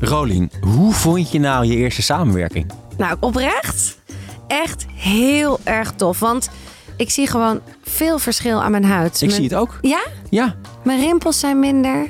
Rolien, 0.00 0.50
hoe 0.60 0.92
vond 0.92 1.30
je 1.30 1.38
nou 1.38 1.64
je 1.66 1.76
eerste 1.76 2.02
samenwerking? 2.02 2.70
Nou, 2.96 3.16
oprecht. 3.20 3.98
Echt 4.46 4.86
heel 4.94 5.58
erg 5.64 5.92
tof. 5.92 6.18
Want 6.18 6.50
ik 6.96 7.10
zie 7.10 7.26
gewoon 7.26 7.60
veel 7.82 8.18
verschil 8.18 8.62
aan 8.62 8.70
mijn 8.70 8.84
huid. 8.84 9.14
Ik 9.14 9.20
Mijn- 9.20 9.32
zie 9.32 9.44
het 9.44 9.54
ook. 9.54 9.78
Ja? 9.80 10.00
Ja. 10.30 10.54
Mijn 10.84 11.00
rimpels 11.00 11.40
zijn 11.40 11.58
minder. 11.60 12.06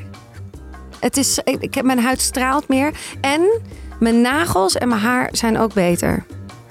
Het 1.00 1.16
is, 1.16 1.38
ik, 1.44 1.74
heb, 1.74 1.84
mijn 1.84 2.00
huid 2.00 2.20
straalt 2.20 2.68
meer. 2.68 2.92
En 3.20 3.60
mijn 4.00 4.20
nagels 4.20 4.74
en 4.76 4.88
mijn 4.88 5.00
haar 5.00 5.28
zijn 5.32 5.58
ook 5.58 5.72
beter. 5.74 6.24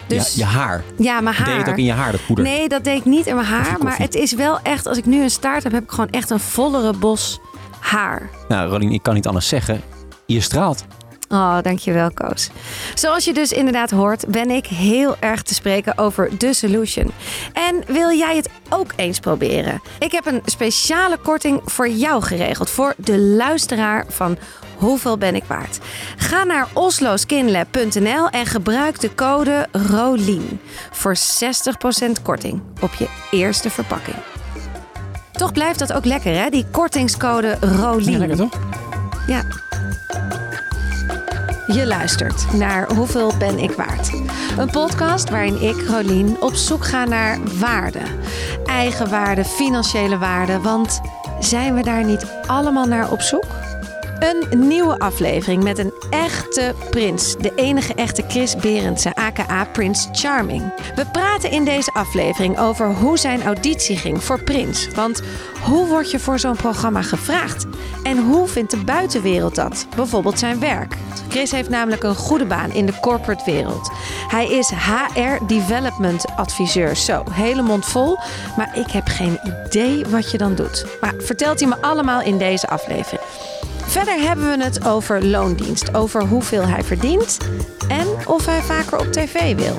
Dus 0.08 0.36
ja. 0.36 0.48
Je 0.48 0.54
haar. 0.54 0.84
ja, 0.98 1.22
mijn 1.22 1.36
haar. 1.36 1.46
Deed 1.46 1.54
je 1.54 1.60
het 1.62 1.70
ook 1.70 1.78
in 1.78 1.84
je 1.84 1.92
haar, 1.92 2.12
dat 2.12 2.26
poeder? 2.26 2.46
Nee, 2.46 2.70
dat 2.70 2.84
deed 2.84 2.98
ik 2.98 3.06
niet 3.06 3.28
in 3.28 3.36
mijn 3.36 3.48
haar. 3.48 3.78
Maar 3.84 3.98
het 3.98 4.16
is 4.16 4.34
wel 4.34 4.60
echt, 4.64 4.88
als 4.88 4.98
ik 4.98 5.06
nu 5.06 5.24
een 5.24 5.30
staart 5.30 5.64
heb, 5.64 5.72
heb 5.72 5.84
ik 5.84 5.90
gewoon 5.92 6.10
echt 6.10 6.30
een 6.30 6.40
vollere 6.40 6.94
bos 6.94 7.40
haar. 7.80 8.30
Nou, 8.48 8.70
Rolien, 8.70 8.92
ik 8.92 9.04
kan 9.04 9.14
niet 9.14 9.28
anders 9.28 9.48
zeggen. 9.48 9.82
Je 10.26 10.42
straalt. 10.42 10.86
Oh, 11.30 11.58
dankjewel, 11.62 12.12
Koos. 12.12 12.50
Zoals 12.94 13.26
je 13.26 13.34
dus 13.34 13.52
inderdaad 13.52 13.92
hoort, 13.92 14.28
ben 14.28 14.50
ik 14.50 14.66
heel 14.66 15.16
erg 15.20 15.42
te 15.42 15.54
spreken 15.54 15.98
over 15.98 16.38
The 16.38 16.54
Solution. 16.54 17.12
En 17.54 17.84
wil 17.88 18.12
jij 18.12 18.36
het 18.36 18.50
ook 18.70 18.94
eens 18.96 19.20
proberen? 19.20 19.82
Ik 20.00 20.12
heb 20.12 20.26
een 20.26 20.42
speciale 20.46 21.18
korting 21.18 21.62
voor 21.66 21.90
jou 21.90 22.24
geregeld. 22.24 22.70
Voor 22.70 22.94
de 22.98 23.20
luisteraar 23.20 24.06
van 24.10 24.38
Hoeveel 24.76 25.18
ben 25.18 25.36
ik 25.36 25.44
waard? 25.44 25.80
Ga 26.18 26.44
naar 26.44 26.68
osloskinlab.nl 26.74 28.30
en 28.30 28.46
gebruik 28.46 29.00
de 29.00 29.16
code 29.16 29.68
ROLIEN 29.72 30.60
voor 30.92 31.16
60% 31.16 32.22
korting 32.22 32.62
op 32.82 32.94
je 32.94 33.08
eerste 33.32 33.70
verpakking. 33.70 34.18
Toch 35.32 35.52
blijft 35.52 35.80
dat 35.80 35.94
ook 35.94 36.06
lekker, 36.06 36.36
hè? 36.36 36.50
Die 36.50 36.66
kortingscode 36.72 37.58
ROLIEN. 37.60 38.12
Ja, 38.12 38.18
lekker 38.18 38.38
toch? 38.38 38.60
Ja. 39.28 39.44
Je 41.68 41.86
luistert 41.86 42.54
naar 42.54 42.94
Hoeveel 42.94 43.38
ben 43.38 43.60
ik 43.60 43.72
waard? 43.72 44.12
Een 44.58 44.70
podcast 44.70 45.30
waarin 45.30 45.62
ik, 45.62 45.88
Rolien, 45.88 46.42
op 46.42 46.54
zoek 46.54 46.86
ga 46.86 47.06
naar 47.06 47.40
waarde. 47.60 48.00
Eigen 48.66 49.10
waarde, 49.10 49.46
financiële 49.46 50.18
waarde. 50.18 50.60
Want 50.60 51.02
zijn 51.40 51.76
we 51.76 51.84
daar 51.84 52.04
niet 52.04 52.26
allemaal 52.48 52.86
naar 52.86 53.12
op 53.12 53.22
zoek? 53.22 53.65
Een 54.20 54.68
nieuwe 54.68 55.00
aflevering 55.00 55.64
met 55.64 55.78
een 55.78 55.94
echte 56.10 56.74
prins. 56.90 57.36
De 57.36 57.52
enige 57.56 57.94
echte 57.94 58.24
Chris 58.28 58.56
Berendsen, 58.56 59.14
aka 59.14 59.66
Prins 59.66 60.08
Charming. 60.12 60.74
We 60.96 61.06
praten 61.12 61.52
in 61.52 61.66
deze 61.66 61.94
aflevering 61.94 62.60
over 62.60 62.94
hoe 62.94 63.18
zijn 63.18 63.44
auditie 63.44 63.98
ging 63.98 64.24
voor 64.24 64.44
Prins. 64.44 64.88
Want 64.88 65.22
hoe 65.64 65.88
word 65.88 66.12
je 66.12 66.20
voor 66.20 66.40
zo'n 66.40 66.56
programma 66.56 67.02
gevraagd? 67.02 67.66
En 68.04 68.18
hoe 68.18 68.48
vindt 68.48 68.72
de 68.72 68.84
buitenwereld 68.84 69.56
dat? 69.56 69.88
Bijvoorbeeld 69.96 70.40
zijn 70.40 70.60
werk. 70.60 70.96
Chris 71.30 71.52
heeft 71.52 71.70
namelijk 71.70 72.04
een 72.04 72.16
goede 72.16 72.46
baan 72.46 72.72
in 72.72 72.86
de 72.86 73.00
corporate 73.00 73.52
wereld. 73.52 73.92
Hij 74.28 74.48
is 74.48 74.70
HR 74.70 75.46
Development 75.46 76.26
Adviseur. 76.36 76.96
Zo, 76.96 77.24
hele 77.32 77.62
mond 77.62 77.86
vol. 77.86 78.18
Maar 78.58 78.78
ik 78.78 78.92
heb 78.92 79.08
geen 79.08 79.40
idee 79.44 80.06
wat 80.06 80.32
je 80.32 80.38
dan 80.38 80.56
doet. 80.56 80.86
Maar 81.02 81.14
vertelt 81.18 81.60
hij 81.60 81.70
me 81.70 81.82
allemaal 81.82 82.22
in 82.22 82.38
deze 82.38 82.68
aflevering. 82.68 83.22
Verder 83.96 84.20
hebben 84.20 84.58
we 84.58 84.64
het 84.64 84.86
over 84.86 85.26
loondienst, 85.26 85.94
over 85.94 86.28
hoeveel 86.28 86.68
hij 86.68 86.84
verdient 86.84 87.38
en 87.88 88.08
of 88.28 88.46
hij 88.46 88.62
vaker 88.62 89.00
op 89.00 89.06
tv 89.06 89.56
wil. 89.56 89.76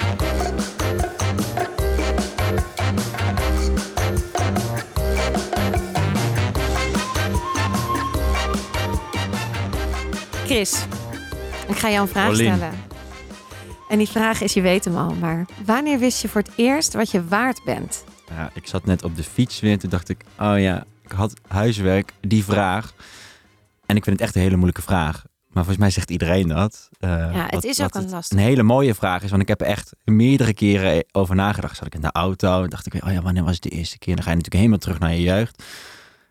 Chris, 10.44 10.84
ik 11.68 11.76
ga 11.76 11.90
jou 11.90 12.00
een 12.00 12.08
vraag 12.08 12.26
Paulien. 12.26 12.54
stellen. 12.54 12.74
En 13.88 13.98
die 13.98 14.08
vraag 14.08 14.40
is, 14.40 14.52
je 14.52 14.60
weet 14.60 14.84
hem 14.84 14.96
al, 14.96 15.14
maar 15.14 15.46
wanneer 15.64 15.98
wist 15.98 16.22
je 16.22 16.28
voor 16.28 16.40
het 16.40 16.52
eerst 16.56 16.92
wat 16.94 17.10
je 17.10 17.24
waard 17.24 17.60
bent? 17.64 18.04
Ja, 18.28 18.50
ik 18.54 18.66
zat 18.66 18.84
net 18.84 19.02
op 19.02 19.16
de 19.16 19.24
fiets 19.24 19.60
weer. 19.60 19.78
Toen 19.78 19.90
dacht 19.90 20.08
ik, 20.08 20.24
oh 20.38 20.58
ja, 20.58 20.84
ik 21.04 21.12
had 21.12 21.34
huiswerk, 21.48 22.12
die 22.20 22.44
vraag. 22.44 22.94
En 23.86 23.96
ik 23.96 24.04
vind 24.04 24.16
het 24.18 24.20
echt 24.20 24.34
een 24.34 24.42
hele 24.42 24.54
moeilijke 24.56 24.82
vraag. 24.82 25.24
Maar 25.48 25.64
volgens 25.64 25.84
mij 25.84 25.90
zegt 25.90 26.10
iedereen 26.10 26.48
dat. 26.48 26.88
Eh, 26.98 27.10
Ja, 27.10 27.42
het 27.42 27.50
wat- 27.54 27.64
is 27.64 27.80
ook 27.82 27.94
een 27.94 28.10
lastige. 28.10 28.40
Een 28.40 28.46
hele 28.48 28.62
mooie 28.62 28.94
vraag 28.94 29.22
is, 29.22 29.30
want 29.30 29.42
ik 29.42 29.48
heb 29.48 29.60
er 29.60 29.66
echt 29.66 29.92
meerdere 30.04 30.54
keren 30.54 31.04
over 31.12 31.34
nagedacht. 31.34 31.76
Zat 31.76 31.86
ik 31.86 31.94
in 31.94 32.00
de 32.00 32.12
auto 32.12 32.62
en 32.62 32.70
dacht 32.70 32.94
ik, 32.94 33.04
oh 33.04 33.12
ja, 33.12 33.22
wanneer 33.22 33.44
was 33.44 33.52
het 33.54 33.62
de 33.62 33.68
eerste 33.68 33.98
keer? 33.98 34.14
Dan 34.14 34.24
ga 34.24 34.30
je 34.30 34.36
natuurlijk 34.36 34.62
helemaal 34.62 34.82
terug 34.84 34.98
naar 34.98 35.12
je 35.14 35.22
jeugd. 35.22 35.62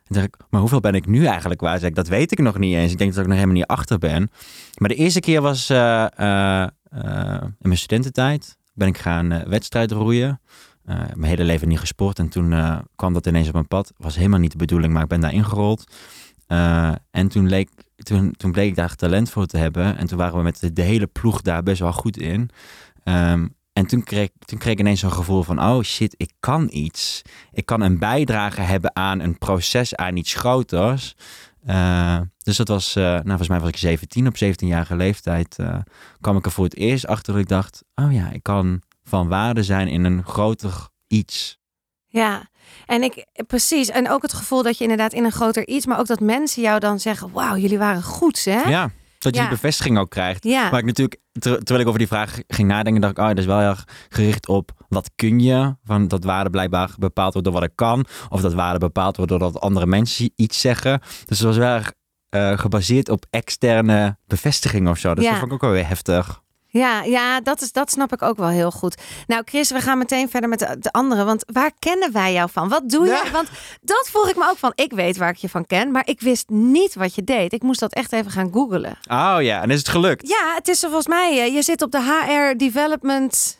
En 0.07 0.13
dacht 0.13 0.25
ik, 0.25 0.35
maar 0.49 0.59
hoeveel 0.59 0.79
ben 0.79 0.93
ik 0.93 1.05
nu 1.07 1.25
eigenlijk 1.25 1.61
waar? 1.61 1.79
Zeg 1.79 1.89
ik, 1.89 1.95
dat 1.95 2.07
weet 2.07 2.31
ik 2.31 2.39
nog 2.39 2.57
niet 2.57 2.75
eens. 2.75 2.91
Ik 2.91 2.97
denk 2.97 3.11
dat 3.13 3.19
ik 3.21 3.27
nog 3.27 3.35
helemaal 3.37 3.57
niet 3.57 3.65
achter 3.67 3.97
ben. 3.97 4.29
Maar 4.77 4.89
de 4.89 4.95
eerste 4.95 5.19
keer 5.19 5.41
was 5.41 5.69
eh, 5.69 6.05
eh, 6.61 6.67
in 7.41 7.55
mijn 7.59 7.77
studententijd. 7.77 8.57
Ben 8.73 8.87
ik 8.87 8.97
gaan 8.97 9.43
wedstrijden 9.49 9.97
roeien. 9.97 10.41
Mijn 10.83 11.23
hele 11.23 11.43
leven 11.43 11.67
niet 11.67 11.79
gesport. 11.79 12.19
En 12.19 12.29
toen 12.29 12.55
kwam 12.95 13.13
dat 13.13 13.25
ineens 13.27 13.47
op 13.47 13.53
mijn 13.53 13.67
pad. 13.67 13.93
Was 13.97 14.15
helemaal 14.15 14.39
niet 14.39 14.51
de 14.51 14.57
bedoeling, 14.57 14.93
maar 14.93 15.01
ik 15.03 15.07
ben 15.07 15.19
daar 15.21 15.33
ingerold. 15.33 15.83
Eh, 16.47 16.91
en 17.11 17.27
toen, 17.27 17.67
toen, 17.95 18.31
toen 18.31 18.51
bleek 18.51 18.69
ik 18.69 18.75
daar 18.75 18.95
talent 18.95 19.29
voor 19.29 19.45
te 19.45 19.57
hebben. 19.57 19.97
En 19.97 20.07
toen 20.07 20.17
waren 20.17 20.37
we 20.37 20.43
met 20.43 20.69
de, 20.73 20.81
hele 20.81 21.07
ploeg 21.07 21.41
daar 21.41 21.63
best 21.63 21.79
wel 21.79 21.93
goed 21.93 22.17
in. 22.17 22.49
Ehm, 23.03 23.47
en 23.73 23.85
toen 23.85 24.03
kreeg, 24.03 24.29
toen 24.39 24.59
kreeg 24.59 24.73
ik 24.73 24.79
ineens 24.79 24.99
zo'n 24.99 25.11
gevoel 25.11 25.43
van, 25.43 25.63
oh 25.63 25.83
shit, 25.83 26.13
ik 26.17 26.31
kan 26.39 26.67
iets. 26.71 27.21
Ik 27.51 27.65
kan 27.65 27.81
een 27.81 27.99
bijdrage 27.99 28.61
hebben 28.61 28.95
aan 28.95 29.19
een 29.19 29.37
proces, 29.37 29.95
aan 29.95 30.17
iets 30.17 30.33
groters. 30.33 31.15
Eh, 31.65 32.19
dus 32.37 32.57
dat 32.57 32.67
was, 32.67 32.95
eh, 32.95 33.03
nou 33.03 33.25
volgens 33.25 33.47
mij 33.47 33.59
was 33.59 33.69
ik 33.69 33.77
17, 33.77 34.27
op 34.27 34.37
17-jarige 34.37 34.95
leeftijd 34.95 35.55
kwam 36.21 36.37
ik 36.37 36.45
er 36.45 36.51
voor 36.51 36.63
het 36.63 36.75
eerst 36.75 37.07
achter 37.07 37.33
dat 37.33 37.41
ik 37.41 37.47
dacht, 37.47 37.83
oh 37.95 38.13
ja, 38.13 38.31
ik 38.31 38.43
kan 38.43 38.81
van 39.03 39.27
waarde 39.27 39.63
zijn 39.63 39.87
in 39.87 40.03
een 40.03 40.23
groter 40.23 40.89
iets. 41.07 41.59
Ja, 42.07 42.49
en 42.85 43.03
ik 43.03 43.25
precies. 43.47 43.89
En 43.89 44.09
ook 44.09 44.21
het 44.21 44.33
gevoel 44.33 44.63
dat 44.63 44.77
je 44.77 44.83
inderdaad 44.83 45.13
in 45.13 45.23
een 45.25 45.31
groter 45.31 45.67
iets, 45.67 45.85
maar 45.85 45.99
ook 45.99 46.07
dat 46.07 46.19
mensen 46.19 46.61
jou 46.61 46.79
dan 46.79 46.99
zeggen: 46.99 47.31
Wauw, 47.31 47.55
jullie 47.57 47.77
waren 47.77 48.03
goed, 48.03 48.43
hè? 48.45 48.61
Ja, 48.61 48.89
dat 49.19 49.35
je 49.35 49.41
Ja. 49.41 49.47
die 49.47 49.55
bevestiging 49.55 49.97
ook 49.97 50.09
krijgt. 50.09 50.43
Ja. 50.43 50.69
Maar 50.69 50.79
ik 50.79 50.85
natuurlijk, 50.85 51.19
ter- 51.31 51.57
terwijl 51.57 51.79
ik 51.79 51.87
over 51.87 51.99
die 51.99 52.07
vraag 52.07 52.37
ging 52.47 52.67
nadenken, 52.67 53.01
dacht 53.01 53.13
ik, 53.17 53.19
oh, 53.23 53.27
dat 53.27 53.37
is 53.37 53.45
wel 53.45 53.59
heel 53.59 53.67
erg 53.69 53.83
gericht 54.09 54.47
op 54.47 54.71
wat 54.89 55.11
kun 55.15 55.39
je. 55.39 55.75
Van 55.83 56.07
dat 56.07 56.23
waarde 56.23 56.49
blijkbaar 56.49 56.89
bepaald 56.99 57.33
wordt 57.33 57.47
door 57.47 57.57
wat 57.59 57.69
ik 57.69 57.75
kan. 57.75 58.05
Of 58.29 58.41
dat 58.41 58.53
waarde 58.53 58.79
bepaald 58.79 59.15
wordt 59.15 59.31
doordat 59.31 59.59
andere 59.59 59.85
mensen 59.85 60.31
iets 60.35 60.59
zeggen. 60.61 60.99
Dus 61.25 61.37
het 61.39 61.47
was 61.47 61.57
wel 61.57 61.73
erg 61.75 61.93
eh, 62.29 62.57
gebaseerd 62.57 63.09
op 63.09 63.25
externe 63.29 64.17
bevestiging 64.27 64.89
of 64.89 64.97
zo. 64.97 65.13
Dus 65.15 65.23
Ja. 65.23 65.29
dat 65.29 65.39
vond 65.39 65.51
ik 65.51 65.55
ook 65.57 65.63
wel 65.63 65.71
weer 65.71 65.87
heftig. 65.87 66.41
Ja, 66.79 67.03
ja 67.03 67.41
dat, 67.41 67.61
is, 67.61 67.71
dat 67.71 67.91
snap 67.91 68.13
ik 68.13 68.21
ook 68.21 68.37
wel 68.37 68.47
heel 68.47 68.71
goed. 68.71 69.01
Nou, 69.27 69.41
Chris, 69.45 69.71
we 69.71 69.79
gaan 69.81 69.97
meteen 69.97 70.29
verder 70.29 70.49
met 70.49 70.59
de, 70.59 70.75
de 70.79 70.91
andere. 70.91 71.23
Want 71.23 71.43
waar 71.51 71.71
kennen 71.79 72.11
wij 72.11 72.33
jou 72.33 72.49
van? 72.51 72.69
Wat 72.69 72.89
doe 72.89 73.05
je? 73.05 73.11
Ja. 73.25 73.31
Want 73.31 73.49
dat 73.81 74.07
vroeg 74.11 74.29
ik 74.29 74.35
me 74.35 74.49
ook 74.49 74.57
van. 74.57 74.71
Ik 74.75 74.91
weet 74.91 75.17
waar 75.17 75.29
ik 75.29 75.35
je 75.37 75.49
van 75.49 75.65
ken, 75.65 75.91
maar 75.91 76.07
ik 76.07 76.21
wist 76.21 76.49
niet 76.49 76.95
wat 76.95 77.15
je 77.15 77.23
deed. 77.23 77.53
Ik 77.53 77.61
moest 77.61 77.79
dat 77.79 77.93
echt 77.93 78.11
even 78.11 78.31
gaan 78.31 78.51
googlen. 78.53 78.97
Oh 79.07 79.37
ja, 79.39 79.61
en 79.61 79.69
is 79.71 79.77
het 79.79 79.87
gelukt? 79.89 80.27
Ja, 80.27 80.53
het 80.55 80.67
is 80.67 80.83
er 80.83 80.89
volgens 80.89 81.07
mij. 81.07 81.39
eh, 81.39 81.53
Je 81.53 81.61
zit 81.61 81.81
op 81.81 81.91
de 81.91 82.01
HR 82.01 82.57
Development. 82.57 83.57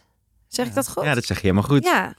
Zeg 0.48 0.68
ik 0.68 0.74
dat 0.76 0.90
goed? 0.90 1.04
Ja, 1.04 1.14
dat 1.14 1.26
zeg 1.26 1.38
je 1.42 1.48
helemaal 1.48 1.70
goed. 1.70 1.84
Ja. 1.84 2.14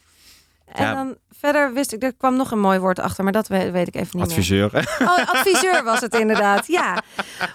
En 0.67 0.85
Ja. 0.85 0.95
dan 0.95 1.17
verder 1.39 1.73
wist 1.73 1.93
ik, 1.93 2.03
er 2.03 2.15
kwam 2.15 2.37
nog 2.37 2.51
een 2.51 2.61
mooi 2.61 2.79
woord 2.79 2.99
achter, 2.99 3.25
maar 3.25 3.33
dat 3.33 3.49
weet, 3.49 3.71
weet 3.71 3.89
ik 3.89 3.95
even 3.95 4.19
niet 4.19 4.27
meer. 4.27 4.37
Adviseur. 4.37 4.71
Oh, 5.03 5.31
adviseur 5.35 5.85
was 5.85 6.01
het 6.01 6.15
inderdaad, 6.15 6.67
ja. 6.67 7.03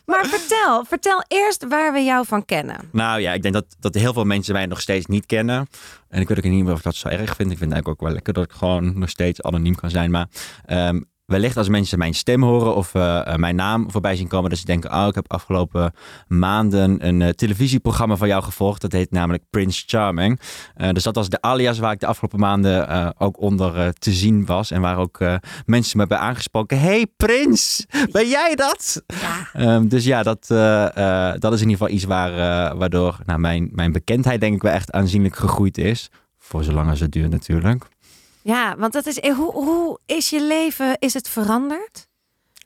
Maar 0.05 0.25
vertel, 0.25 0.85
vertel 0.85 1.23
eerst 1.27 1.67
waar 1.67 1.93
we 1.93 1.99
jou 1.99 2.25
van 2.25 2.45
kennen. 2.45 2.77
Nou 2.91 3.19
ja, 3.19 3.33
ik 3.33 3.41
denk 3.41 3.53
dat, 3.53 3.65
dat 3.79 3.93
heel 3.93 4.13
veel 4.13 4.23
mensen 4.23 4.53
mij 4.53 4.65
nog 4.65 4.81
steeds 4.81 5.05
niet 5.05 5.25
kennen. 5.25 5.67
En 6.09 6.21
ik 6.21 6.27
weet 6.27 6.37
ook 6.37 6.43
niet 6.43 6.63
meer 6.63 6.71
of 6.73 6.77
ik 6.77 6.83
dat 6.83 6.95
zo 6.95 7.07
erg 7.07 7.35
vind. 7.35 7.51
Ik 7.51 7.57
vind 7.57 7.59
het 7.59 7.71
eigenlijk 7.71 7.87
ook 7.87 8.01
wel 8.01 8.11
lekker 8.11 8.33
dat 8.33 8.43
ik 8.43 8.51
gewoon 8.51 8.99
nog 8.99 9.09
steeds 9.09 9.41
anoniem 9.41 9.75
kan 9.75 9.89
zijn. 9.89 10.11
Maar 10.11 10.27
ehm, 10.65 11.01
wellicht 11.31 11.57
als 11.57 11.69
mensen 11.69 11.97
mijn 11.97 12.13
stem 12.13 12.43
horen 12.43 12.75
of 12.75 12.95
eh, 12.95 13.27
eh, 13.27 13.35
mijn 13.35 13.55
naam 13.55 13.91
voorbij 13.91 14.15
zien 14.15 14.27
komen, 14.27 14.49
dat 14.49 14.59
ze 14.59 14.65
denken, 14.65 14.93
oh, 14.93 15.07
ik 15.07 15.15
heb 15.15 15.31
afgelopen 15.31 15.93
maanden 16.27 17.07
een 17.07 17.21
eh, 17.21 17.29
televisieprogramma 17.29 18.15
van 18.15 18.27
jou 18.27 18.43
gevolgd. 18.43 18.81
Dat 18.81 18.91
heet 18.91 19.11
namelijk 19.11 19.43
Prince 19.49 19.83
Charming. 19.85 20.39
Dus 20.91 21.03
dat 21.03 21.15
was 21.15 21.29
de 21.29 21.41
alias 21.41 21.79
waar 21.79 21.91
ik 21.91 21.99
de 21.99 22.05
afgelopen 22.05 22.39
maanden 22.39 23.13
ook 23.19 23.39
onder 23.39 23.93
te 23.93 24.11
zien 24.11 24.45
was. 24.45 24.71
En 24.71 24.81
waar 24.81 24.97
ook 24.97 25.19
mensen 25.65 25.97
me 25.97 25.99
hebben 25.99 26.19
aangesproken. 26.19 26.79
Hey 26.79 27.07
Prins, 27.17 27.85
ben 28.11 28.27
jij 28.27 28.55
dat? 28.55 29.03
Ja. 29.07 29.49
Ehm, 29.53 29.87
dus 29.87 30.05
ja, 30.05 30.23
dat, 30.23 30.47
dat 31.41 31.53
is 31.53 31.61
in 31.61 31.69
ieder 31.69 31.77
geval 31.77 31.89
iets 31.89 32.03
waar, 32.03 32.31
waardoor 32.77 33.19
nou, 33.25 33.39
mijn, 33.39 33.69
mijn 33.71 33.91
bekendheid 33.91 34.41
denk 34.41 34.55
ik 34.55 34.61
wel 34.61 34.71
echt 34.71 34.91
aanzienlijk 34.91 35.35
gegroeid 35.35 35.77
is. 35.77 36.09
Voor 36.37 36.63
zolang 36.63 36.89
als 36.89 36.99
het 36.99 37.11
duurt 37.11 37.31
natuurlijk. 37.31 37.87
Ja, 38.43 38.75
want 38.77 38.93
dat 38.93 39.05
is, 39.05 39.19
eh, 39.19 39.35
hoe, 39.35 39.51
hoe 39.51 39.99
is 40.05 40.29
je 40.29 40.43
leven, 40.43 40.95
is 40.99 41.13
het 41.13 41.29
veranderd? 41.29 42.07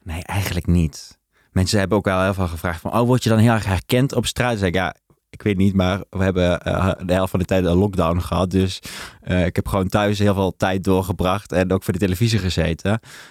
Nee, 0.04 0.24
eigenlijk 0.24 0.68
niet. 0.68 1.18
Mensen 1.51 1.80
hebben 1.80 1.98
ook 1.98 2.06
wel 2.06 2.22
heel 2.22 2.33
veel 2.33 2.48
gevraagd 2.48 2.81
van, 2.81 2.94
oh, 2.94 3.06
word 3.06 3.24
je 3.24 3.30
dan 3.30 3.38
heel 3.38 3.51
erg 3.51 3.66
herkend 3.66 4.13
op 4.13 4.25
straat? 4.25 4.50
Dan 4.50 4.57
zeg 4.57 4.68
ik, 4.68 4.75
ja, 4.75 4.95
ik 5.30 5.42
weet 5.42 5.57
niet, 5.57 5.74
maar 5.74 6.04
we 6.10 6.24
hebben 6.24 6.62
eh, 6.62 6.92
de 7.06 7.13
helft 7.13 7.31
van 7.31 7.39
de 7.39 7.45
tijd 7.45 7.66
een 7.66 7.75
lockdown 7.75 8.19
gehad. 8.19 8.51
Dus 8.51 8.81
eh, 9.22 9.45
ik 9.45 9.56
heb 9.56 9.68
gewoon 9.68 9.88
thuis 9.88 10.19
heel 10.19 10.33
veel 10.33 10.56
tijd 10.57 10.83
doorgebracht 10.83 11.51
en 11.51 11.72
ook 11.72 11.83
voor 11.83 11.94
de 11.94 12.00
televisie 12.00 12.39
gezeten. 12.39 12.89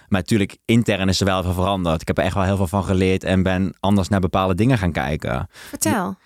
Maar 0.08 0.20
natuurlijk, 0.20 0.56
intern 0.64 1.08
is 1.08 1.20
er 1.20 1.26
wel 1.26 1.42
veel 1.42 1.52
veranderd. 1.52 2.00
Ik 2.00 2.06
heb 2.06 2.18
er 2.18 2.24
echt 2.24 2.34
wel 2.34 2.44
heel 2.44 2.56
veel 2.56 2.66
van 2.66 2.84
geleerd 2.84 3.24
en 3.24 3.42
ben 3.42 3.74
anders 3.80 4.08
naar 4.08 4.20
bepaalde 4.20 4.54
dingen 4.54 4.78
gaan 4.78 4.92
kijken. 4.92 5.48
Vertel. 5.50 5.92
Ja, 5.92 6.16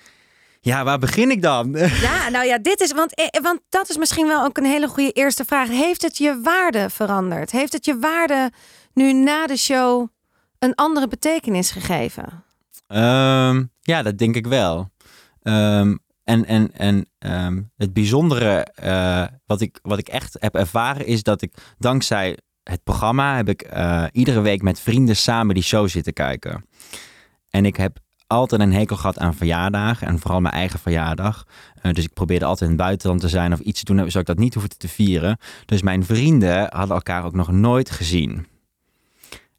waar 0.63 0.99
begin 0.99 1.31
ik 1.31 1.43
dan? 1.43 1.77
Ja, 2.09 2.29
nou 2.29 2.47
ja, 2.47 2.59
dit 2.59 2.81
is, 2.81 2.93
want, 2.93 3.15
eh, 3.15 3.43
want 3.43 3.61
dat 3.69 3.89
is 3.89 3.97
misschien 3.97 4.27
wel 4.27 4.45
ook 4.45 4.57
een 4.57 4.65
hele 4.65 4.89
goede 4.89 5.13
eerste 5.13 5.45
vraag. 5.45 5.69
Heeft 5.69 6.03
het 6.03 6.17
je 6.17 6.41
waarde 6.43 6.91
veranderd? 6.91 7.51
Heeft 7.51 7.73
het 7.73 7.85
je 7.85 7.99
waarde 7.99 8.51
nu 8.95 9.13
na 9.13 9.47
de 9.47 9.57
show 9.57 10.09
een 10.59 10.75
andere 10.75 11.09
betekenis 11.09 11.71
gegeven? 11.71 12.45
Ehm, 12.87 13.65
ja, 13.81 14.03
dat 14.03 14.19
denk 14.19 14.37
ik 14.37 14.47
wel. 14.47 14.91
Ehm, 15.43 15.97
en 16.25 16.45
en, 16.45 16.71
en 16.73 17.09
ehm, 17.19 17.63
het 17.77 17.93
bijzondere 17.93 18.65
eh, 18.65 19.25
wat, 19.47 19.61
ik, 19.61 19.79
wat 19.83 19.99
ik 19.99 20.09
echt 20.09 20.37
heb 20.41 20.55
ervaren 20.55 21.07
is 21.07 21.23
dat 21.23 21.43
ik 21.43 21.53
dankzij 21.79 22.39
het 22.63 22.85
programma 22.85 23.37
heb 23.37 23.49
ik 23.49 23.63
eh, 23.63 24.05
iedere 24.13 24.41
week 24.41 24.63
met 24.63 24.81
vrienden 24.81 25.17
samen 25.17 25.55
die 25.55 25.65
show 25.65 25.89
zitten 25.89 26.13
kijken. 26.13 26.65
En 27.51 27.65
ik 27.65 27.77
heb 27.77 27.99
altijd 28.29 28.61
een 28.61 28.73
hekel 28.73 28.97
gehad 28.97 29.19
aan 29.19 29.35
verjaardagen 29.35 30.07
en 30.07 30.19
vooral 30.19 30.41
mijn 30.41 30.55
eigen 30.55 30.79
verjaardag. 30.79 31.47
Eh, 31.83 31.93
dus 31.93 32.05
ik 32.05 32.13
probeerde 32.13 32.45
altijd 32.45 32.71
in 32.71 32.77
het 32.77 32.85
buitenland 32.85 33.21
te 33.21 33.29
zijn 33.29 33.53
of 33.53 33.59
iets 33.59 33.83
te 33.83 33.95
doen 33.95 33.99
zodat 33.99 34.15
ik 34.17 34.27
dat 34.27 34.39
niet 34.39 34.55
hoefde 34.55 34.77
te 34.77 34.89
vieren. 34.89 35.39
Dus 35.65 35.83
mijn 35.83 36.05
vrienden 36.05 36.67
hadden 36.71 36.97
elkaar 36.97 37.25
ook 37.25 37.35
nog 37.35 37.51
nooit 37.51 37.91
gezien. 37.91 38.47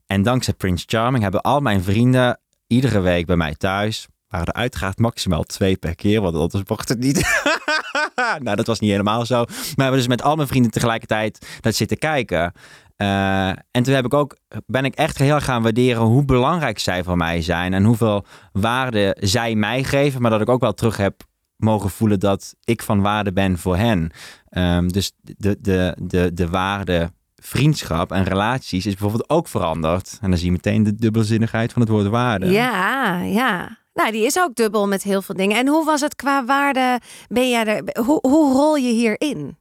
En 0.06 0.24
dankzij 0.24 0.54
Prince 0.54 0.86
Charming 0.88 1.24
hebben 1.24 1.42
al 1.42 1.60
mijn 1.60 1.83
vrienden 1.83 2.39
iedere 2.68 3.00
week 3.00 3.25
bij 3.25 3.36
mij 3.36 3.56
thuis 3.56 4.07
waren 4.30 4.48
er 4.48 4.54
uiteraard 4.54 4.98
maximaal 4.98 5.44
twee 5.44 5.77
per 5.77 5.95
keer, 5.95 6.22
want 6.22 6.36
anders 6.36 6.63
mocht 6.68 6.89
het 6.89 7.00
niet. 7.00 7.44
nou, 8.44 8.56
dat 8.56 8.68
was 8.68 8.80
niet 8.80 8.92
helemaal 8.92 9.25
zo. 9.25 9.36
Maar 9.36 9.75
we 9.75 9.81
hebben 9.81 10.00
dus 10.00 10.07
met 10.07 10.22
al 10.22 10.36
mijn 10.36 10.48
vrienden 10.48 10.72
tegelijkertijd 10.72 11.48
dat 11.62 11.75
zitten 11.75 11.98
kijken. 11.98 12.54
Uh, 13.01 13.48
en 13.48 13.84
toen 13.84 13.94
heb 13.94 14.06
ik 14.06 14.13
ook, 14.13 14.38
ben 14.66 14.86
ik 14.86 14.96
echt 14.96 15.18
heel 15.18 15.40
gaan 15.40 15.62
waarderen 15.62 16.01
hoe 16.01 16.25
belangrijk 16.25 16.80
zij 16.80 17.04
voor 17.04 17.18
mij 17.18 17.42
zijn 17.42 17.74
en 17.74 17.84
hoeveel 17.84 18.25
waarde 18.51 19.18
zij 19.19 19.56
mij 19.56 19.84
geven, 19.84 20.22
maar 20.22 20.31
dat 20.31 20.42
ik 20.42 20.50
ook 20.50 20.62
wel 20.62 20.74
terug 20.74 20.98
heb 20.98 21.24
mogen 21.56 21.90
voelen 21.90 22.19
dat 22.19 22.56
ik 22.63 22.81
van 22.81 23.01
waarde 23.01 23.34
ben 23.34 23.57
voor 23.57 23.78
hen. 23.78 24.12
Um, 24.51 24.92
dus 24.92 25.12
de, 25.22 25.57
de, 25.62 25.96
de, 26.01 26.34
de 26.34 26.50
waarde 26.50 27.12
vriendschap 27.36 28.12
en 28.12 28.24
relaties 28.24 28.86
is 28.86 28.96
bijvoorbeeld 28.96 29.30
ook 29.30 29.48
veranderd. 29.48 30.18
En 30.22 30.30
dan 30.30 30.38
zie 30.38 30.48
je 30.48 30.51
meteen 30.51 30.84
de 30.84 30.96
dubbelzinnigheid 30.96 31.74
van 31.74 31.81
het 31.81 31.92
woord 31.92 32.07
waarde. 32.07 32.46
Ja, 32.51 33.22
ja. 33.22 33.78
Nou, 33.94 34.12
die 34.12 34.25
is 34.25 34.40
ook 34.40 34.56
dubbel 34.56 34.88
met 34.88 35.04
heel 35.04 35.22
veel 35.22 35.36
dingen. 35.36 35.57
En 35.57 35.68
hoe 35.68 35.86
was 35.86 36.01
het 36.01 36.16
qua 36.16 36.46
waarde? 36.46 37.00
Ben 37.28 37.50
jij 37.50 37.66
er, 37.66 38.04
hoe, 38.04 38.19
hoe 38.22 38.54
rol 38.54 38.75
je 38.75 38.92
hierin? 38.92 39.57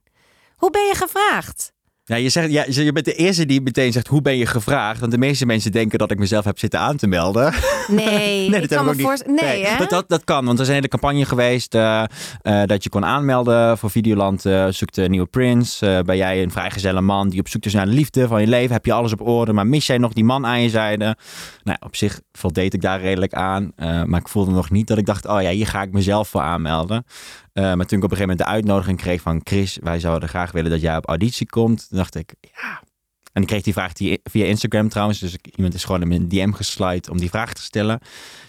Hoe 0.55 0.69
ben 0.69 0.85
je 0.85 0.95
gevraagd? 0.95 1.73
Ja, 2.09 2.15
je, 2.15 2.29
zegt, 2.29 2.51
ja, 2.51 2.65
je 2.67 2.91
bent 2.91 3.05
de 3.05 3.13
eerste 3.13 3.45
die 3.45 3.61
meteen 3.61 3.91
zegt, 3.91 4.07
hoe 4.07 4.21
ben 4.21 4.37
je 4.37 4.45
gevraagd? 4.45 4.99
Want 4.99 5.11
de 5.11 5.17
meeste 5.17 5.45
mensen 5.45 5.71
denken 5.71 5.97
dat 5.99 6.11
ik 6.11 6.19
mezelf 6.19 6.45
heb 6.45 6.59
zitten 6.59 6.79
aan 6.79 6.97
te 6.97 7.07
melden. 7.07 7.53
Nee, 7.87 8.49
nee 8.49 8.59
dat 8.59 8.67
kan 8.67 8.85
me 8.85 8.95
niet. 8.95 9.23
Nee, 9.25 9.61
nee? 9.61 9.77
Dat, 9.77 9.89
dat, 9.89 10.09
dat, 10.09 10.23
kan, 10.23 10.45
want 10.45 10.57
er 10.57 10.63
is 10.63 10.67
een 10.67 10.75
hele 10.75 10.87
campagne 10.87 11.25
geweest 11.25 11.75
uh, 11.75 12.03
uh, 12.43 12.63
dat 12.65 12.83
je 12.83 12.89
kon 12.89 13.05
aanmelden 13.05 13.77
voor 13.77 13.89
Videoland. 13.89 14.45
Uh, 14.45 14.67
zoekt 14.69 14.97
een 14.97 15.11
nieuwe 15.11 15.27
Prince. 15.27 16.01
ben 16.05 16.17
jij 16.17 16.43
een 16.43 16.51
vrijgezelle 16.51 17.01
man 17.01 17.29
die 17.29 17.39
op 17.39 17.47
zoek 17.47 17.65
is 17.65 17.73
naar 17.73 17.85
de 17.85 17.91
liefde 17.91 18.27
van 18.27 18.41
je 18.41 18.47
leven? 18.47 18.73
Heb 18.73 18.85
je 18.85 18.93
alles 18.93 19.13
op 19.13 19.21
orde, 19.21 19.53
maar 19.53 19.67
mis 19.67 19.87
jij 19.87 19.97
nog 19.97 20.13
die 20.13 20.23
man 20.23 20.45
aan 20.45 20.61
je 20.61 20.69
zijde? 20.69 21.15
Nou, 21.63 21.77
op 21.79 21.95
zich 21.95 22.21
voldeed 22.31 22.73
ik 22.73 22.81
daar 22.81 23.01
redelijk 23.01 23.33
aan. 23.33 23.71
maar 23.75 24.19
ik 24.19 24.27
voelde 24.27 24.51
nog 24.51 24.69
niet 24.69 24.87
dat 24.87 24.97
ik 24.97 25.05
dacht, 25.05 25.27
oh 25.27 25.41
ja, 25.41 25.49
hier 25.49 25.67
ga 25.67 25.81
ik 25.81 25.91
mezelf 25.91 26.27
voor 26.27 26.41
aanmelden. 26.41 27.05
Uh, 27.53 27.73
maar 27.73 27.85
toen 27.85 27.97
ik 27.97 28.03
op 28.03 28.11
een 28.11 28.17
gegeven 28.17 28.19
moment 28.19 28.37
de 28.37 28.45
uitnodiging 28.45 28.97
kreeg 28.97 29.21
van 29.21 29.41
Chris, 29.43 29.77
wij 29.81 29.99
zouden 29.99 30.29
graag 30.29 30.51
willen 30.51 30.71
dat 30.71 30.81
jij 30.81 30.97
op 30.97 31.07
auditie 31.07 31.49
komt, 31.49 31.87
dacht 31.89 32.15
ik, 32.15 32.33
ja. 32.41 32.81
En 33.33 33.41
ik 33.41 33.47
kreeg 33.47 33.61
die 33.61 33.73
vraag 33.73 33.91
via 34.23 34.45
Instagram 34.45 34.89
trouwens, 34.89 35.19
dus 35.19 35.37
iemand 35.55 35.73
is 35.73 35.83
gewoon 35.83 36.01
in 36.01 36.07
mijn 36.07 36.27
DM 36.27 36.51
geslide 36.51 37.11
om 37.11 37.19
die 37.19 37.29
vraag 37.29 37.53
te 37.53 37.61
stellen. 37.61 37.99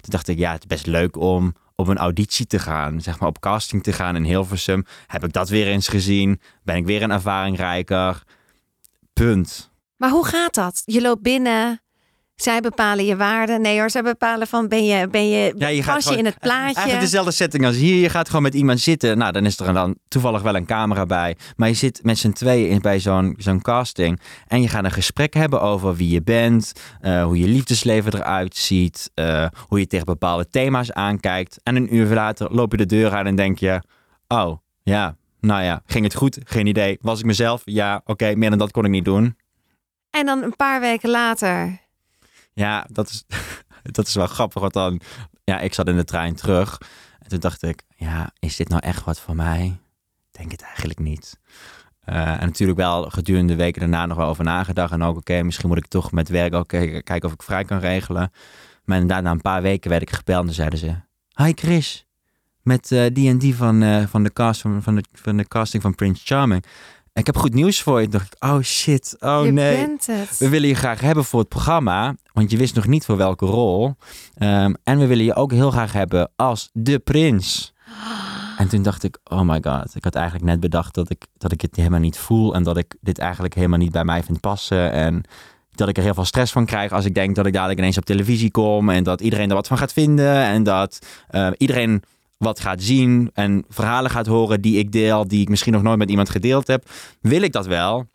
Toen 0.01 0.11
dacht 0.11 0.29
ik, 0.29 0.39
ja, 0.39 0.53
het 0.53 0.61
is 0.61 0.67
best 0.67 0.87
leuk 0.87 1.17
om 1.17 1.55
op 1.75 1.87
een 1.87 1.99
auditie 1.99 2.47
te 2.47 2.59
gaan, 2.59 3.01
zeg 3.01 3.19
maar 3.19 3.29
op 3.29 3.41
casting 3.41 3.83
te 3.83 3.93
gaan 3.93 4.17
in 4.17 4.25
Hilversum. 4.25 4.85
Heb 5.07 5.25
ik 5.25 5.33
dat 5.33 5.49
weer 5.49 5.67
eens 5.67 5.89
gezien? 5.89 6.41
Ben 6.63 6.77
ik 6.77 6.87
weer 6.87 7.03
een 7.03 7.11
ervaringrijker? 7.11 8.23
Punt. 9.13 9.71
Maar 9.97 10.11
hoe 10.11 10.27
gaat 10.27 10.55
dat? 10.55 10.83
Je 10.85 11.01
loopt 11.01 11.23
binnen, 11.23 11.83
zij 12.43 12.61
bepalen 12.61 13.05
je 13.05 13.17
waarde. 13.17 13.59
Nee 13.59 13.79
hoor, 13.79 13.91
zij 13.91 14.03
bepalen 14.03 14.47
van 14.47 14.69
ben 14.69 14.85
je, 14.85 15.09
ben 15.09 15.29
je, 15.29 15.55
ja, 15.57 15.69
je 15.69 15.85
pas 15.85 16.09
je 16.09 16.17
in 16.17 16.25
het 16.25 16.39
plaatje. 16.39 16.75
Eigenlijk 16.75 17.01
dezelfde 17.01 17.31
setting 17.31 17.65
als 17.67 17.77
hier. 17.77 17.97
Je 17.97 18.09
gaat 18.09 18.27
gewoon 18.27 18.43
met 18.43 18.55
iemand 18.55 18.81
zitten. 18.81 19.19
Nou, 19.19 19.33
dan 19.33 19.47
is 19.47 19.59
er 19.59 19.73
dan 19.73 19.97
toevallig 20.09 20.43
wel 20.43 20.55
een 20.55 20.67
camera 20.67 21.07
bij. 21.07 21.37
Maar 21.57 21.69
je 21.69 21.75
zit 21.75 22.01
met 22.03 22.19
z'n 22.19 22.31
tweeën 22.31 22.81
bij 22.81 23.01
zo'n 23.01 23.35
zo'n 23.39 23.63
casting. 23.63 24.21
En 24.47 24.63
je 24.63 24.69
gaat 24.69 24.85
een 24.85 24.91
gesprek 24.91 25.35
hebben 25.35 25.61
over 25.61 25.95
wie 25.95 26.11
je 26.11 26.23
bent. 26.23 26.73
Uh, 27.03 27.25
hoe 27.25 27.39
je 27.39 27.47
liefdesleven 27.47 28.15
eruit 28.15 28.57
ziet. 28.57 29.11
Uh, 29.15 29.47
hoe 29.67 29.79
je 29.79 29.87
tegen 29.87 30.07
bepaalde 30.07 30.49
thema's 30.49 30.93
aankijkt. 30.93 31.59
En 31.63 31.77
een 31.77 31.95
uur 31.95 32.15
later 32.15 32.53
loop 32.53 32.71
je 32.71 32.77
de 32.77 32.87
deur 32.87 33.13
uit 33.13 33.27
en 33.27 33.35
denk 33.35 33.59
je... 33.59 33.83
Oh, 34.29 34.59
ja, 34.83 35.17
nou 35.41 35.63
ja, 35.63 35.83
ging 35.87 36.05
het 36.05 36.15
goed? 36.15 36.39
Geen 36.45 36.67
idee. 36.67 36.99
Was 37.01 37.19
ik 37.19 37.25
mezelf? 37.25 37.63
Ja, 37.65 38.01
oké, 38.05 38.35
meer 38.35 38.51
dan 38.51 38.59
dat 38.59 38.71
kon 38.71 38.85
ik 38.85 38.91
niet 38.91 39.05
doen. 39.05 39.37
En 40.11 40.27
dan 40.27 40.43
een 40.43 40.57
paar 40.57 40.81
weken 40.81 41.11
later 41.11 41.80
ja, 42.61 42.87
dat 42.93 43.09
is, 43.09 43.25
dat 43.97 44.07
is 44.07 44.15
wel 44.15 44.27
grappig. 44.27 44.61
Want 44.61 44.73
dan, 44.73 45.01
ja, 45.45 45.61
ik 45.61 45.75
zat 45.75 45.89
in 45.89 45.97
de 45.97 46.05
trein 46.05 46.35
terug. 46.35 46.79
En 47.19 47.29
toen 47.29 47.41
dacht 47.41 47.63
ik, 47.63 47.83
ja, 47.97 48.31
is 48.39 48.57
dit 48.57 48.69
nou 48.69 48.83
echt 48.83 49.05
wat 49.05 49.21
voor 49.21 49.37
mij? 49.37 49.79
Denk 50.31 50.51
het 50.51 50.63
eigenlijk 50.63 50.99
niet. 50.99 51.41
Uh, 52.09 52.41
en 52.41 52.47
natuurlijk 52.47 52.79
wel 52.79 53.11
gedurende 53.11 53.53
de 53.53 53.63
weken 53.63 53.81
daarna 53.81 54.07
nog 54.07 54.17
wel 54.17 54.29
over 54.29 54.45
nagedacht. 54.45 54.93
En 54.93 55.03
ook, 55.03 55.17
oké, 55.17 55.43
misschien 55.43 55.69
moet 55.69 55.79
ik 55.79 55.87
toch 55.87 56.13
met 56.13 56.29
werk 56.29 56.55
ook 56.55 56.69
kijken 56.69 57.25
of 57.25 57.33
ik 57.33 57.43
vrij 57.43 57.65
kan 57.65 57.79
regelen. 57.79 58.33
Maar 58.85 58.99
inderdaad, 58.99 59.23
na 59.23 59.31
een 59.31 59.41
paar 59.41 59.63
weken 59.63 59.91
werd 59.91 60.03
ik 60.03 60.11
gebeld 60.11 60.47
en 60.47 60.55
zeiden 60.55 60.79
ze... 60.79 60.95
Hi 61.35 61.53
Chris, 61.55 62.07
met 62.63 62.91
uh, 62.91 63.07
die 63.13 63.29
en 63.29 63.39
die 63.39 63.57
van, 63.57 63.83
uh, 63.83 64.07
van, 64.07 64.23
de 64.23 64.33
cast, 64.33 64.61
van, 64.61 64.83
van, 64.83 64.95
de, 64.95 65.05
van 65.13 65.37
de 65.37 65.49
casting 65.49 65.83
van 65.83 65.95
Prince 65.95 66.23
Charming. 66.25 66.65
Ik 67.13 67.27
heb 67.27 67.37
goed 67.37 67.55
nieuws 67.55 67.83
voor 67.83 68.01
je. 68.01 68.09
Toen 68.09 68.19
dacht 68.19 68.35
ik, 68.35 68.45
oh 68.45 68.61
shit, 68.61 69.17
oh 69.21 69.41
je 69.45 69.53
nee. 69.53 69.87
Bent 69.87 70.07
het. 70.07 70.39
We 70.39 70.49
willen 70.49 70.69
je 70.69 70.75
graag 70.75 71.01
hebben 71.01 71.25
voor 71.25 71.41
het 71.41 71.49
programma, 71.49 72.15
want 72.33 72.51
je 72.51 72.57
wist 72.57 72.75
nog 72.75 72.87
niet 72.87 73.05
voor 73.05 73.17
welke 73.17 73.47
rol. 73.47 73.95
Um, 74.39 74.75
en 74.85 74.99
we 74.99 75.07
willen 75.07 75.25
je 75.25 75.35
ook 75.35 75.53
heel 75.53 75.71
graag 75.71 75.93
hebben 75.93 76.31
als 76.37 76.71
de 76.73 76.99
prins. 76.99 77.75
En 78.57 78.69
toen 78.69 78.83
dacht 78.83 79.03
ik, 79.03 79.19
oh 79.25 79.41
my 79.41 79.59
god, 79.63 79.95
ik 79.95 80.05
had 80.05 80.15
eigenlijk 80.15 80.45
net 80.45 80.61
bedacht 80.61 80.95
dat 80.95 81.11
ik, 81.11 81.27
dat 81.39 81.53
ik 81.53 81.61
het 81.61 81.77
helemaal 81.77 82.01
niet 82.01 82.19
voel 82.19 82.55
en 82.55 82.63
dat 82.63 82.77
ik 82.77 82.97
dit 83.01 83.19
eigenlijk 83.19 83.55
helemaal 83.55 83.79
niet 83.79 83.93
bij 83.93 84.05
mij 84.05 84.23
vind 84.23 84.41
passen. 84.41 84.93
En 84.93 85.25
dat 85.75 85.89
ik 85.89 85.97
er 85.97 86.03
heel 86.03 86.15
veel 86.15 86.25
stress 86.25 86.53
van 86.53 86.67
krijg 86.67 86.93
als 86.93 87.05
ik 87.05 87.15
denk 87.15 87.35
dat 87.37 87.47
ik 87.47 87.53
dadelijk 87.53 87.79
ineens 87.79 87.99
op 87.99 88.05
televisie 88.05 88.51
kom 88.51 88.89
en 88.89 89.05
dat 89.05 89.21
iedereen 89.21 89.49
er 89.49 89.55
wat 89.55 89.67
van 89.67 89.79
gaat 89.79 89.93
vinden 89.93 90.35
en 90.35 90.63
dat 90.63 90.99
uh, 91.31 91.51
iedereen 91.57 92.03
wat 92.41 92.61
gaat 92.61 92.83
zien 92.83 93.31
en 93.35 93.65
verhalen 93.69 94.11
gaat 94.11 94.27
horen 94.27 94.61
die 94.61 94.79
ik 94.79 94.93
deel, 94.93 95.29
die 95.29 95.41
ik 95.41 95.49
misschien 95.49 95.73
nog 95.73 95.83
nooit 95.83 95.99
met 95.99 96.11
iemand 96.11 96.31
gedeeld 96.31 96.67
heb, 96.67 96.91
wil 97.21 97.43
ik 97.43 97.53
dat 97.53 97.67
wel. 97.67 98.07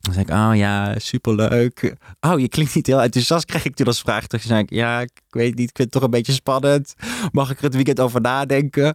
Dan 0.00 0.12
zeg 0.12 0.22
ik, 0.22 0.30
oh 0.30 0.50
ja, 0.54 0.98
superleuk. 0.98 1.94
Oh, 2.20 2.38
je 2.40 2.48
klinkt 2.48 2.74
niet 2.74 2.86
heel 2.86 3.02
enthousiast, 3.02 3.44
krijg 3.44 3.64
ik 3.64 3.74
toen 3.74 3.86
als 3.86 4.00
vraag. 4.00 4.26
Dan 4.26 4.40
zeg 4.40 4.58
ik, 4.58 4.70
ja, 4.70 5.00
ik 5.00 5.22
weet 5.28 5.54
niet, 5.54 5.68
ik 5.70 5.76
vind 5.76 5.78
het 5.78 5.90
toch 5.90 6.02
een 6.02 6.10
beetje 6.10 6.32
spannend. 6.32 6.94
Mag 7.32 7.50
ik 7.50 7.58
er 7.58 7.64
het 7.64 7.74
weekend 7.74 8.00
over 8.00 8.20
nadenken? 8.20 8.94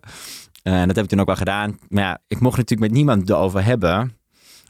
en 0.63 0.87
dat 0.87 0.95
heb 0.95 1.05
ik 1.05 1.09
toen 1.09 1.19
ook 1.19 1.25
wel 1.25 1.35
gedaan. 1.35 1.79
Maar 1.87 2.03
ja, 2.03 2.21
ik 2.27 2.39
mocht 2.39 2.57
natuurlijk 2.57 2.89
met 2.89 2.97
niemand 2.97 3.29
erover 3.29 3.63
hebben, 3.63 4.17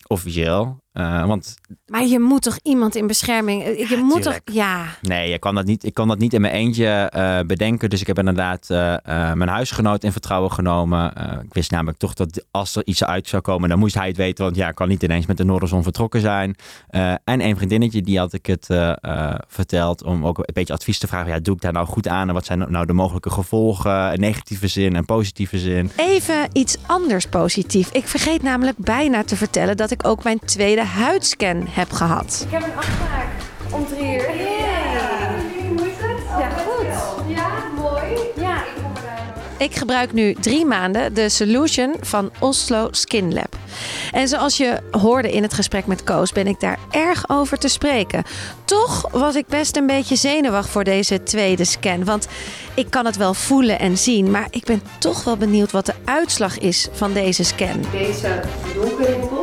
officieel. 0.08 0.79
Uh, 0.93 1.25
want... 1.25 1.55
Maar 1.86 2.05
je 2.05 2.19
moet 2.19 2.41
toch 2.41 2.60
iemand 2.63 2.96
in 2.96 3.08
bescherming. 3.08 3.63
Eh, 3.63 3.89
je 3.89 3.98
moet 3.98 4.24
toch. 4.24 4.39
Ja. 4.46 4.86
Nee, 5.01 5.34
ik 5.34 5.39
kan 5.39 5.55
dat 5.55 5.65
niet, 5.65 5.84
ik 5.84 5.93
kan 5.93 6.08
dat 6.08 6.17
niet 6.17 6.34
in 6.34 6.41
mijn 6.41 6.53
eentje 6.53 7.12
uh, 7.15 7.39
bedenken. 7.48 7.89
Dus 7.89 8.01
ik 8.01 8.08
heb 8.08 8.17
inderdaad 8.17 8.67
uh, 8.72 8.77
mijn 9.34 9.48
huisgenoot 9.48 10.03
in 10.03 10.12
vertrouwen 10.12 10.51
genomen. 10.51 11.13
ik 11.43 11.53
wist 11.53 11.72
namelijk 11.72 11.98
toch 11.98 12.13
dat 12.13 12.46
als 12.51 12.75
er 12.75 12.86
iets 12.86 13.03
uit 13.03 13.27
zou 13.27 13.41
komen, 13.41 13.69
dan 13.69 13.79
moest 13.79 13.96
hij 13.96 14.08
het 14.08 14.17
weten. 14.17 14.43
Want 14.43 14.55
ja, 14.55 14.67
ik 14.67 14.75
kan 14.75 14.88
niet 14.88 15.03
ineens 15.03 15.25
met 15.25 15.38
de 15.38 15.43
Noorderzon 15.43 15.84
vertrokken 15.84 16.22
zijn. 16.22 16.55
en 17.24 17.41
een 17.46 17.55
vriendinnetje, 17.55 18.01
die 18.01 18.17
had 18.17 18.34
ik 18.34 18.46
het 18.46 18.67
verteld. 19.48 20.03
Om 20.03 20.25
ook 20.25 20.38
een 20.38 20.53
beetje 20.53 20.74
advies 20.74 21.00
te 21.00 21.08
vragen. 21.08 21.31
Ja, 21.31 21.39
doe 21.39 21.55
ik 21.55 21.62
daar 21.62 21.74
nou 21.74 21.88
goed 21.88 22.08
aan? 22.08 22.27
En 22.27 22.34
wat 22.34 22.46
zijn 22.46 22.72
nou 22.72 22.86
de 22.86 22.93
mogelijke 22.93 23.29
gevolgen? 23.29 24.13
In 24.13 24.19
negatieve 24.19 24.67
zin 24.67 24.96
en 24.96 25.05
positieve 25.05 25.60
zin. 25.60 25.91
Even 25.96 26.50
iets 26.53 26.77
anders 26.86 27.25
positief. 27.25 27.91
Ik 27.91 28.08
vergeet 28.08 28.41
namelijk 28.41 28.77
bijna 28.77 29.24
te 29.24 29.36
vertellen 29.36 29.77
dat 29.77 29.91
ik 29.91 30.08
ook 30.08 30.24
mijn 30.24 30.39
tweede 30.39 30.78
huidscan 30.83 31.67
heb 31.69 31.91
gehad. 31.91 32.45
Ik 32.45 32.51
heb 32.51 32.63
een 32.63 32.77
afspraak 32.77 33.27
om 33.71 33.88
drie 33.88 34.13
uur. 34.13 34.25
Hoe 35.77 35.88
is 35.88 35.95
het? 35.98 36.17
Ja, 36.39 36.50
goed. 36.50 36.86
Ja, 37.27 37.48
mooi. 37.75 38.03
Ja. 38.36 38.57
Ik 38.57 38.81
kom 38.83 38.91
Ik 39.57 39.75
gebruik 39.75 40.13
nu 40.13 40.33
drie 40.33 40.65
maanden 40.65 41.13
de 41.13 41.29
Solution 41.29 41.95
van 42.01 42.31
Oslo 42.39 42.88
Skin 42.91 43.33
Lab. 43.33 43.57
En 44.12 44.27
zoals 44.27 44.57
je 44.57 44.79
hoorde 44.91 45.31
in 45.31 45.43
het 45.43 45.53
gesprek 45.53 45.86
met 45.86 46.03
Koos, 46.03 46.31
ben 46.31 46.48
ik 46.48 46.59
daar 46.59 46.79
erg 46.91 47.29
over 47.29 47.57
te 47.57 47.67
spreken. 47.67 48.24
Toch 48.65 49.12
was 49.12 49.36
ik 49.36 49.48
best 49.48 49.77
een 49.77 49.88
beetje 49.88 50.15
zenuwachtig 50.15 50.71
voor 50.71 50.83
deze 50.83 51.24
tweede 51.24 51.65
scan. 51.65 52.05
Want 52.05 52.27
ik 52.74 52.89
kan 52.89 53.05
het 53.05 53.17
wel 53.17 53.33
voelen 53.33 53.79
en 53.79 53.98
zien, 53.98 54.31
maar 54.31 54.48
ik 54.50 54.63
ben 54.63 54.81
toch 55.00 55.24
wel 55.24 55.38
benieuwd 55.38 55.71
wat 55.71 55.86
de 55.86 55.95
uitslag 56.05 56.59
is 56.59 56.88
van 56.91 57.13
deze 57.13 57.43
scan. 57.43 57.86
Deze. 57.91 58.41
Donkere. 58.74 59.38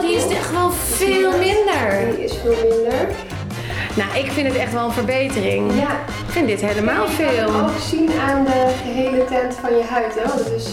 Oh, 0.00 0.06
die 0.06 0.16
is 0.16 0.26
echt 0.36 0.50
wel 0.50 0.70
veel 0.70 1.30
minder. 1.38 2.14
Die 2.16 2.24
is 2.24 2.32
veel 2.42 2.56
minder. 2.68 3.08
Nou, 3.96 4.24
ik 4.24 4.30
vind 4.32 4.48
het 4.48 4.56
echt 4.56 4.72
wel 4.72 4.84
een 4.84 4.92
verbetering. 4.92 5.72
Ja, 5.74 5.90
Ik 6.26 6.30
vind 6.32 6.46
dit 6.46 6.60
helemaal 6.60 7.06
je 7.08 7.16
kan 7.16 7.26
het 7.26 7.34
veel. 7.50 7.60
ook 7.60 7.70
zien 7.88 8.10
aan 8.20 8.44
de 8.44 8.74
gehele 8.82 9.24
tent 9.24 9.54
van 9.60 9.76
je 9.76 9.82
huid. 9.84 10.14
Hè? 10.14 10.22
Want 10.28 10.50
is, 10.56 10.66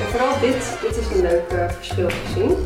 en 0.00 0.08
vooral 0.10 0.40
dit, 0.40 0.56
dit 0.82 0.96
is 0.96 1.16
een 1.16 1.22
leuk 1.22 1.48
eh, 1.50 1.70
verschil 1.76 2.08
gezien. 2.26 2.56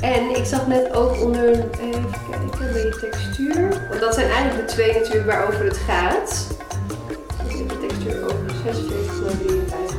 En 0.00 0.36
ik 0.36 0.44
zag 0.44 0.66
net 0.66 0.94
ook 0.94 1.20
onder, 1.22 1.48
even 1.50 2.10
kijken, 2.30 2.72
bij 2.72 2.82
de 2.82 2.98
textuur. 3.10 3.68
Want 3.88 4.00
dat 4.00 4.14
zijn 4.14 4.30
eigenlijk 4.30 4.68
de 4.68 4.74
twee 4.74 4.92
natuurlijk 4.92 5.26
waarover 5.26 5.64
het 5.64 5.78
gaat. 5.88 6.46
Dus 7.44 7.54
de 7.58 7.86
textuur 7.86 8.24
over 8.24 8.36
46,53 8.66 9.91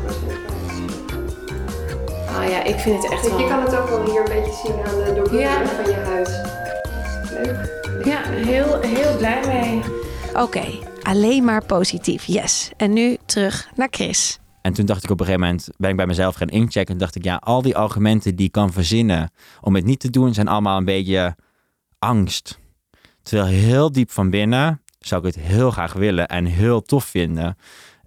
Oh 2.36 2.50
ja, 2.50 2.64
ik 2.64 2.80
vind 2.80 3.04
het 3.04 3.12
echt 3.12 3.22
Kijk, 3.28 3.40
je 3.40 3.48
kan 3.48 3.62
het 3.62 3.76
ook 3.76 3.90
wel 3.90 4.06
hier 4.06 4.20
een 4.20 4.42
beetje 4.42 4.62
zien 4.66 4.76
aan 4.86 5.24
de 5.24 5.38
Ja. 5.38 5.66
van 5.66 5.86
je 5.86 5.94
huid. 5.94 6.42
Leuk. 7.32 8.06
Ja, 8.06 8.22
heel, 8.24 8.82
heel 8.82 9.18
blij 9.18 9.42
mee. 9.48 9.82
Oké, 10.44 10.64
alleen 11.02 11.44
maar 11.44 11.66
positief, 11.66 12.24
yes. 12.24 12.72
En 12.78 12.94
nu 12.94 13.18
terug 13.26 13.70
naar 13.76 13.88
Chris. 13.92 14.40
En 14.62 14.74
toen 14.74 14.86
dacht 14.86 15.04
ik 15.04 15.10
op 15.10 15.20
een 15.20 15.26
gegeven 15.26 15.48
moment, 15.48 15.68
ben 15.78 15.90
ik 15.90 15.96
bij 15.96 16.06
mezelf 16.08 16.36
gaan 16.36 16.48
inchecken. 16.48 16.94
En 16.94 17.00
dacht 17.00 17.16
ik, 17.16 17.24
ja, 17.24 17.36
al 17.36 17.62
die 17.62 17.76
argumenten 17.78 18.36
die 18.36 18.46
ik 18.46 18.52
kan 18.52 18.72
verzinnen 18.74 19.32
om 19.62 19.76
het 19.76 19.86
niet 19.86 20.00
te 20.00 20.10
doen, 20.10 20.34
zijn 20.34 20.48
allemaal 20.48 20.78
een 20.78 20.86
beetje 20.86 21.36
angst. 22.00 22.60
Terwijl 23.24 23.48
heel 23.48 23.92
diep 23.92 24.12
van 24.12 24.30
binnen 24.30 24.82
zou 25.00 25.28
ik 25.28 25.36
het 25.36 25.46
heel 25.46 25.72
graag 25.72 25.94
willen 25.94 26.28
en 26.28 26.46
heel 26.46 26.82
tof 26.82 27.06
vinden. 27.06 27.58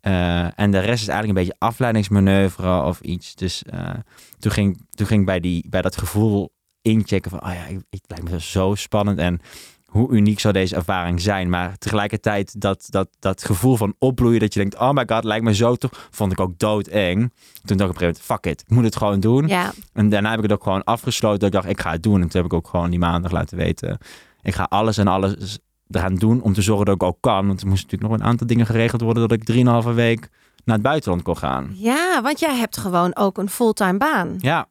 Eh, 0.07 0.59
en 0.61 0.71
de 0.71 0.79
rest 0.79 1.03
is 1.03 1.09
eigenlijk 1.09 1.29
een 1.29 1.45
beetje 1.45 1.57
afleidingsmanoeuvre 1.59 2.83
of 2.83 3.01
iets. 3.01 3.35
Dus 3.35 3.63
eh, 3.63 3.91
toen, 4.39 4.53
ging, 4.53 4.87
toen 4.91 5.07
ging 5.07 5.21
ik 5.21 5.27
bij, 5.27 5.41
die, 5.41 5.67
bij 5.69 5.83
dat 5.83 5.97
gevoel 5.97 6.53
inchecken 6.83 7.31
van, 7.31 7.43
oh 7.45 7.53
ja, 7.53 7.65
ik- 7.67 7.81
het 7.91 8.01
lijkt 8.07 8.31
me 8.31 8.41
zo 8.41 8.75
spannend 8.75 9.19
en 9.19 9.41
hoe 9.87 10.11
uniek 10.13 10.41
zou 10.41 10.53
deze 10.55 10.77
ervaring 10.77 11.21
zijn. 11.21 11.49
Maar 11.51 11.79
tegelijkertijd 11.79 12.61
dat, 12.61 12.87
dat, 12.91 13.09
dat 13.19 13.45
gevoel 13.45 13.77
van 13.77 13.95
opbloeien, 13.99 14.41
dat 14.41 14.55
je 14.55 14.61
denkt, 14.61 14.79
oh 14.79 14.91
my 14.91 15.03
god, 15.07 15.25
lijkt 15.25 15.45
me 15.45 15.55
zo 15.55 15.75
tof, 15.77 16.09
vond 16.11 16.33
ik 16.33 16.41
ook 16.41 16.59
doodeng. 16.59 17.19
Toen 17.65 17.77
dacht 17.77 17.91
ik 17.91 17.97
op 17.97 18.03
een 18.03 18.07
gegeven 18.07 18.07
moment, 18.07 18.21
fuck 18.21 18.47
it, 18.53 18.61
ik 18.61 18.71
moet 18.71 18.85
het 18.85 18.97
gewoon 18.97 19.21
doen. 19.21 19.47
Ja, 19.47 19.73
En 19.93 20.09
daarna 20.09 20.29
heb 20.31 20.39
ik 20.39 20.45
het 20.45 20.53
ook 20.53 20.63
gewoon 20.63 20.85
afgesloten. 20.85 21.39
Dat 21.39 21.49
ik 21.49 21.55
dacht, 21.55 21.69
ik 21.69 21.81
ga 21.81 21.91
het 21.91 22.03
doen. 22.03 22.21
En 22.21 22.29
toen 22.29 22.41
heb 22.43 22.45
ik 22.51 22.57
ook 22.57 22.69
gewoon 22.69 22.91
die 22.91 22.99
maandag 22.99 23.31
laten 23.33 23.57
weten. 23.57 23.99
Ik 24.43 24.55
ga 24.55 24.63
alles 24.69 24.99
en 24.99 25.07
alles 25.07 25.59
eraan 25.91 26.15
doen 26.15 26.41
om 26.43 26.53
te 26.53 26.63
zorgen 26.63 26.85
dat 26.87 26.95
ik 26.95 27.03
ook 27.03 27.17
kan. 27.21 27.47
Want 27.47 27.61
er 27.61 27.67
moesten 27.69 27.87
natuurlijk 27.89 28.13
nog 28.13 28.21
een 28.21 28.33
aantal 28.33 28.47
dingen 28.47 28.67
geregeld 28.67 29.01
worden. 29.01 29.29
Dat 29.29 29.39
ik 29.39 29.45
drieënhalve 29.45 29.93
week 29.93 30.29
naar 30.65 30.75
het 30.75 30.85
buitenland 30.85 31.23
kon 31.23 31.37
gaan. 31.37 31.71
ja, 31.75 32.23
want 32.23 32.41
jij 32.41 32.57
hebt 32.57 32.77
gewoon 32.77 33.17
ook 33.17 33.39
een 33.39 33.49
fulltime 33.51 33.97
baan. 33.99 34.35
Ja, 34.39 34.67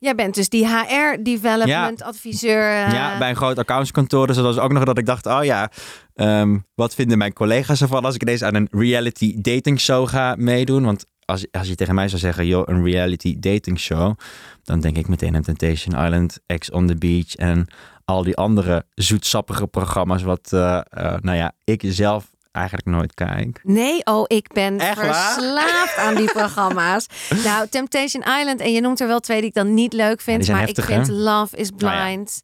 Jij 0.00 0.14
bent 0.14 0.34
dus 0.34 0.48
die 0.48 0.66
HR-development 0.68 2.02
adviseur. 2.02 2.62
eh, 2.86 2.92
ja 2.92 3.18
bij 3.18 3.30
een 3.30 3.36
groot 3.36 3.58
accountskantoor. 3.58 4.26
Dus 4.26 4.36
dat 4.36 4.44
was 4.44 4.58
ook 4.58 4.72
nog 4.72 4.84
dat 4.84 4.98
ik 4.98 5.06
dacht, 5.06 5.26
oh 5.26 5.44
ja, 5.44 5.70
ehm, 6.14 6.58
wat 6.74 6.94
vinden 6.94 7.18
mijn 7.18 7.32
collega's 7.32 7.80
ervan 7.80 8.04
als 8.04 8.14
ik 8.14 8.22
ineens 8.22 8.42
aan 8.42 8.54
een 8.54 8.68
reality 8.70 9.34
dating 9.40 9.80
show 9.80 10.08
ga 10.08 10.34
meedoen? 10.38 10.84
Want 10.84 11.04
als, 11.24 11.46
als 11.50 11.68
je 11.68 11.74
tegen 11.74 11.94
mij 11.94 12.08
zou 12.08 12.20
zeggen, 12.20 12.46
joh, 12.46 12.62
een 12.66 12.84
reality 12.84 13.36
dating 13.38 13.78
show, 13.80 14.14
dan 14.62 14.80
denk 14.80 14.96
ik 14.96 15.08
meteen 15.08 15.34
aan 15.36 15.42
Temptation 15.42 16.04
Island, 16.04 16.38
Ex 16.46 16.70
on 16.70 16.86
the 16.86 16.96
Beach 16.96 17.34
en 17.34 17.66
al 18.08 18.22
die 18.22 18.36
andere 18.36 18.84
zoetsappige 18.94 19.66
programma's 19.66 20.22
wat, 20.22 20.52
eh, 20.52 20.76
eh, 20.76 21.14
nou 21.20 21.36
ja, 21.36 21.52
ik 21.64 21.82
zelf 21.86 22.30
eigenlijk 22.52 22.86
nooit 22.86 23.14
kijk. 23.14 23.60
Nee, 23.62 24.04
oh, 24.04 24.24
ik 24.26 24.52
ben 24.52 24.78
Echt 24.78 24.96
waar? 24.96 25.32
verslaafd 25.32 25.96
aan 25.96 26.14
die 26.14 26.32
programma's. 26.40 27.06
nou, 27.44 27.68
Temptation 27.68 28.22
Island, 28.38 28.60
en 28.60 28.72
je 28.72 28.80
noemt 28.80 29.00
er 29.00 29.06
wel 29.06 29.20
twee 29.20 29.38
die 29.40 29.48
ik 29.48 29.54
dan 29.54 29.74
niet 29.74 29.92
leuk 29.92 30.20
vind, 30.20 30.48
maar 30.48 30.60
heftig, 30.60 30.88
ik 30.88 30.94
vind 30.94 31.06
hè? 31.06 31.12
Love 31.12 31.56
is 31.56 31.70
Blind. 31.70 32.42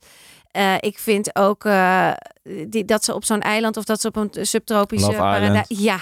Eh, 0.50 0.74
ik 0.80 0.98
vind 0.98 1.36
ook 1.36 1.66
die, 2.68 2.84
dat 2.84 3.04
ze 3.04 3.14
op 3.14 3.24
zo'n 3.24 3.40
eiland 3.40 3.76
of 3.76 3.84
dat 3.84 4.00
ze 4.00 4.08
op 4.08 4.16
een 4.16 4.30
subtropische 4.40 5.12
paradijs. 5.12 5.66
Ja, 5.68 5.98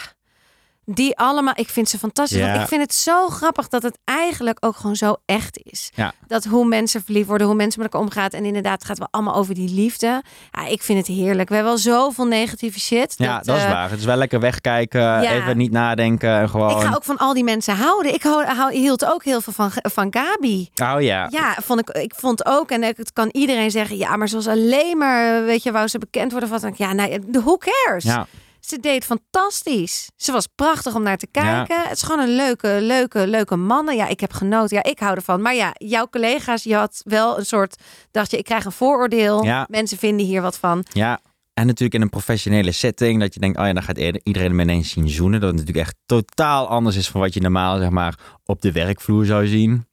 die 0.84 1.18
allemaal. 1.18 1.54
Ik 1.56 1.68
vind 1.68 1.88
ze 1.88 1.98
fantastisch. 1.98 2.38
Ja. 2.38 2.50
Want 2.50 2.62
ik 2.62 2.68
vind 2.68 2.80
het 2.80 2.94
zo 2.94 3.28
grappig 3.28 3.68
dat 3.68 3.82
het 3.82 3.98
eigenlijk 4.04 4.56
ook 4.60 4.76
gewoon 4.76 4.96
zo 4.96 5.16
echt 5.24 5.60
is. 5.62 5.90
Ja. 5.94 6.12
Dat 6.26 6.44
hoe 6.44 6.66
mensen 6.66 7.04
verliefd 7.04 7.28
worden, 7.28 7.46
hoe 7.46 7.56
mensen 7.56 7.82
met 7.82 7.92
elkaar 7.92 8.06
omgaan. 8.06 8.28
En 8.28 8.44
inderdaad, 8.44 8.72
het 8.72 8.84
gaat 8.84 8.98
wel 8.98 9.08
allemaal 9.10 9.34
over 9.34 9.54
die 9.54 9.74
liefde. 9.74 10.22
Ja, 10.50 10.66
ik 10.66 10.82
vind 10.82 10.98
het 10.98 11.16
heerlijk. 11.16 11.48
We 11.48 11.54
hebben 11.54 11.72
wel 11.72 11.82
zoveel 11.82 12.26
negatieve 12.26 12.80
shit. 12.80 13.14
Ja, 13.16 13.40
dat, 13.40 13.56
is 13.56 13.62
eh, 13.62 13.70
waar. 13.70 13.90
Het 13.90 13.98
is 13.98 14.04
wel 14.04 14.16
lekker 14.16 14.40
wegkijken, 14.40 15.20
even 15.20 15.56
niet 15.56 15.72
nadenken 15.72 16.30
en 16.30 16.48
gewoon... 16.48 16.70
ik 16.70 16.86
ga 16.86 16.94
ook 16.94 17.04
van 17.04 17.16
al 17.16 17.34
die 17.34 17.44
mensen 17.44 17.76
houden. 17.76 18.14
Ik 18.14 18.22
hou, 18.22 18.44
hou, 18.44 18.74
hield 18.74 19.04
ook 19.04 19.24
heel 19.24 19.40
veel 19.40 19.52
van, 19.52 19.70
van 19.82 20.14
Gabi. 20.14 20.70
Oh 20.82 21.00
ja. 21.00 21.28
Ja, 21.30 21.56
vond 21.62 21.80
ik, 21.80 21.88
ik 21.88 22.14
vond 22.16 22.46
ook, 22.46 22.70
en 22.70 22.82
het 22.82 23.12
kan 23.12 23.28
iedereen 23.32 23.70
zeggen, 23.70 23.96
ja, 23.96 24.16
maar 24.16 24.28
ze 24.28 24.34
was 24.34 24.48
alleen 24.48 24.98
maar, 24.98 25.44
weet 25.44 25.62
je, 25.62 25.72
wou 25.72 25.88
ze 25.88 25.98
bekend 25.98 26.30
worden 26.30 26.48
van. 26.48 26.60
Dan 26.60 26.70
denk 26.70 26.80
ik, 26.80 26.86
Ja, 26.86 27.06
nou, 27.06 27.18
de 27.26 27.40
who 27.40 27.56
cares? 27.56 28.04
Ja. 28.04 28.26
Ze 28.66 28.78
deed 28.80 29.04
fantastisch. 29.04 30.10
Ze 30.16 30.32
was 30.32 30.46
prachtig 30.54 30.94
om 30.94 31.02
naar 31.02 31.16
te 31.16 31.26
kijken. 31.26 31.82
Het 31.82 31.96
is 31.96 32.02
gewoon 32.02 32.20
een 32.20 32.34
leuke, 32.36 32.78
leuke, 32.80 33.26
leuke 33.26 33.56
mannen. 33.56 33.96
Ja, 33.96 34.06
ik 34.08 34.20
heb 34.20 34.32
genoten. 34.32 34.76
Ja, 34.76 34.82
ik 34.82 34.98
hou 34.98 35.14
ervan. 35.14 35.42
Maar 35.42 35.54
ja, 35.54 35.70
jouw 35.78 36.06
collega's, 36.08 36.62
je 36.62 36.74
had 36.74 37.00
wel 37.04 37.38
een 37.38 37.46
soort, 37.46 37.76
dacht 38.10 38.30
je, 38.30 38.36
ik 38.38 38.44
krijg 38.44 38.64
een 38.64 38.72
vooroordeel. 38.72 39.44
Ja. 39.44 39.66
Mensen 39.70 39.98
vinden 39.98 40.26
hier 40.26 40.42
wat 40.42 40.58
van. 40.58 40.84
Ja, 40.92 41.20
en 41.54 41.66
natuurlijk 41.66 41.94
in 41.94 42.00
een 42.02 42.08
professionele 42.08 42.72
setting. 42.72 43.20
Dat 43.20 43.34
je 43.34 43.40
denkt, 43.40 43.58
oh 43.58 43.66
ja, 43.66 43.72
dan 43.72 43.82
gaat 43.82 43.98
ieder- 43.98 44.20
iedereen 44.24 44.54
me 44.56 44.62
ineens 44.62 44.90
zien 44.90 45.08
zoenen. 45.08 45.40
Dat 45.40 45.48
het 45.48 45.58
natuurlijk 45.58 45.86
echt 45.86 45.96
totaal 46.06 46.68
anders 46.68 46.96
is 46.96 47.08
van 47.08 47.20
wat 47.20 47.34
je 47.34 47.40
normaal 47.40 47.78
zeg 47.78 47.90
maar 47.90 48.18
op 48.44 48.60
de 48.62 48.72
werkvloer 48.72 49.24
zou 49.26 49.46
zien. 49.46 49.86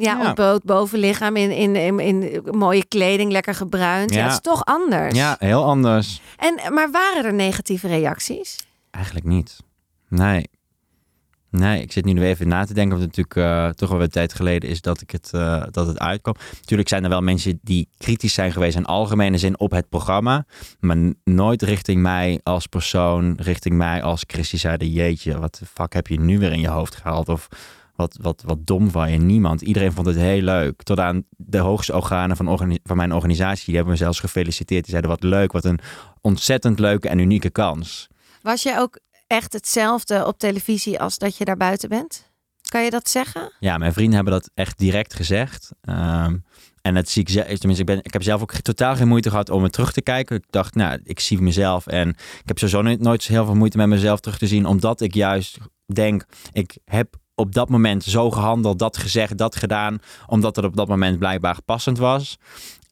Ja, 0.00 0.12
Ja. 0.20 0.26
ontbloot 0.26 0.64
bovenlichaam 0.64 1.36
in, 1.36 1.50
in, 1.50 1.76
in, 1.76 1.98
in 2.00 2.42
mooie 2.50 2.84
kleding, 2.86 3.32
lekker 3.32 3.54
gebruind. 3.54 4.10
Ja. 4.10 4.18
Ja. 4.18 4.24
het 4.24 4.32
is 4.32 4.40
toch 4.40 4.64
anders. 4.64 5.16
Ja, 5.16 5.36
heel 5.38 5.64
anders. 5.64 6.20
En, 6.36 6.72
maar 6.74 6.90
waren 6.90 7.24
er 7.24 7.34
negatieve 7.34 7.88
reacties? 7.88 8.56
Eigenlijk 8.90 9.26
niet. 9.26 9.56
Nee. 10.08 10.48
Nee, 11.50 11.82
ik 11.82 11.92
zit 11.92 12.04
nu 12.04 12.22
even 12.22 12.48
na 12.48 12.64
te 12.64 12.74
denken, 12.74 12.98
want 12.98 13.16
het 13.16 13.16
natuurlijk 13.16 13.66
eh, 13.66 13.72
toch 13.74 13.90
wel 13.90 14.02
een 14.02 14.10
tijd 14.10 14.34
geleden 14.34 14.68
is 14.68 14.80
dat, 14.80 15.00
ik 15.00 15.10
het, 15.10 15.30
eh, 15.32 15.62
dat 15.70 15.86
het 15.86 15.98
uitkwam. 15.98 16.34
Natuurlijk 16.60 16.88
zijn 16.88 17.02
er 17.04 17.08
wel 17.08 17.20
mensen 17.20 17.58
die 17.62 17.88
kritisch 17.98 18.34
zijn 18.34 18.52
geweest 18.52 18.76
in 18.76 18.84
algemene 18.84 19.38
zin 19.38 19.58
op 19.58 19.70
het 19.70 19.88
programma, 19.88 20.46
maar 20.80 20.96
nooit 21.24 21.62
richting 21.62 22.02
mij 22.02 22.40
als 22.42 22.66
persoon, 22.66 23.34
richting 23.40 23.74
mij 23.76 24.02
als 24.02 24.24
Christy 24.26 24.56
zeiden, 24.56 24.90
jeetje, 24.90 25.38
wat 25.38 25.54
de 25.60 25.66
fuck 25.66 25.92
heb 25.92 26.06
je 26.06 26.20
nu 26.20 26.38
weer 26.38 26.52
in 26.52 26.60
je 26.60 26.68
hoofd 26.68 26.96
gehaald? 26.96 27.28
Of 27.28 27.48
wat, 28.00 28.18
wat, 28.20 28.42
wat 28.46 28.66
dom 28.66 28.90
van 28.90 29.10
je, 29.10 29.18
niemand. 29.18 29.60
Iedereen 29.60 29.92
vond 29.92 30.06
het 30.06 30.16
heel 30.16 30.42
leuk. 30.42 30.82
Tot 30.82 30.98
aan 30.98 31.24
de 31.36 31.58
hoogste 31.58 31.94
organen 31.94 32.36
van, 32.36 32.48
organi- 32.48 32.80
van 32.82 32.96
mijn 32.96 33.14
organisatie, 33.14 33.64
die 33.64 33.74
hebben 33.74 33.92
me 33.92 33.98
zelfs 33.98 34.20
gefeliciteerd. 34.20 34.82
Die 34.82 34.90
zeiden, 34.90 35.10
wat 35.10 35.22
leuk, 35.22 35.52
wat 35.52 35.64
een 35.64 35.80
ontzettend 36.20 36.78
leuke 36.78 37.08
en 37.08 37.18
unieke 37.18 37.50
kans. 37.50 38.08
Was 38.42 38.62
je 38.62 38.78
ook 38.78 38.98
echt 39.26 39.52
hetzelfde 39.52 40.26
op 40.26 40.38
televisie 40.38 41.00
als 41.00 41.18
dat 41.18 41.36
je 41.36 41.44
daar 41.44 41.56
buiten 41.56 41.88
bent? 41.88 42.28
Kan 42.68 42.84
je 42.84 42.90
dat 42.90 43.08
zeggen? 43.08 43.52
Ja, 43.60 43.78
mijn 43.78 43.92
vrienden 43.92 44.14
hebben 44.14 44.32
dat 44.32 44.50
echt 44.54 44.78
direct 44.78 45.14
gezegd. 45.14 45.70
Ehm, 45.80 46.36
en 46.82 46.94
het 46.94 47.08
zie 47.08 47.22
ik 47.22 47.28
zelf, 47.28 47.46
tenminste, 47.46 47.80
ik, 47.80 47.86
ben, 47.86 47.98
ik 48.02 48.12
heb 48.12 48.22
zelf 48.22 48.42
ook 48.42 48.52
totaal 48.52 48.96
geen 48.96 49.08
moeite 49.08 49.30
gehad 49.30 49.50
om 49.50 49.62
het 49.62 49.72
terug 49.72 49.92
te 49.92 50.02
kijken. 50.02 50.36
Ik 50.36 50.44
dacht, 50.50 50.74
nou, 50.74 51.00
ik 51.04 51.20
zie 51.20 51.40
mezelf 51.40 51.86
en 51.86 52.08
ik 52.08 52.42
heb 52.44 52.58
sowieso 52.58 52.82
nooit, 52.82 53.00
nooit 53.00 53.26
heel 53.26 53.44
veel 53.44 53.54
moeite 53.54 53.76
met 53.76 53.86
mezelf 53.86 54.20
terug 54.20 54.38
te 54.38 54.46
zien, 54.46 54.66
omdat 54.66 55.00
ik 55.00 55.14
juist 55.14 55.58
denk, 55.86 56.24
ik 56.52 56.78
heb 56.84 57.16
op 57.40 57.54
dat 57.54 57.68
moment 57.68 58.04
zo 58.04 58.30
gehandeld, 58.30 58.78
dat 58.78 58.96
gezegd, 58.96 59.38
dat 59.38 59.56
gedaan, 59.56 59.98
omdat 60.26 60.56
het 60.56 60.64
op 60.64 60.76
dat 60.76 60.88
moment 60.88 61.18
blijkbaar 61.18 61.62
passend 61.64 61.98
was. 61.98 62.38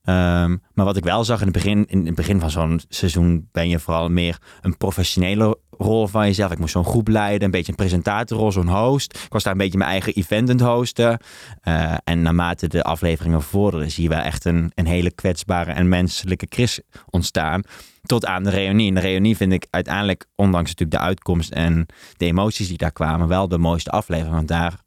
Ehm, 0.09 0.57
maar 0.75 0.85
wat 0.85 0.97
ik 0.97 1.05
wel 1.05 1.25
zag 1.25 1.38
in 1.38 1.47
het 1.47 1.55
begin, 1.55 1.87
in 1.87 2.07
het 2.07 2.14
begin 2.14 2.40
van 2.40 2.50
zo'n 2.50 2.81
seizoen 2.88 3.49
ben 3.52 3.69
je 3.69 3.78
vooral 3.78 4.09
meer 4.09 4.38
een 4.61 4.76
professionele 4.76 5.59
rol 5.71 6.07
van 6.07 6.26
jezelf. 6.26 6.52
Ik 6.52 6.59
moest 6.59 6.73
zo'n 6.73 6.85
groep 6.85 7.09
leiden, 7.09 7.45
een 7.45 7.50
beetje 7.50 7.71
een 7.71 7.76
presentatorrol, 7.76 8.52
zo'n 8.52 8.69
host. 8.69 9.14
Ik 9.25 9.33
was 9.33 9.43
daar 9.43 9.52
een 9.52 9.59
beetje 9.59 9.78
mijn 9.78 9.90
eigen 9.90 10.14
event 10.14 10.50
aan 10.50 10.57
het 10.57 10.67
hosten. 10.67 11.21
Eh, 11.61 11.95
en 12.05 12.23
naarmate 12.23 12.69
de 12.69 12.83
afleveringen 12.83 13.43
vorderden, 13.43 13.90
zie 13.90 14.02
je 14.02 14.09
wel 14.09 14.19
echt 14.19 14.45
een, 14.45 14.73
een 14.75 14.87
hele 14.87 15.11
kwetsbare 15.11 15.73
en 15.73 15.88
menselijke 15.88 16.47
Chris 16.49 16.81
ontstaan. 17.11 17.62
Tot 18.09 18.27
aan 18.27 18.43
de 18.43 18.50
reunie. 18.50 18.88
En 18.88 18.95
de 18.95 19.00
reunie 19.00 19.37
vind 19.37 19.53
ik 19.53 19.67
uiteindelijk, 19.71 20.27
ondanks 20.35 20.71
natuurlijk 20.71 21.00
de 21.00 21.07
uitkomst 21.07 21.50
en 21.50 21.87
de 22.17 22.27
emoties 22.27 22.69
die 22.69 22.77
daar 22.79 22.93
kwamen, 22.93 23.29
wel 23.29 23.49
de 23.49 23.59
mooiste 23.59 23.91
aflevering. 23.91 24.35
Want 24.35 24.49
daar 24.49 24.87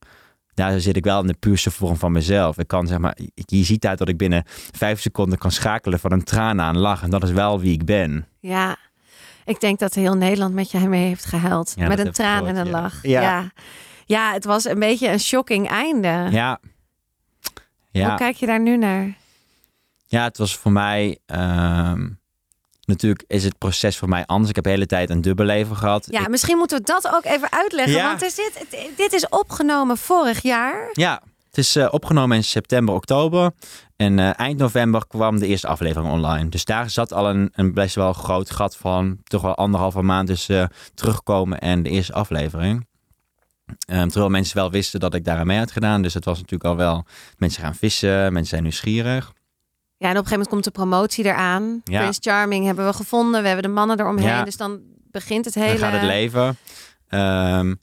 daar 0.53 0.79
zit 0.79 0.95
ik 0.95 1.03
wel 1.03 1.21
in 1.21 1.27
de 1.27 1.35
puurste 1.39 1.71
vorm 1.71 1.97
van 1.97 2.11
mezelf. 2.11 2.57
Ik 2.57 2.67
kan 2.67 2.87
zeg 2.87 2.97
maar, 2.97 3.17
je 3.33 3.63
ziet 3.63 3.85
uit 3.85 3.97
dat 3.97 4.09
ik 4.09 4.17
binnen 4.17 4.43
vijf 4.71 5.01
seconden 5.01 5.37
kan 5.37 5.51
schakelen 5.51 5.99
van 5.99 6.11
een 6.11 6.23
traan 6.23 6.61
aan 6.61 6.77
lach. 6.77 7.03
En 7.03 7.09
dat 7.09 7.23
is 7.23 7.31
wel 7.31 7.59
wie 7.59 7.73
ik 7.73 7.85
ben. 7.85 8.27
Ja. 8.39 8.77
Ik 9.45 9.59
denk 9.59 9.79
dat 9.79 9.93
heel 9.93 10.15
Nederland 10.15 10.53
met 10.53 10.71
je 10.71 10.79
mee 10.79 11.07
heeft 11.07 11.25
gehuild. 11.25 11.73
Ja, 11.75 11.87
met 11.87 11.99
een 11.99 12.11
traan 12.11 12.37
gehoord, 12.37 12.55
en 12.55 12.61
een 12.61 12.71
ja. 12.71 12.81
lach. 12.81 12.99
Ja. 13.01 13.21
ja. 13.21 13.51
Ja, 14.05 14.33
het 14.33 14.45
was 14.45 14.65
een 14.65 14.79
beetje 14.79 15.09
een 15.09 15.19
shocking 15.19 15.69
einde. 15.69 16.27
Ja. 16.31 16.59
Ja. 17.91 18.07
Hoe 18.07 18.17
kijk 18.17 18.35
je 18.35 18.45
daar 18.45 18.61
nu 18.61 18.77
naar? 18.77 19.17
Ja, 20.07 20.23
het 20.23 20.37
was 20.37 20.57
voor 20.57 20.71
mij. 20.71 21.19
ehm, 21.25 22.07
natuurlijk 22.85 23.23
is 23.27 23.43
het 23.43 23.57
proces 23.57 23.97
voor 23.97 24.09
mij 24.09 24.25
anders. 24.25 24.49
Ik 24.49 24.55
heb 24.55 24.63
de 24.63 24.69
hele 24.69 24.85
tijd 24.85 25.09
een 25.09 25.21
dubbel 25.21 25.45
leven 25.45 25.75
gehad. 25.75 26.07
Ja, 26.09 26.21
Ik- 26.21 26.29
misschien 26.29 26.57
moeten 26.57 26.77
we 26.77 26.83
dat 26.83 27.11
ook 27.13 27.25
even 27.25 27.51
uitleggen. 27.51 27.93
Ja. 27.95 28.07
Want 28.07 28.21
is 28.23 28.35
dit, 28.35 28.65
dit 28.95 29.13
is 29.13 29.29
opgenomen 29.29 29.97
vorig 29.97 30.41
jaar. 30.41 30.89
ja 30.93 31.21
het 31.47 31.59
is 31.59 31.75
eh, 31.75 31.87
opgenomen 31.91 32.37
in 32.37 32.43
september, 32.43 32.95
oktober. 32.95 33.51
En 33.95 34.19
eh, 34.19 34.39
eind 34.39 34.57
november 34.57 35.07
kwam 35.07 35.39
de 35.39 35.47
eerste 35.47 35.67
aflevering 35.67 36.11
online. 36.11 36.49
Dus 36.49 36.65
daar 36.65 36.89
zat 36.89 37.13
al 37.13 37.29
een, 37.29 37.49
een 37.53 37.73
best 37.73 37.95
wel 37.95 38.13
groot 38.13 38.51
gat 38.51 38.77
van. 38.77 39.17
Toch 39.23 39.41
wel 39.41 39.55
anderhalve 39.55 40.01
maand 40.01 40.27
tussen 40.27 40.61
eh, 40.61 40.77
terugkomen 40.93 41.59
en 41.59 41.83
de 41.83 41.89
eerste 41.89 42.13
aflevering. 42.13 42.87
Ehm, 43.85 44.07
terwijl 44.07 44.29
mensen 44.29 44.57
wel 44.57 44.71
wisten 44.71 44.99
dat 44.99 45.13
ik 45.13 45.23
daar 45.25 45.37
aan 45.37 45.47
mee 45.47 45.57
had 45.57 45.71
gedaan. 45.71 46.01
Dus 46.01 46.13
het 46.13 46.25
was 46.25 46.35
natuurlijk 46.37 46.69
al 46.69 46.75
wel... 46.75 47.05
Mensen 47.37 47.63
gaan 47.63 47.75
vissen, 47.75 48.21
mensen 48.33 48.45
zijn 48.45 48.63
nieuwsgierig. 48.63 49.31
Ja, 50.01 50.07
en 50.09 50.17
op 50.17 50.23
een 50.23 50.27
gegeven 50.29 50.31
moment 50.31 50.49
komt 50.49 50.63
de 50.63 50.71
promotie 50.71 51.25
eraan. 51.25 51.81
Ja. 51.83 51.99
Prince 51.99 52.19
Charming 52.23 52.65
hebben 52.65 52.85
we 52.85 52.93
gevonden. 52.93 53.41
We 53.41 53.47
hebben 53.47 53.65
de 53.65 53.73
mannen 53.73 53.99
eromheen. 53.99 54.27
Ja. 54.27 54.43
Dus 54.43 54.57
dan 54.57 54.79
begint 55.11 55.45
het 55.45 55.53
hele... 55.53 55.67
Dan 55.69 55.77
gaat 55.77 55.93
het 55.93 56.01
leven. 56.03 56.57
Ehm, 57.07 57.73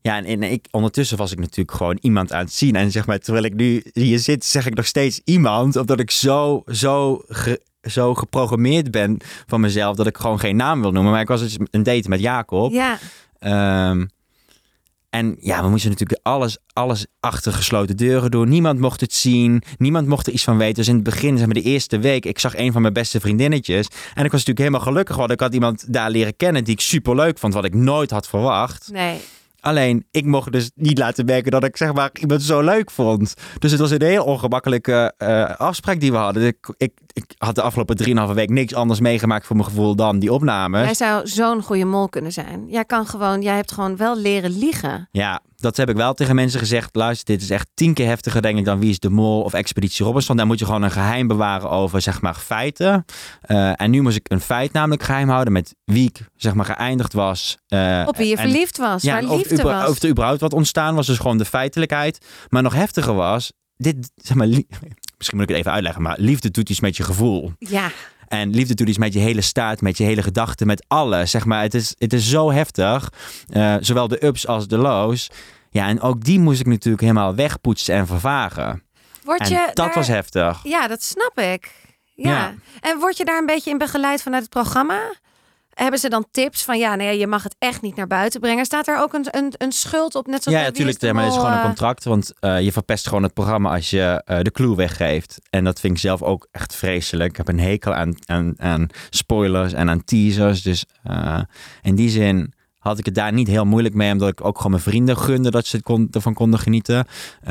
ja, 0.00 0.16
en, 0.16 0.24
en 0.24 0.42
ik, 0.42 0.66
ondertussen 0.70 1.16
was 1.18 1.32
ik 1.32 1.38
natuurlijk 1.38 1.76
gewoon 1.76 1.98
iemand 2.00 2.32
aan 2.32 2.40
het 2.44 2.52
zien. 2.52 2.76
En 2.76 2.90
zeg 2.90 3.06
maar, 3.06 3.18
terwijl 3.18 3.44
ik 3.44 3.54
nu 3.54 3.82
hier 3.92 4.18
zit, 4.18 4.44
zeg 4.44 4.66
ik 4.66 4.74
nog 4.74 4.86
steeds 4.86 5.20
iemand. 5.24 5.76
Omdat 5.76 6.00
ik 6.00 6.10
zo, 6.10 6.62
zo, 6.66 7.22
ge- 7.28 7.62
zo 7.82 8.14
geprogrammeerd 8.14 8.90
ben 8.90 9.16
van 9.46 9.60
mezelf 9.60 9.96
dat 9.96 10.06
ik 10.06 10.16
gewoon 10.16 10.38
geen 10.40 10.56
naam 10.56 10.80
wil 10.80 10.92
noemen. 10.92 11.12
Maar 11.12 11.20
ik 11.20 11.28
was 11.28 11.40
dus 11.40 11.56
een 11.70 11.82
date 11.82 12.08
met 12.08 12.20
Jacob. 12.20 12.72
Ja, 12.72 12.98
Ehm, 13.38 14.06
en 15.12 15.36
ja, 15.40 15.62
we 15.62 15.68
moesten 15.68 15.90
natuurlijk 15.90 16.20
alles, 16.22 16.58
alles 16.72 17.06
achter 17.20 17.52
gesloten 17.52 17.96
deuren 17.96 18.30
doen. 18.30 18.48
Niemand 18.48 18.78
mocht 18.78 19.00
het 19.00 19.14
zien. 19.14 19.62
Niemand 19.78 20.06
mocht 20.06 20.26
er 20.26 20.32
iets 20.32 20.44
van 20.44 20.58
weten. 20.58 20.74
Dus 20.74 20.88
in 20.88 20.94
het 20.94 21.04
begin, 21.04 21.36
zeg 21.36 21.46
maar 21.46 21.54
de 21.54 21.62
eerste 21.62 21.98
week, 21.98 22.24
ik 22.24 22.38
zag 22.38 22.56
een 22.56 22.72
van 22.72 22.82
mijn 22.82 22.94
beste 22.94 23.20
vriendinnetjes. 23.20 23.86
En 23.86 24.24
ik 24.24 24.30
was 24.30 24.44
natuurlijk 24.44 24.58
helemaal 24.58 24.80
gelukkig, 24.80 25.16
want 25.16 25.30
ik 25.30 25.40
had 25.40 25.54
iemand 25.54 25.92
daar 25.92 26.10
leren 26.10 26.36
kennen 26.36 26.64
die 26.64 26.74
ik 26.74 26.80
super 26.80 27.14
leuk 27.14 27.38
vond, 27.38 27.54
wat 27.54 27.64
ik 27.64 27.74
nooit 27.74 28.10
had 28.10 28.28
verwacht. 28.28 28.88
nee. 28.92 29.20
Alleen, 29.60 30.06
ik 30.10 30.24
mocht 30.24 30.52
dus 30.52 30.70
niet 30.74 30.98
laten 30.98 31.24
merken 31.24 31.50
dat 31.50 31.64
ik 31.64 31.76
zeg 31.76 31.92
maar 31.92 32.10
iemand 32.20 32.42
zo 32.42 32.60
leuk 32.60 32.90
vond. 32.90 33.34
Dus 33.58 33.70
het 33.70 33.80
was 33.80 33.90
een 33.90 34.02
heel 34.02 34.24
ongemakkelijke 34.24 35.12
eh, 35.18 35.56
afspraak 35.56 36.00
die 36.00 36.10
we 36.10 36.16
hadden. 36.16 36.46
Ik, 36.46 36.74
ik, 36.76 36.92
ik 37.12 37.24
had 37.38 37.54
de 37.54 37.62
afgelopen 37.62 38.28
3,5 38.28 38.34
week 38.34 38.50
niks 38.50 38.74
anders 38.74 39.00
meegemaakt 39.00 39.46
voor 39.46 39.56
mijn 39.56 39.68
gevoel 39.68 39.94
dan 39.96 40.18
die 40.18 40.32
opnames. 40.32 40.84
Jij 40.84 40.94
zou 40.94 41.28
zo'n 41.28 41.62
goede 41.62 41.84
mol 41.84 42.08
kunnen 42.08 42.32
zijn. 42.32 42.64
Jij 42.68 42.84
kan 42.84 43.06
gewoon, 43.06 43.42
jij 43.42 43.54
hebt 43.54 43.72
gewoon 43.72 43.96
wel 43.96 44.18
leren 44.18 44.58
liegen. 44.58 45.08
Ja, 45.10 45.40
dat 45.56 45.76
heb 45.76 45.88
ik 45.88 45.96
wel 45.96 46.14
tegen 46.14 46.34
mensen 46.34 46.58
gezegd. 46.60 46.94
Luister, 46.96 47.26
dit 47.26 47.42
is 47.42 47.50
echt 47.50 47.68
tien 47.74 47.94
keer 47.94 48.06
heftiger 48.06 48.42
denk 48.42 48.58
ik 48.58 48.64
dan 48.64 48.78
Wie 48.78 48.90
is 48.90 48.98
de 48.98 49.10
Mol 49.10 49.42
of 49.42 49.52
Expeditie 49.52 50.04
Robinson. 50.04 50.36
Daar 50.36 50.46
moet 50.46 50.58
je 50.58 50.64
gewoon 50.64 50.82
een 50.82 50.90
geheim 50.90 51.26
bewaren 51.26 51.70
over 51.70 52.00
zeg 52.00 52.20
maar 52.20 52.34
feiten. 52.34 53.04
Eh, 53.42 53.80
en 53.80 53.90
nu 53.90 54.00
moest 54.02 54.16
ik 54.16 54.30
een 54.30 54.40
feit 54.40 54.72
namelijk 54.72 55.02
geheim 55.02 55.28
houden 55.28 55.52
met 55.52 55.74
wie 55.84 56.08
ik 56.08 56.20
zeg 56.36 56.54
maar 56.54 56.64
geëindigd 56.64 57.12
was. 57.12 57.58
eh, 57.68 58.02
Op 58.06 58.16
wie 58.16 58.28
je 58.28 58.36
en- 58.36 58.42
verliefd 58.42 58.78
was. 58.78 59.02
Ja, 59.02 59.12
waar 59.20 59.30
of, 59.30 59.36
liefde 59.36 59.62
was. 59.62 59.88
of 59.88 60.02
er 60.02 60.08
überhaupt 60.08 60.40
wat 60.40 60.52
ontstaan 60.52 60.94
was. 60.94 61.06
Dus 61.06 61.18
gewoon 61.18 61.38
de 61.38 61.44
feitelijkheid. 61.44 62.26
Maar 62.48 62.62
nog 62.62 62.74
heftiger 62.74 63.14
was, 63.14 63.52
dit, 63.76 64.10
zeg 64.16 64.36
maar, 64.36 64.48
misschien 65.22 65.38
moet 65.38 65.48
ik 65.48 65.54
het 65.54 65.64
even 65.64 65.72
uitleggen, 65.76 66.02
maar 66.02 66.16
liefde 66.18 66.50
doet 66.50 66.70
iets 66.70 66.80
met 66.80 66.96
je 66.96 67.02
gevoel. 67.02 67.52
Ja, 67.58 67.90
En 68.28 68.50
liefde 68.50 68.74
doet 68.74 68.88
iets 68.88 68.98
met 68.98 69.12
je 69.12 69.18
hele 69.18 69.40
staat, 69.40 69.80
met 69.80 69.96
je 69.96 70.04
hele 70.04 70.22
gedachten, 70.22 70.66
met 70.66 70.84
alles. 70.88 71.30
Zeg 71.30 71.44
maar, 71.44 71.62
het 71.62 71.74
is, 71.74 71.94
het 71.98 72.12
is 72.12 72.28
zo 72.28 72.52
heftig. 72.52 73.12
Eh, 73.48 73.76
zowel 73.80 74.08
de 74.08 74.24
ups 74.26 74.46
als 74.46 74.68
de 74.68 74.76
lows. 74.78 75.30
Ja, 75.70 75.86
en 75.88 76.00
ook 76.00 76.24
die 76.24 76.38
moest 76.40 76.60
ik 76.60 76.66
natuurlijk 76.66 77.02
helemaal 77.02 77.34
wegpoetsen 77.34 77.94
en 77.94 78.06
vervagen. 78.06 78.82
word 79.24 79.40
En 79.40 79.48
je 79.48 79.62
dat 79.66 79.76
daar- 79.76 79.94
was 79.94 80.08
heftig. 80.08 80.60
Ja, 80.62 80.88
dat 80.88 81.02
snap 81.02 81.38
ik. 81.38 81.70
Ja. 82.14 82.30
Ja. 82.30 82.54
En 82.80 82.98
word 82.98 83.16
je 83.16 83.24
daar 83.24 83.38
een 83.38 83.46
beetje 83.46 83.70
in 83.70 83.78
begeleid 83.78 84.22
vanuit 84.22 84.42
het 84.42 84.50
programma? 84.50 85.00
Hebben 85.74 86.00
ze 86.00 86.08
dan 86.08 86.26
tips 86.30 86.64
van 86.64 86.78
ja, 86.78 86.94
nee, 86.94 87.18
je 87.18 87.26
mag 87.26 87.42
het 87.42 87.56
echt 87.58 87.82
niet 87.82 87.96
naar 87.96 88.06
buiten 88.06 88.40
brengen? 88.40 88.64
Staat 88.64 88.88
er 88.88 88.98
ook 88.98 89.12
een, 89.12 89.26
een, 89.30 89.52
een 89.58 89.72
schuld 89.72 90.14
op? 90.14 90.26
Net 90.26 90.42
zoals 90.42 90.58
Ja, 90.58 90.64
natuurlijk. 90.64 91.00
Ja, 91.00 91.12
maar 91.12 91.24
het 91.24 91.32
is 91.32 91.38
gewoon 91.38 91.52
een 91.52 91.62
contract. 91.62 92.04
Want 92.04 92.32
eh, 92.40 92.60
je 92.60 92.72
verpest 92.72 93.08
gewoon 93.08 93.22
het 93.22 93.34
programma 93.34 93.74
als 93.74 93.90
je 93.90 94.22
eh, 94.24 94.40
de 94.40 94.50
clue 94.50 94.76
weggeeft. 94.76 95.40
En 95.50 95.64
dat 95.64 95.80
vind 95.80 95.94
ik 95.94 96.00
zelf 96.00 96.22
ook 96.22 96.48
echt 96.50 96.74
vreselijk. 96.74 97.30
Ik 97.30 97.36
heb 97.36 97.48
een 97.48 97.60
hekel 97.60 97.94
aan, 97.94 98.14
aan, 98.24 98.54
aan 98.56 98.86
spoilers 99.10 99.72
en 99.72 99.90
aan 99.90 100.04
teasers. 100.04 100.62
Dus 100.62 100.84
eh, 101.02 101.40
in 101.82 101.94
die 101.94 102.10
zin 102.10 102.54
had 102.78 102.98
ik 102.98 103.04
het 103.04 103.14
daar 103.14 103.32
niet 103.32 103.48
heel 103.48 103.64
moeilijk 103.64 103.94
mee. 103.94 104.12
Omdat 104.12 104.28
ik 104.28 104.44
ook 104.44 104.56
gewoon 104.56 104.70
mijn 104.70 104.82
vrienden 104.82 105.16
gunde 105.16 105.50
dat 105.50 105.66
ze 105.66 105.82
kon, 105.82 106.08
ervan 106.10 106.34
konden 106.34 106.60
genieten. 106.60 107.06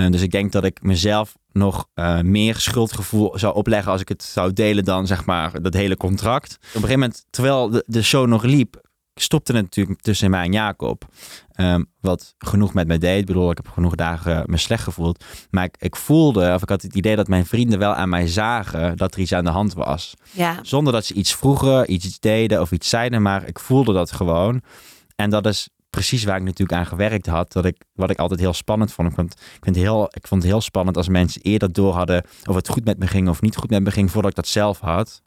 Dus 0.10 0.22
ik 0.22 0.32
denk 0.32 0.52
dat 0.52 0.64
ik 0.64 0.82
mezelf 0.82 1.36
nog 1.52 1.88
eh, 1.94 2.20
meer 2.20 2.56
schuldgevoel 2.56 3.40
zou 3.40 3.56
opleggen 3.56 3.92
als 3.92 4.02
ik 4.02 4.10
het 4.10 4.24
zou 4.24 4.54
delen 4.54 4.84
dan 4.84 5.08
zeg 5.08 5.26
maar 5.26 5.62
dat 5.62 5.74
hele 5.74 5.98
contract. 5.98 6.54
Op 6.54 6.62
een 6.64 6.72
gegeven 6.72 7.00
moment, 7.00 7.26
terwijl 7.30 7.70
de, 7.70 7.84
de 7.88 8.04
show 8.04 8.28
nog 8.28 8.44
liep, 8.44 8.82
stopte 9.16 9.54
het 9.54 9.62
natuurlijk 9.62 10.02
tussen 10.02 10.30
mij 10.30 10.46
en 10.46 10.52
Jacob. 10.52 11.06
Ehm, 11.52 11.84
wat 12.00 12.36
genoeg 12.38 12.74
met 12.74 12.88
mij 12.88 12.98
deed. 12.98 13.20
Ik 13.20 13.26
bedoel, 13.26 13.52
ik 13.52 13.58
heb 13.58 13.68
genoeg 13.68 13.96
dagen 13.96 14.44
me 14.46 14.58
slecht 14.58 14.84
gevoeld. 14.84 15.24
Maar 15.50 15.64
ik, 15.64 15.76
ik 15.80 15.96
voelde, 15.96 16.54
of 16.54 16.62
ik 16.62 16.70
had 16.70 16.82
het 16.82 16.96
idee 16.96 17.16
dat 17.16 17.28
mijn 17.28 17.46
vrienden 17.46 17.80
wel 17.80 17.94
aan 17.94 18.10
mij 18.10 18.28
zagen 18.28 18.98
dat 18.98 19.14
er 19.14 19.20
iets 19.20 19.34
aan 19.34 19.44
de 19.44 19.50
hand 19.50 19.74
was. 19.74 20.14
Ja, 20.32 20.60
Zonder 20.62 20.94
dat 20.94 21.06
ze 21.06 21.14
iets 21.14 21.36
vroegen, 21.36 21.94
iets 21.94 22.20
deden 22.20 22.62
of 22.62 22.72
iets 22.72 22.90
zeiden, 22.90 23.22
maar 23.22 23.48
ik 23.48 23.60
voelde 23.60 23.94
dat 23.94 24.12
gewoon. 24.12 24.62
En 25.16 25.30
dat 25.30 25.46
is 25.46 25.70
precies 25.92 26.24
waar 26.24 26.38
ik 26.38 26.44
natuurlijk 26.44 26.80
aan 26.80 26.86
gewerkt 26.86 27.26
had. 27.26 27.52
Dat 27.52 27.66
ik, 27.66 27.78
wat 27.94 28.10
ik 28.10 28.18
altijd 28.20 28.40
heel 28.40 28.54
spannend 28.54 28.94
vond. 28.94 29.08
Ik 29.10 29.16
vond, 29.16 29.32
ik 29.34 29.64
vind 29.64 29.76
het 29.76 29.86
heel, 29.86 30.04
ik 30.14 30.28
vond 30.28 30.42
het 30.42 30.52
heel 30.52 30.62
spannend 30.62 30.98
als 30.98 31.08
mensen 31.08 31.42
eerder 31.42 31.74
door 31.74 31.94
hadden 31.94 32.24
of 32.50 32.56
het 32.56 32.70
goed 32.70 32.86
met 32.86 32.98
me 33.00 33.08
ging 33.08 33.30
of 33.30 33.42
niet 33.42 33.56
goed 33.56 33.70
met 33.70 33.84
me 33.84 33.92
ging 33.92 34.12
voordat 34.12 34.30
ik 34.32 34.36
dat 34.36 34.48
zelf 34.48 34.80
had. 34.80 35.22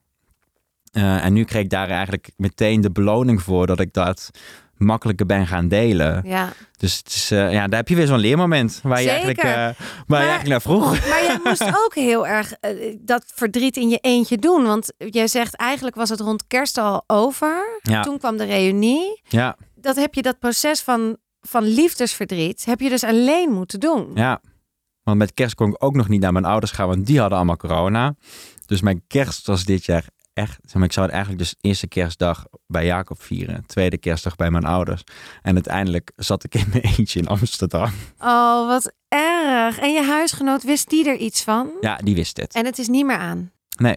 Eh, 0.93 1.25
en 1.25 1.33
nu 1.33 1.45
kreeg 1.45 1.63
ik 1.63 1.71
daar 1.71 1.89
eigenlijk 1.89 2.31
meteen 2.37 2.81
de 2.81 2.91
beloning 2.91 3.43
voor 3.43 3.67
dat 3.67 3.81
ik 3.81 3.93
dat 3.93 4.31
makkelijker 4.77 5.27
ben 5.27 5.47
gaan 5.47 5.69
delen. 5.69 6.23
ja. 6.27 6.53
Dus 6.77 6.97
het 6.97 7.07
is, 7.09 7.31
eh, 7.31 7.53
ja, 7.53 7.67
daar 7.69 7.79
heb 7.79 7.89
je 7.89 7.95
weer 7.95 8.07
zo'n 8.07 8.19
leermoment 8.19 8.81
waar 8.83 9.03
je, 9.03 9.09
eigenlijk, 9.09 9.39
eh, 9.39 9.53
waar 9.53 9.69
je 9.69 9.75
Maar- 10.07 10.19
eigenlijk 10.21 10.49
naar 10.49 10.61
vroeg. 10.61 10.91
Maar 11.09 11.23
jij 11.23 11.39
moest 11.45 11.63
ook 11.85 11.95
heel 11.95 12.27
erg 12.27 12.53
dat 13.01 13.25
verdriet 13.35 13.77
in 13.77 13.89
je 13.89 13.99
eentje 14.01 14.39
doen. 14.39 14.65
Want 14.65 14.93
jij 14.99 15.27
zegt 15.27 15.57
eigenlijk 15.57 15.97
was 15.97 16.09
het 16.09 16.21
rond 16.21 16.47
kerst 16.47 16.79
al 16.79 17.05
over. 17.07 17.79
Ja. 17.83 18.03
Toen 18.03 18.19
kwam 18.19 18.37
de 18.37 18.45
reunie. 18.45 19.21
Ja, 19.29 19.57
Dat 19.85 19.97
heb 19.97 20.15
je 20.15 20.23
dat 20.23 20.39
proces 20.39 20.81
van, 20.81 21.17
van 21.41 21.63
liefdesverdriet 21.65 22.65
heb 22.65 22.81
je 22.81 22.89
dus 22.89 23.05
alleen 23.05 23.51
moeten 23.51 23.81
doen. 23.81 24.11
ja. 24.15 24.41
Want 25.03 25.19
met 25.19 25.35
kerst 25.35 25.55
kon 25.55 25.69
ik 25.69 25.85
ook 25.85 25.95
nog 25.95 26.09
niet 26.09 26.21
naar 26.21 26.33
mijn 26.33 26.45
ouders 26.45 26.73
gaan, 26.73 26.89
want 26.89 27.07
die 27.07 27.19
hadden 27.21 27.39
allemaal 27.39 27.57
corona. 27.57 28.15
Dus 28.67 28.81
mijn 28.81 29.05
kerst 29.07 29.47
was 29.47 29.65
dit 29.65 29.85
jaar 29.85 30.05
echt... 30.33 30.59
zeg 30.63 30.75
maar, 30.75 30.85
Ik 30.85 30.93
zou 30.93 31.07
het 31.07 31.15
eigenlijk 31.15 31.45
dus 31.45 31.55
eerste 31.61 31.87
kerstdag 31.87 32.47
bij 32.67 32.85
Jacob 32.87 33.23
vieren. 33.23 33.65
Tweede 33.67 33.99
kerstdag 33.99 34.37
bij 34.37 34.51
mijn 34.51 34.65
ouders. 34.65 35.03
En 35.43 35.55
uiteindelijk 35.55 36.13
zat 36.17 36.45
ik 36.45 36.55
in 36.55 36.67
mijn 36.71 36.83
eentje 36.97 37.21
in 37.21 37.29
Amsterdam. 37.29 37.91
Oh, 38.19 38.67
wat 38.67 38.93
erg. 39.09 39.79
En 39.79 39.93
je 39.93 40.03
huisgenoot, 40.03 40.63
wist 40.63 40.91
die 40.91 41.09
er 41.09 41.17
iets 41.17 41.43
van? 41.43 41.71
Ja, 41.81 41.97
die 41.97 42.15
wist 42.15 42.37
het. 42.37 42.55
En 42.55 42.65
het 42.65 42.79
is 42.79 42.89
niet 42.89 43.07
meer 43.07 43.19
aan. 43.19 43.53
Nee. 43.79 43.97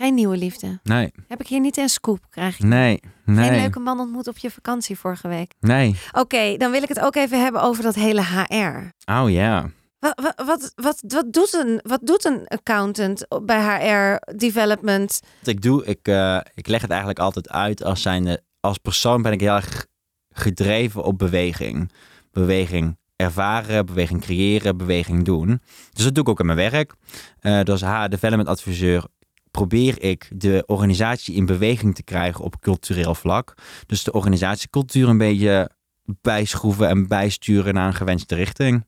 Geen 0.00 0.14
nieuwe 0.14 0.36
liefde. 0.36 0.80
Nee, 0.82 1.12
Heb 1.28 1.40
ik 1.40 1.46
hier 1.46 1.60
niet 1.60 1.76
een 1.76 1.88
scoop? 1.88 2.26
Krijg 2.30 2.58
ik 2.58 2.64
nee, 2.64 3.00
geen 3.24 3.34
nee, 3.34 3.60
leuke 3.60 3.78
man 3.78 4.00
ontmoet 4.00 4.28
op 4.28 4.38
je 4.38 4.50
vakantie 4.50 4.98
vorige 4.98 5.28
week? 5.28 5.54
nee. 5.60 5.96
Oké, 6.12 6.56
dan 6.56 6.70
wil 6.70 6.82
ik 6.82 6.88
het 6.88 7.00
ook 7.00 7.14
even 7.14 7.42
hebben 7.42 7.62
over 7.62 7.82
dat 7.82 7.94
hele 7.94 8.22
HR. 8.22 9.10
Oh 9.12 9.30
ja. 9.30 9.70
Wat, 9.98 10.20
wat, 10.22 10.46
wat, 10.46 10.72
wat, 10.74 11.02
wat, 11.06 11.32
doet, 11.32 11.52
een, 11.54 11.80
wat 11.82 12.00
doet 12.02 12.24
een 12.24 12.46
accountant 12.46 13.26
bij 13.44 13.60
HR 13.62 14.34
development? 14.36 15.20
Wat 15.38 15.48
ik 15.48 15.62
doe, 15.62 15.84
ik, 15.84 16.08
eh, 16.08 16.40
ik 16.54 16.66
leg 16.66 16.80
het 16.80 16.90
eigenlijk 16.90 17.20
altijd 17.20 17.48
uit 17.48 17.84
als 17.84 18.02
zijnde... 18.02 18.42
Als 18.60 18.78
persoon 18.78 19.22
ben 19.22 19.32
ik 19.32 19.40
heel 19.40 19.54
erg 19.54 19.86
gedreven 20.30 21.04
op 21.04 21.18
beweging. 21.18 21.92
Beweging 22.30 22.98
ervaren, 23.16 23.86
beweging 23.86 24.20
creëren, 24.20 24.76
beweging 24.76 25.24
doen. 25.24 25.60
Dus 25.92 26.04
dat 26.04 26.14
doe 26.14 26.22
ik 26.22 26.28
ook 26.28 26.40
in 26.40 26.46
mijn 26.46 26.70
werk. 26.70 26.94
Eh 27.40 27.62
dus 27.62 27.80
HR 27.80 28.08
Development 28.08 28.48
Adviseur 28.48 29.04
probeer 29.50 30.02
ik 30.02 30.28
de 30.34 30.62
organisatie 30.66 31.34
in 31.34 31.46
beweging 31.46 31.94
te 31.94 32.02
krijgen 32.02 32.44
op 32.44 32.60
cultureel 32.60 33.14
vlak. 33.14 33.54
Dus 33.86 34.04
de 34.04 34.12
organisatiecultuur 34.12 35.08
een 35.08 35.18
beetje 35.18 35.70
bijschroeven 36.04 36.88
en 36.88 37.08
bijsturen 37.08 37.74
naar 37.74 37.86
een 37.86 37.94
gewenste 37.94 38.34
richting. 38.34 38.84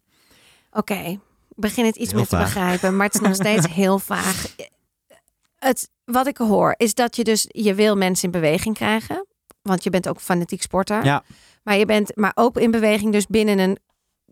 Oké, 0.70 1.18
begin 1.48 1.85
het 1.85 1.96
iets 1.96 2.11
Heel 2.11 2.18
meer 2.18 2.29
te 2.29 2.37
begrijpen, 2.37 2.96
maar 2.96 3.07
het 3.07 3.14
is 3.14 3.20
nog 3.20 3.35
steeds 3.35 3.66
heel 3.83 3.98
vaag. 3.98 4.55
Het, 5.59 5.90
wat 6.05 6.27
ik 6.27 6.37
hoor 6.37 6.75
is 6.77 6.94
dat 6.94 7.16
je 7.16 7.25
dus, 7.25 7.44
je 7.48 7.75
wil 7.75 7.96
mensen 7.96 8.25
in 8.25 8.31
beweging 8.31 8.75
krijgen. 8.75 9.27
Want 9.62 9.85
je 9.85 9.90
bent 9.90 10.09
ook 10.09 10.20
fanatiek 10.20 10.62
sporter. 10.62 11.05
Ja. 11.05 11.25
Maar 11.62 11.77
je 11.77 11.87
bent 11.87 12.16
maar 12.16 12.33
ook 12.35 12.57
in 12.57 12.70
beweging 12.70 13.12
dus 13.12 13.27
binnen 13.27 13.59
een 13.59 13.79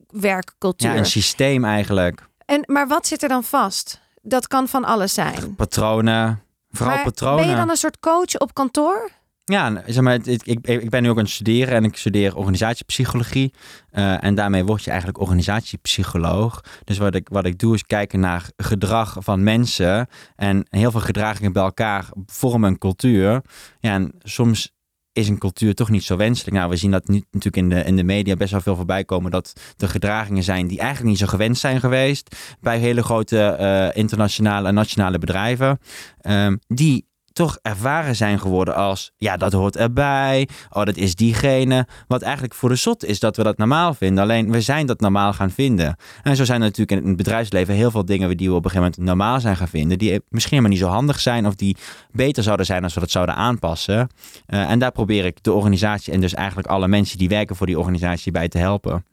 werkcultuur. 0.07 0.91
Ja, 0.91 0.97
een 0.97 1.07
systeem 1.07 1.65
eigenlijk. 1.65 2.29
en, 2.45 2.63
maar 2.67 2.89
wat 2.89 3.07
zit 3.07 3.23
er 3.23 3.29
dan 3.29 3.45
vast? 3.45 4.00
Dat 4.23 4.47
kan 4.47 4.69
van 4.69 4.85
alles 4.85 5.15
zijn. 5.15 5.55
Patronen, 5.55 6.43
vooral 6.71 6.95
maar 6.95 7.05
patronen. 7.05 7.37
ben 7.41 7.49
je 7.51 7.57
dan 7.57 7.71
een 7.71 7.77
soort 7.77 8.01
coach 8.01 8.39
op 8.39 8.55
kantoor? 8.55 9.11
Ja, 9.45 9.83
zeg 9.87 10.03
maar, 10.03 10.13
het- 10.13 10.27
ik, 10.49 10.67
ik 10.67 10.91
ben 10.91 11.03
nu 11.03 11.11
ook 11.11 11.17
aan 11.17 11.23
het 11.23 11.33
studeren 11.33 11.75
en 11.75 11.85
ik 11.85 11.97
studeer 11.97 12.37
organisatiepsychologie. 12.37 13.55
Eh, 13.91 14.25
en 14.25 14.35
daarmee 14.35 14.65
word 14.65 14.85
je 14.85 14.91
eigenlijk 14.91 15.21
organisatiepsycholoog. 15.21 16.61
Dus 16.85 16.99
wat 16.99 17.15
ik, 17.15 17.29
wat 17.31 17.45
ik 17.45 17.59
doe 17.59 17.75
is 17.75 17.85
kijken 17.87 18.21
naar 18.21 18.51
gedrag 18.57 19.17
van 19.19 19.43
mensen. 19.43 20.09
En 20.37 20.67
heel 20.71 20.91
veel 20.91 21.01
gedragingen 21.01 21.53
bij 21.53 21.63
elkaar 21.63 22.05
vormen 22.27 22.71
een 22.71 22.79
cultuur. 22.79 23.43
Ja, 23.81 23.93
en 23.93 24.13
soms 24.19 24.73
is 25.13 25.29
een 25.29 25.39
cultuur 25.39 25.75
toch 25.75 25.91
niet 25.91 26.05
zo 26.05 26.17
wenselijk. 26.17 26.57
Nou, 26.57 26.71
we 26.71 26.77
zien 26.77 26.91
dat 26.91 27.09
nu 27.09 27.15
natuurlijk 27.31 27.57
in 27.57 27.69
de, 27.69 27.85
in 27.85 27.97
de 27.97 28.05
media 28.05 28.37
best 28.37 28.51
wel 28.51 28.61
veel 28.61 28.77
voorbij 28.77 29.05
komen. 29.05 29.31
Dat 29.31 29.53
er 29.79 29.89
gedragingen 29.89 30.43
zijn 30.43 30.67
die 30.67 30.79
eigenlijk 30.79 31.09
niet 31.09 31.19
zo 31.19 31.27
gewenst 31.27 31.61
zijn 31.61 31.81
geweest. 31.81 32.37
Bij 32.61 32.79
hele 32.79 33.03
grote 33.03 33.43
eh, 33.45 33.97
internationale 33.97 34.69
en 34.69 34.75
nationale 34.75 35.19
bedrijven. 35.19 35.79
Ehm, 36.21 36.57
die 36.67 37.09
toch 37.41 37.59
ervaren 37.63 38.17
zijn 38.17 38.41
geworden 38.41 38.75
als, 38.75 39.13
ja, 39.17 39.37
dat 39.37 39.53
hoort 39.53 39.77
erbij. 39.77 40.49
Oh, 40.71 40.85
dat 40.85 40.97
is 40.97 41.15
diegene. 41.15 41.87
Wat 42.09 42.23
eigenlijk 42.23 42.55
voor 42.55 42.69
de 42.69 42.75
zot 42.75 43.05
is 43.05 43.21
dat 43.21 43.37
we 43.37 43.43
dat 43.43 43.57
normaal 43.57 43.95
vinden. 43.95 44.23
Alleen, 44.25 44.51
we 44.51 44.61
zijn 44.61 44.87
dat 44.87 45.01
normaal 45.01 45.33
gaan 45.33 45.51
vinden. 45.51 45.97
En 46.23 46.37
zo 46.37 46.45
zijn 46.45 46.61
er 46.61 46.67
natuurlijk 46.67 47.01
in 47.01 47.09
het 47.09 47.17
bedrijfsleven 47.17 47.75
heel 47.75 47.91
veel 47.91 48.05
dingen 48.05 48.37
die 48.37 48.49
we 48.49 48.55
op 48.55 48.65
een 48.65 48.71
gegeven 48.71 48.93
moment 48.93 49.09
normaal 49.09 49.41
zijn 49.41 49.57
gaan 49.57 49.69
vinden. 49.69 49.99
Die 49.99 50.21
misschien 50.29 50.57
helemaal 50.57 50.79
niet 50.79 50.87
zo 50.87 50.95
handig 50.95 51.21
zijn 51.21 51.47
of 51.47 51.55
die 51.55 51.77
beter 52.11 52.43
zouden 52.43 52.67
zijn 52.67 52.83
als 52.83 52.95
we 52.95 53.01
dat 53.01 53.11
zouden 53.11 53.35
aanpassen. 53.35 54.09
Eh, 54.47 54.71
en 54.71 54.79
daar 54.79 54.93
probeer 54.93 55.25
ik 55.25 55.43
de 55.43 55.53
organisatie 55.53 56.13
en 56.13 56.21
dus 56.21 56.35
eigenlijk 56.35 56.69
alle 56.69 56.89
mensen 56.89 57.19
die 57.19 57.29
werken 57.29 57.57
voor 57.57 57.67
die 57.67 57.79
organisatie 57.79 58.33
bij 58.33 58.49
te 58.49 58.59
helpen. 58.59 59.05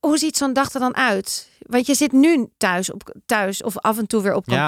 Hoe 0.00 0.18
ziet 0.18 0.36
zo'n 0.36 0.52
dag 0.52 0.72
er 0.72 0.80
dan 0.80 0.96
uit? 0.96 1.48
Want 1.58 1.86
je 1.86 1.94
zit 1.94 2.12
nu 2.12 2.48
thuis, 2.56 2.92
op, 2.92 3.14
thuis 3.26 3.62
of 3.62 3.78
af 3.78 3.98
en 3.98 4.06
toe 4.06 4.22
weer 4.22 4.34
op 4.34 4.44
Ja. 4.46 4.66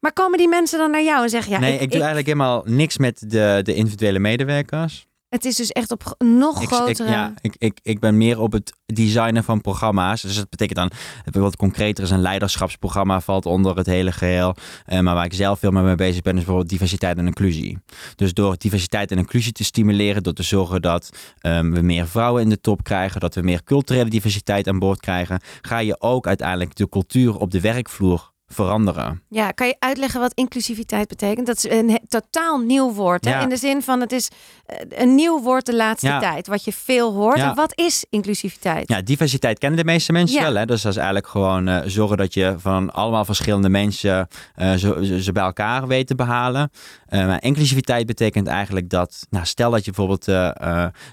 Maar 0.00 0.12
komen 0.12 0.38
die 0.38 0.48
mensen 0.48 0.78
dan 0.78 0.90
naar 0.90 1.02
jou 1.02 1.22
en 1.22 1.28
zeggen... 1.28 1.52
Ja, 1.52 1.58
nee, 1.58 1.78
ik, 1.78 1.90
doe 1.90 1.98
eigenlijk 1.98 2.26
helemaal 2.26 2.62
niks 2.64 2.98
met 2.98 3.24
de, 3.26 3.60
de 3.62 3.74
individuele 3.74 4.18
medewerkers. 4.18 5.08
Het 5.28 5.44
is 5.44 5.56
dus 5.56 5.72
echt 5.72 5.90
op 5.90 6.14
nog 6.18 6.56
Ik, 6.56 6.62
ik, 6.62 6.74
grotere... 6.74 7.10
ja, 7.10 7.34
ik, 7.40 7.54
ik, 7.58 7.78
ik 7.82 8.00
ben 8.00 8.16
meer 8.16 8.40
op 8.40 8.52
het 8.52 8.72
designen 8.86 9.44
van 9.44 9.60
programma's. 9.60 10.22
Dus 10.22 10.36
dat 10.36 10.48
betekent 10.48 10.78
dan, 10.78 10.90
bijvoorbeeld 11.22 11.56
concreter 11.56 12.04
is 12.04 12.10
een 12.10 12.20
leiderschapsprogramma, 12.20 13.20
valt 13.20 13.46
onder 13.46 13.76
het 13.76 13.86
hele 13.86 14.12
geheel. 14.12 14.54
Eh, 14.84 15.00
maar 15.00 15.14
waar 15.14 15.24
ik 15.24 15.34
zelf 15.34 15.58
veel 15.58 15.70
mee 15.70 15.94
bezig 15.94 16.22
ben, 16.22 16.32
is 16.32 16.38
bijvoorbeeld 16.38 16.68
diversiteit 16.68 17.18
en 17.18 17.26
inclusie. 17.26 17.78
Dus 18.14 18.34
door 18.34 18.54
diversiteit 18.58 19.10
en 19.10 19.18
inclusie 19.18 19.52
te 19.52 19.64
stimuleren, 19.64 20.22
door 20.22 20.32
te 20.32 20.42
zorgen 20.42 20.82
dat 20.82 21.10
ehm, 21.38 21.70
we 21.70 21.80
meer 21.80 22.08
vrouwen 22.08 22.42
in 22.42 22.48
de 22.48 22.60
top 22.60 22.82
krijgen, 22.82 23.20
dat 23.20 23.34
we 23.34 23.40
meer 23.40 23.64
culturele 23.64 24.10
diversiteit 24.10 24.68
aan 24.68 24.78
boord 24.78 25.00
krijgen, 25.00 25.40
ga 25.60 25.78
je 25.78 26.00
ook 26.00 26.26
uiteindelijk 26.26 26.74
de 26.74 26.88
cultuur 26.88 27.36
op 27.36 27.50
de 27.50 27.60
werkvloer 27.60 28.32
veranderen. 28.48 29.22
Ja, 29.28 29.50
kan 29.50 29.66
je 29.66 29.76
uitleggen 29.78 30.20
wat 30.20 30.32
inclusiviteit 30.34 31.08
betekent? 31.08 31.46
Dat 31.46 31.56
is 31.56 31.70
een 31.70 31.98
totaal 32.08 32.58
nieuw 32.58 32.92
woord. 32.92 33.24
Hè? 33.24 33.30
Ja. 33.30 33.40
In 33.42 33.48
de 33.48 33.56
zin 33.56 33.82
van 33.82 34.00
het 34.00 34.12
is 34.12 34.28
eh, 34.66 34.76
een 34.88 35.14
nieuw 35.14 35.42
woord 35.42 35.66
de 35.66 35.74
laatste 35.76 36.06
Ja. 36.06 36.18
tijd. 36.18 36.46
Wat 36.46 36.64
je 36.64 36.72
veel 36.72 37.12
hoort. 37.14 37.36
Ja. 37.36 37.48
En 37.50 37.54
wat 37.54 37.72
is 37.78 38.04
inclusiviteit? 38.10 38.88
Ja, 38.88 39.02
diversiteit 39.02 39.58
kennen 39.58 39.78
de 39.78 39.84
meeste 39.84 40.12
mensen 40.12 40.42
wel. 40.42 40.54
Hè? 40.54 40.64
Dus 40.66 40.82
dat 40.82 40.90
is 40.92 40.96
eigenlijk 40.98 41.26
gewoon 41.28 41.68
eh, 41.68 41.80
zorgen 41.86 42.16
dat 42.16 42.34
je 42.34 42.54
van 42.58 42.92
allemaal 42.92 43.24
verschillende 43.24 43.68
mensen 43.68 44.28
eh, 44.54 44.72
ze, 44.74 45.18
ze- 45.22 45.32
bij 45.32 45.42
elkaar 45.42 45.86
weet 45.86 46.06
te 46.06 46.14
behalen. 46.14 46.70
Eh, 47.06 47.26
maar 47.26 47.42
inclusiviteit 47.42 48.06
betekent 48.06 48.46
eigenlijk 48.46 48.90
dat, 48.90 49.26
nou, 49.30 49.44
stel 49.46 49.70
dat 49.70 49.84
je 49.84 49.92
bijvoorbeeld 49.92 50.26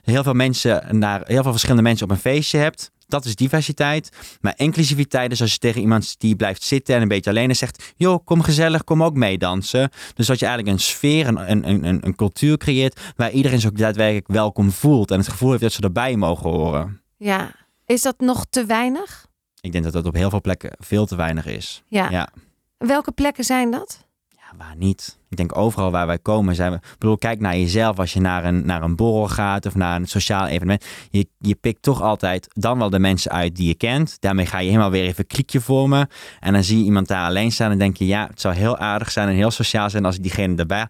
heel 0.03 0.23
veel 0.23 0.33
mensen 0.33 0.99
naar 0.99 1.21
heel 1.25 1.41
veel 1.41 1.51
verschillende 1.51 1.83
mensen 1.83 2.05
op 2.05 2.11
een 2.11 2.17
feestje 2.21 2.57
hebt. 2.57 2.91
Dat 3.07 3.25
is 3.25 3.35
diversiteit. 3.35 4.09
Maar 4.41 4.53
inclusiviteit 4.55 5.31
is 5.31 5.41
als 5.41 5.51
je 5.51 5.57
tegen 5.57 5.81
iemand 5.81 6.15
die 6.19 6.35
blijft 6.35 6.63
zitten 6.63 6.95
en 6.95 7.01
een 7.01 7.07
beetje 7.07 7.29
alleen 7.29 7.49
is 7.49 7.59
zegt: 7.59 7.93
joh, 7.95 8.25
kom 8.25 8.41
gezellig, 8.41 8.83
kom 8.83 9.03
ook 9.03 9.15
meedansen. 9.15 9.89
Dus 10.13 10.27
dat 10.27 10.39
je 10.39 10.45
eigenlijk 10.45 10.77
een 10.77 10.83
sfeer, 10.83 11.27
een, 11.27 11.51
een, 11.51 11.85
een, 11.85 12.05
een 12.05 12.15
cultuur 12.15 12.57
creëert 12.57 12.99
waar 13.15 13.31
iedereen 13.31 13.59
zich 13.59 13.69
ook 13.69 13.77
daadwerkelijk 13.77 14.27
welkom 14.27 14.71
voelt 14.71 15.11
en 15.11 15.17
het 15.17 15.29
gevoel 15.29 15.49
heeft 15.49 15.61
dat 15.61 15.71
ze 15.71 15.81
erbij 15.81 16.15
mogen 16.15 16.49
horen. 16.49 17.01
Ja. 17.17 17.51
Is 17.85 18.01
dat 18.01 18.19
nog 18.19 18.45
te 18.49 18.65
weinig? 18.65 19.27
Ik 19.61 19.71
denk 19.71 19.83
dat 19.83 19.93
dat 19.93 20.05
op 20.05 20.13
heel 20.13 20.29
veel 20.29 20.41
plekken 20.41 20.71
veel 20.77 21.05
te 21.05 21.15
weinig 21.15 21.45
is. 21.45 21.83
Ja. 21.87 22.09
Ja. 22.09 22.29
Welke 22.77 23.11
plekken 23.11 23.43
zijn 23.43 23.71
dat? 23.71 24.04
Ja, 24.51 24.57
waar 24.57 24.75
niet? 24.75 25.19
Ik 25.29 25.37
denk 25.37 25.57
overal 25.57 25.91
waar 25.91 26.07
wij 26.07 26.19
komen 26.19 26.55
zijn 26.55 26.71
we... 26.71 26.77
Ik 26.77 26.95
bedoel, 26.97 27.17
kijk 27.17 27.39
naar 27.39 27.57
jezelf 27.57 27.99
als 27.99 28.13
je 28.13 28.19
naar 28.19 28.45
een, 28.45 28.65
naar 28.65 28.81
een 28.81 28.95
borrel 28.95 29.27
gaat 29.27 29.65
of 29.65 29.75
naar 29.75 29.95
een 29.95 30.07
sociaal 30.07 30.47
evenement. 30.47 30.85
Je, 31.09 31.27
je 31.39 31.55
pikt 31.55 31.81
toch 31.81 32.01
altijd 32.01 32.47
dan 32.53 32.77
wel 32.77 32.89
de 32.89 32.99
mensen 32.99 33.31
uit 33.31 33.55
die 33.55 33.67
je 33.67 33.75
kent. 33.75 34.17
Daarmee 34.19 34.45
ga 34.45 34.59
je 34.59 34.67
helemaal 34.67 34.91
weer 34.91 35.03
even 35.03 35.25
een 35.27 35.61
vormen. 35.61 36.09
En 36.39 36.53
dan 36.53 36.63
zie 36.63 36.77
je 36.77 36.83
iemand 36.83 37.07
daar 37.07 37.27
alleen 37.27 37.51
staan 37.51 37.71
en 37.71 37.77
denk 37.77 37.97
je... 37.97 38.05
Ja, 38.05 38.27
het 38.27 38.41
zou 38.41 38.55
heel 38.55 38.77
aardig 38.77 39.11
zijn 39.11 39.27
en 39.27 39.35
heel 39.35 39.51
sociaal 39.51 39.89
zijn 39.89 40.05
als 40.05 40.15
ik 40.15 40.21
diegene 40.21 40.55
erbij... 40.55 40.87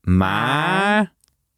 Maar... 0.00 1.00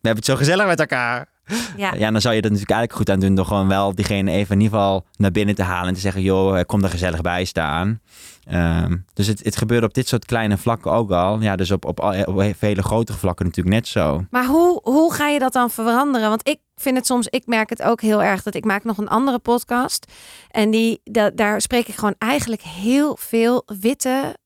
We 0.01 0.09
hebben 0.09 0.25
het 0.25 0.33
zo 0.33 0.37
gezellig 0.37 0.67
met 0.67 0.81
elkaar. 0.81 1.32
Ja. 1.77 1.95
Ja, 1.95 2.11
dan 2.11 2.21
zou 2.21 2.35
je 2.35 2.41
er 2.41 2.51
natuurlijk 2.51 2.71
eigenlijk 2.79 2.93
goed 2.93 3.11
aan 3.11 3.21
doen 3.21 3.35
door 3.35 3.47
gewoon 3.47 3.69
wel 3.69 3.95
diegene 3.95 4.31
even 4.31 4.55
in 4.55 4.61
ieder 4.61 4.79
geval 4.79 5.07
naar 5.17 5.31
binnen 5.31 5.55
te 5.55 5.63
halen 5.63 5.89
en 5.89 5.95
te 5.95 6.01
zeggen, 6.01 6.23
joh, 6.23 6.59
eh, 6.59 6.65
kom 6.67 6.83
er 6.83 6.91
gezellig 6.91 7.21
bij 7.21 7.45
staan. 7.45 8.01
Ehm, 8.45 8.97
dus 9.15 9.27
het, 9.27 9.45
het 9.45 9.57
gebeurt 9.57 9.85
op 9.85 9.95
dit 9.95 10.09
soort 10.09 10.25
kleine 10.25 10.57
vlakken 10.59 10.93
ook 10.93 11.11
al. 11.11 11.41
Ja, 11.41 11.57
dus 11.57 11.71
op, 11.71 11.85
op, 11.85 12.01
al- 12.01 12.23
op 12.25 12.53
vele 12.59 12.83
grotere 12.83 13.19
vlakken 13.19 13.47
natuurlijk 13.47 13.75
net 13.77 13.89
zo. 13.89 14.25
Maar 14.31 14.47
hoe, 14.47 14.81
hoe 14.83 15.13
ga 15.15 15.29
je 15.29 15.39
dat 15.39 15.53
dan 15.53 15.71
veranderen? 15.71 16.29
Want 16.29 16.49
ik 16.49 16.59
vind 16.75 16.97
het 16.97 17.07
soms, 17.07 17.27
ik 17.29 17.47
merk 17.47 17.71
het 17.71 17.83
ook 17.83 18.01
heel 18.01 18.23
erg 18.23 18.43
dat 18.43 18.55
ik 18.55 18.65
maak 18.65 18.85
nog 18.85 18.99
een 18.99 19.09
andere 19.09 19.39
podcast. 19.39 20.13
En 20.51 20.71
die, 20.71 21.01
da- 21.05 21.31
daar 21.31 21.61
spreek 21.61 21.89
ik 21.89 21.95
gewoon 21.95 22.15
eigenlijk 22.19 22.63
heel 22.63 23.17
veel 23.21 23.63
witte 23.81 24.37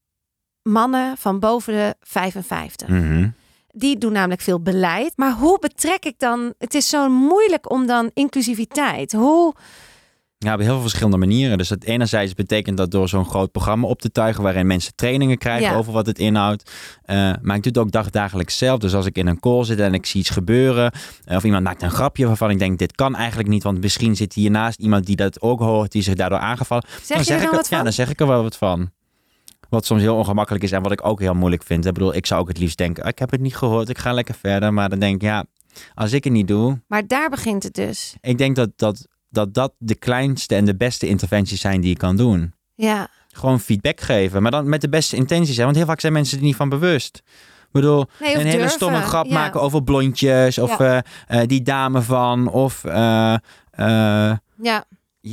mannen 0.62 1.16
van 1.16 1.38
boven 1.40 1.72
de 1.72 1.94
55. 2.00 2.88
Mhm. 2.88 3.28
Die 3.78 3.98
doen 3.98 4.12
namelijk 4.12 4.40
veel 4.40 4.60
beleid. 4.60 5.12
Maar 5.16 5.32
hoe 5.32 5.58
betrek 5.58 6.04
ik 6.04 6.14
dan? 6.18 6.54
Het 6.58 6.74
is 6.74 6.88
zo 6.88 7.08
moeilijk 7.08 7.70
om 7.70 7.86
dan 7.86 8.10
inclusiviteit. 8.14 9.12
Hoe? 9.12 9.54
Ja, 10.38 10.54
op 10.54 10.60
heel 10.60 10.72
veel 10.72 10.80
verschillende 10.80 11.16
manieren. 11.16 11.58
Dus 11.58 11.68
het 11.68 11.84
enerzijds 11.84 12.34
betekent 12.34 12.76
dat 12.76 12.90
door 12.90 13.08
zo'n 13.08 13.24
groot 13.24 13.50
programma 13.52 13.86
op 13.86 14.00
te 14.00 14.10
tuigen 14.12 14.42
waarin 14.42 14.66
mensen 14.66 14.92
trainingen 14.94 15.38
krijgen 15.38 15.70
Ja. 15.70 15.76
over 15.76 15.92
wat 15.92 16.06
het 16.06 16.18
inhoudt. 16.18 16.70
Eh, 17.02 17.16
maar 17.42 17.56
ik 17.56 17.62
doe 17.62 17.72
het 17.72 17.78
ook 17.78 17.90
dagdagelijks 17.90 18.58
zelf. 18.58 18.78
Dus 18.78 18.94
als 18.94 19.06
ik 19.06 19.16
in 19.18 19.26
een 19.26 19.40
call 19.40 19.64
zit 19.64 19.80
en 19.80 19.94
ik 19.94 20.06
zie 20.06 20.20
iets 20.20 20.30
gebeuren, 20.30 20.92
eh, 21.24 21.36
of 21.36 21.44
iemand 21.44 21.64
maakt 21.64 21.82
een 21.82 21.90
grapje 21.90 22.26
waarvan 22.26 22.50
ik 22.50 22.58
denk 22.58 22.78
dit 22.78 22.94
kan 22.94 23.14
eigenlijk 23.14 23.48
niet, 23.48 23.62
want 23.62 23.80
misschien 23.80 24.16
zit 24.16 24.32
hiernaast 24.32 24.78
iemand 24.80 25.06
die 25.06 25.16
dat 25.16 25.40
ook 25.40 25.60
hoort, 25.60 25.92
die 25.92 26.02
zich 26.02 26.14
daardoor 26.14 26.38
aangevallen. 26.38 26.84
Zeg 27.02 27.16
je 27.26 27.32
ik 27.32 27.38
dan 27.38 27.48
er- 27.48 27.54
wat 27.54 27.68
van? 27.68 27.78
Ja, 27.78 27.84
dan 27.84 27.92
zeg 27.92 28.10
ik 28.10 28.20
er 28.20 28.26
wel 28.26 28.42
wat 28.42 28.56
van. 28.56 28.90
Wat 29.68 29.86
soms 29.86 30.00
heel 30.00 30.16
ongemakkelijk 30.16 30.64
is 30.64 30.72
en 30.72 30.82
wat 30.82 30.92
ik 30.92 31.06
ook 31.06 31.20
heel 31.20 31.34
moeilijk 31.34 31.62
vind. 31.62 31.86
Ik 31.86 31.92
bedoel, 31.92 32.14
ik 32.14 32.26
zou 32.26 32.40
ook 32.40 32.48
het 32.48 32.58
liefst 32.58 32.78
denken, 32.78 33.02
"Ah, 33.02 33.08
ik 33.08 33.18
heb 33.18 33.30
het 33.30 33.40
niet 33.40 33.56
gehoord, 33.56 33.88
ik 33.88 33.98
ga 33.98 34.12
lekker 34.12 34.34
verder. 34.34 34.72
Maar 34.72 34.88
dan 34.88 34.98
denk 34.98 35.14
ik, 35.14 35.22
ja, 35.22 35.44
als 35.94 36.12
ik 36.12 36.24
het 36.24 36.32
niet 36.32 36.48
doe, 36.48 36.80
Maar 36.88 37.06
daar 37.06 37.30
begint 37.30 37.62
het 37.62 37.74
dus. 37.74 38.14
ik 38.20 38.38
denk 38.38 38.56
dat 38.56 38.70
dat, 38.76 39.06
dat, 39.30 39.54
dat 39.54 39.72
de 39.78 39.94
kleinste 39.94 40.54
en 40.54 40.64
de 40.64 40.76
beste 40.76 41.06
interventies 41.08 41.60
zijn 41.60 41.80
die 41.80 41.90
je 41.90 41.96
kan 41.96 42.16
doen. 42.16 42.52
Ja. 42.74 43.08
Gewoon 43.32 43.60
feedback 43.60 44.00
geven, 44.00 44.42
maar 44.42 44.50
dan 44.50 44.68
met 44.68 44.80
de 44.80 44.88
beste 44.88 45.16
intenties. 45.16 45.56
Hè? 45.56 45.64
Want 45.64 45.76
heel 45.76 45.86
vaak 45.86 46.00
zijn 46.00 46.12
mensen 46.12 46.38
er 46.38 46.44
niet 46.44 46.56
van 46.56 46.68
bewust. 46.68 47.22
Ik 47.66 47.82
bedoel, 47.82 48.06
Nee, 48.20 48.34
een 48.34 48.40
hele 48.40 48.50
durven. 48.50 48.70
stomme 48.70 49.00
grap 49.00 49.26
Ja. 49.26 49.32
maken 49.32 49.60
over 49.60 49.82
blondjes 49.82 50.58
of 50.58 50.80
eh, 50.80 50.98
eh, 51.26 51.46
die 51.46 51.62
dame 51.62 52.02
van 52.02 52.48
of... 52.48 52.84
eh, 52.84 53.34
Ja. 54.62 54.84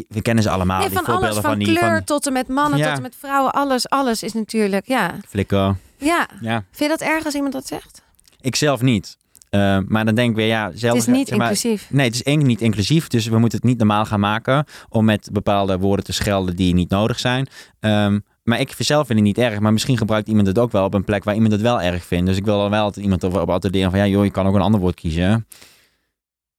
We 0.07 0.21
kennen 0.21 0.43
ze 0.43 0.49
allemaal, 0.49 0.79
Nee, 0.79 0.89
die 0.89 0.97
van 0.97 1.05
alles, 1.05 1.17
voorbeelden 1.19 1.41
van, 1.43 1.51
van, 1.51 1.59
die 1.59 1.77
kleur 1.77 1.95
van 1.95 2.03
tot 2.03 2.27
en 2.27 2.33
met 2.33 2.47
mannen, 2.47 2.79
Ja. 2.79 2.87
tot 2.87 2.95
en 2.95 3.01
met 3.01 3.15
vrouwen. 3.19 3.51
Alles, 3.53 3.89
alles 3.89 4.23
is 4.23 4.33
natuurlijk, 4.33 4.87
ja. 4.87 5.15
flikker. 5.27 5.75
Ja. 5.97 6.27
Ja, 6.41 6.63
Vind 6.71 6.91
je 6.91 6.97
dat 6.97 7.07
erg 7.07 7.25
als 7.25 7.33
iemand 7.33 7.53
dat 7.53 7.67
zegt? 7.67 8.01
ik 8.41 8.55
zelf 8.55 8.81
niet. 8.81 9.17
Eh, 9.49 9.77
maar 9.87 10.05
dan 10.05 10.15
denk 10.15 10.29
ik 10.29 10.35
weer, 10.35 10.47
ja, 10.47 10.71
zelf... 10.73 10.93
Het 10.93 11.07
is 11.07 11.13
niet 11.13 11.27
zeg 11.27 11.37
maar, 11.37 11.47
inclusief. 11.51 11.87
Nee, 11.89 12.05
het 12.05 12.15
is 12.15 12.23
één 12.23 12.45
niet 12.45 12.61
inclusief. 12.61 13.07
Dus 13.07 13.27
we 13.27 13.39
moeten 13.39 13.57
het 13.57 13.67
niet 13.67 13.77
normaal 13.77 14.05
gaan 14.05 14.19
maken 14.19 14.65
om 14.89 15.05
met 15.05 15.29
bepaalde 15.31 15.79
woorden 15.79 16.05
te 16.05 16.13
schelden 16.13 16.55
die 16.55 16.73
niet 16.73 16.89
nodig 16.89 17.19
zijn. 17.19 17.47
Ehm, 17.79 18.19
maar 18.43 18.59
ik 18.59 18.73
zelf 18.77 19.07
vind 19.07 19.19
het 19.19 19.27
niet 19.27 19.37
erg. 19.37 19.59
Maar 19.59 19.73
misschien 19.73 19.97
gebruikt 19.97 20.27
iemand 20.27 20.47
het 20.47 20.59
ook 20.59 20.71
wel 20.71 20.85
op 20.85 20.93
een 20.93 21.03
plek 21.03 21.23
waar 21.23 21.33
iemand 21.33 21.51
het 21.53 21.61
wel 21.61 21.81
erg 21.81 22.05
vindt. 22.05 22.25
Dus 22.25 22.37
ik 22.37 22.45
wil 22.45 22.57
dan 22.57 22.69
wel 22.69 22.83
altijd 22.83 23.03
iemand 23.05 23.23
op, 23.23 23.35
op 23.35 23.49
attenderen 23.49 23.89
van 23.89 23.99
ja, 23.99 24.07
joh, 24.07 24.23
je 24.23 24.31
kan 24.31 24.47
ook 24.47 24.55
een 24.55 24.61
ander 24.61 24.79
woord 24.79 24.95
kiezen. 24.95 25.47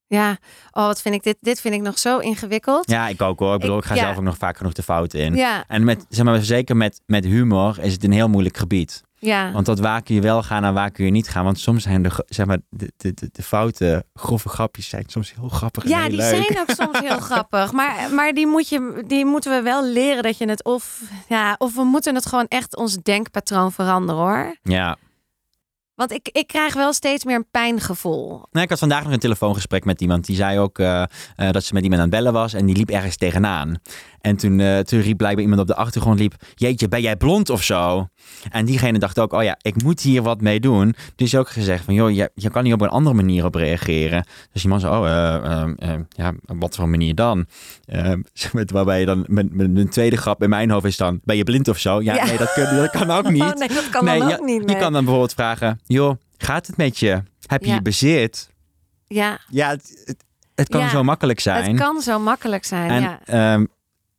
Ja. 0.06 0.30
Oh, 0.72 0.86
wat 0.86 1.02
vind 1.02 1.14
ik 1.14 1.22
dit? 1.22 1.36
Dit 1.40 1.60
vind 1.60 1.74
ik 1.74 1.80
nog 1.80 1.98
zo 1.98 2.18
ingewikkeld. 2.18 2.90
Ja, 2.90 3.08
ik 3.08 3.22
ook 3.22 3.38
hoor. 3.38 3.54
Ik 3.54 3.60
bedoel, 3.60 3.76
Ik- 3.76 3.82
ik 3.82 3.88
ga 3.88 3.94
ja. 3.94 4.02
zelf 4.02 4.16
ook 4.16 4.22
nog 4.22 4.36
vaak 4.36 4.56
genoeg 4.56 4.72
de 4.72 4.82
fouten 4.82 5.20
in. 5.20 5.34
Ja. 5.34 5.64
En 5.68 5.84
met, 5.84 6.06
zeg 6.08 6.24
maar, 6.24 6.42
zeker 6.42 6.76
met, 6.76 7.00
met 7.06 7.24
humor 7.24 7.78
is 7.80 7.92
het 7.92 8.04
een 8.04 8.12
heel 8.12 8.28
moeilijk 8.28 8.56
gebied. 8.56 9.02
Ja. 9.18 9.52
Want 9.52 9.64
tot 9.64 9.78
waar 9.78 10.02
kun 10.02 10.14
je 10.14 10.20
wel 10.20 10.42
gaan 10.42 10.64
en 10.64 10.74
waar 10.74 10.90
kun 10.90 11.04
je 11.04 11.10
niet 11.10 11.28
gaan. 11.28 11.44
Want 11.44 11.58
soms 11.58 11.82
zijn 11.82 12.02
de, 12.02 12.24
zeg 12.26 12.46
maar, 12.46 12.58
de, 12.70 12.92
de, 12.96 13.14
de, 13.14 13.28
de 13.32 13.42
foute, 13.42 14.04
grove 14.14 14.48
grapjes 14.48 14.88
zijn 14.88 15.04
soms 15.06 15.34
heel 15.34 15.48
grappig 15.48 15.88
Ja, 15.88 15.98
heel 16.00 16.08
die 16.08 16.16
leuk. 16.16 16.44
zijn 16.44 16.58
ook 16.60 16.70
soms 16.70 16.98
heel 16.98 17.18
grappig. 17.30 17.72
Maar, 17.72 18.10
maar 18.14 18.32
die, 18.32 18.46
moet 18.46 18.68
je, 18.68 19.02
die 19.06 19.24
moeten 19.24 19.50
we 19.56 19.62
wel 19.62 19.84
leren 19.86 20.22
dat 20.22 20.38
je 20.38 20.48
het 20.48 20.64
of... 20.64 21.00
Ja, 21.28 21.54
of 21.58 21.74
we 21.74 21.84
moeten 21.84 22.14
het 22.14 22.26
gewoon 22.26 22.46
echt 22.48 22.76
ons 22.76 22.96
denkpatroon 22.96 23.72
veranderen 23.72 24.22
hoor. 24.22 24.56
Ja, 24.62 24.96
Want 25.94 26.12
ik, 26.12 26.28
ik 26.32 26.46
krijg 26.46 26.74
wel 26.74 26.92
steeds 26.92 27.24
meer 27.24 27.36
een 27.36 27.50
pijngevoel. 27.50 28.28
Nou, 28.50 28.64
ik 28.64 28.68
had 28.68 28.78
vandaag 28.78 29.02
nog 29.04 29.12
een 29.12 29.18
telefoongesprek 29.18 29.84
met 29.84 30.00
iemand. 30.00 30.26
Die 30.26 30.36
zei 30.36 30.58
ook 30.58 30.78
eh, 30.78 31.02
eh, 31.02 31.50
dat 31.50 31.64
ze 31.64 31.74
met 31.74 31.82
iemand 31.82 32.00
aan 32.02 32.08
het 32.08 32.16
bellen 32.16 32.32
was. 32.32 32.52
En 32.52 32.66
die 32.66 32.76
liep 32.76 32.90
ergens 32.90 33.16
tegenaan. 33.16 33.78
En 34.24 34.36
toen, 34.36 34.60
eh, 34.60 34.78
toen 34.78 35.00
riep 35.00 35.16
blijkbaar 35.16 35.42
iemand 35.42 35.60
op 35.60 35.66
de 35.66 35.74
achtergrond 35.74 36.18
liep. 36.18 36.34
Jeetje, 36.54 36.88
ben 36.88 37.00
jij 37.00 37.16
blond 37.16 37.50
of 37.50 37.62
zo? 37.62 38.08
En 38.50 38.64
diegene 38.64 38.98
dacht 38.98 39.18
ook, 39.18 39.32
oh 39.32 39.42
ja, 39.42 39.56
ik 39.62 39.82
moet 39.82 40.00
hier 40.00 40.22
wat 40.22 40.40
mee 40.40 40.60
doen. 40.60 40.94
Dus 41.16 41.32
is 41.32 41.38
ook 41.38 41.48
gezegd 41.48 41.84
van, 41.84 41.94
joh, 41.94 42.10
je, 42.10 42.30
je 42.34 42.50
kan 42.50 42.64
hier 42.64 42.74
op 42.74 42.80
een 42.80 42.88
andere 42.88 43.14
manier 43.16 43.44
op 43.44 43.54
reageren. 43.54 44.26
Dus 44.52 44.60
die 44.62 44.70
man 44.70 44.80
zei, 44.80 44.96
oh, 44.96 45.06
eh, 45.08 45.62
eh, 45.78 46.00
ja, 46.08 46.32
wat 46.46 46.76
voor 46.76 46.88
manier 46.88 47.14
dan? 47.14 47.46
Met, 48.52 48.70
waarbij 48.70 49.00
je 49.00 49.06
dan, 49.06 49.24
met, 49.28 49.52
met 49.54 49.76
een 49.76 49.88
tweede 49.88 50.16
grap 50.16 50.42
in 50.42 50.48
mijn 50.48 50.70
hoofd 50.70 50.84
is 50.84 50.96
dan, 50.96 51.20
ben 51.24 51.36
je 51.36 51.44
blind 51.44 51.68
of 51.68 51.78
zo? 51.78 52.02
Ja, 52.02 52.14
Ja. 52.14 52.24
nee, 52.24 52.36
dat, 52.38 52.52
kun, 52.52 52.76
dat 52.76 52.90
kan 52.90 53.10
ook 53.10 53.30
niet. 53.36 53.42
Oh, 53.42 53.52
nee, 53.54 53.68
dat 53.68 53.88
kan 53.90 54.04
Nee, 54.04 54.18
dan 54.18 54.28
je, 54.28 54.34
ook 54.34 54.46
niet. 54.46 54.60
Je 54.60 54.66
nee. 54.66 54.76
kan 54.76 54.92
dan 54.92 55.02
bijvoorbeeld 55.04 55.34
vragen, 55.34 55.80
joh, 55.86 56.16
gaat 56.36 56.66
het 56.66 56.76
met 56.76 56.98
je? 56.98 57.22
Heb 57.46 57.60
je 57.62 57.68
Ja. 57.68 57.74
je 57.74 57.82
bezit? 57.82 58.50
Ja, 59.06 59.38
Ja, 59.50 59.68
het, 59.68 60.02
het, 60.04 60.24
het 60.54 60.68
kan 60.68 60.80
Ja, 60.80 60.88
zo 60.88 61.02
makkelijk 61.02 61.40
zijn. 61.40 61.64
het 61.64 61.80
kan 61.80 62.00
zo 62.00 62.18
makkelijk 62.18 62.64
zijn. 62.64 62.90
En, 62.90 63.02
ja. 63.02 63.20
ehm, 63.24 63.64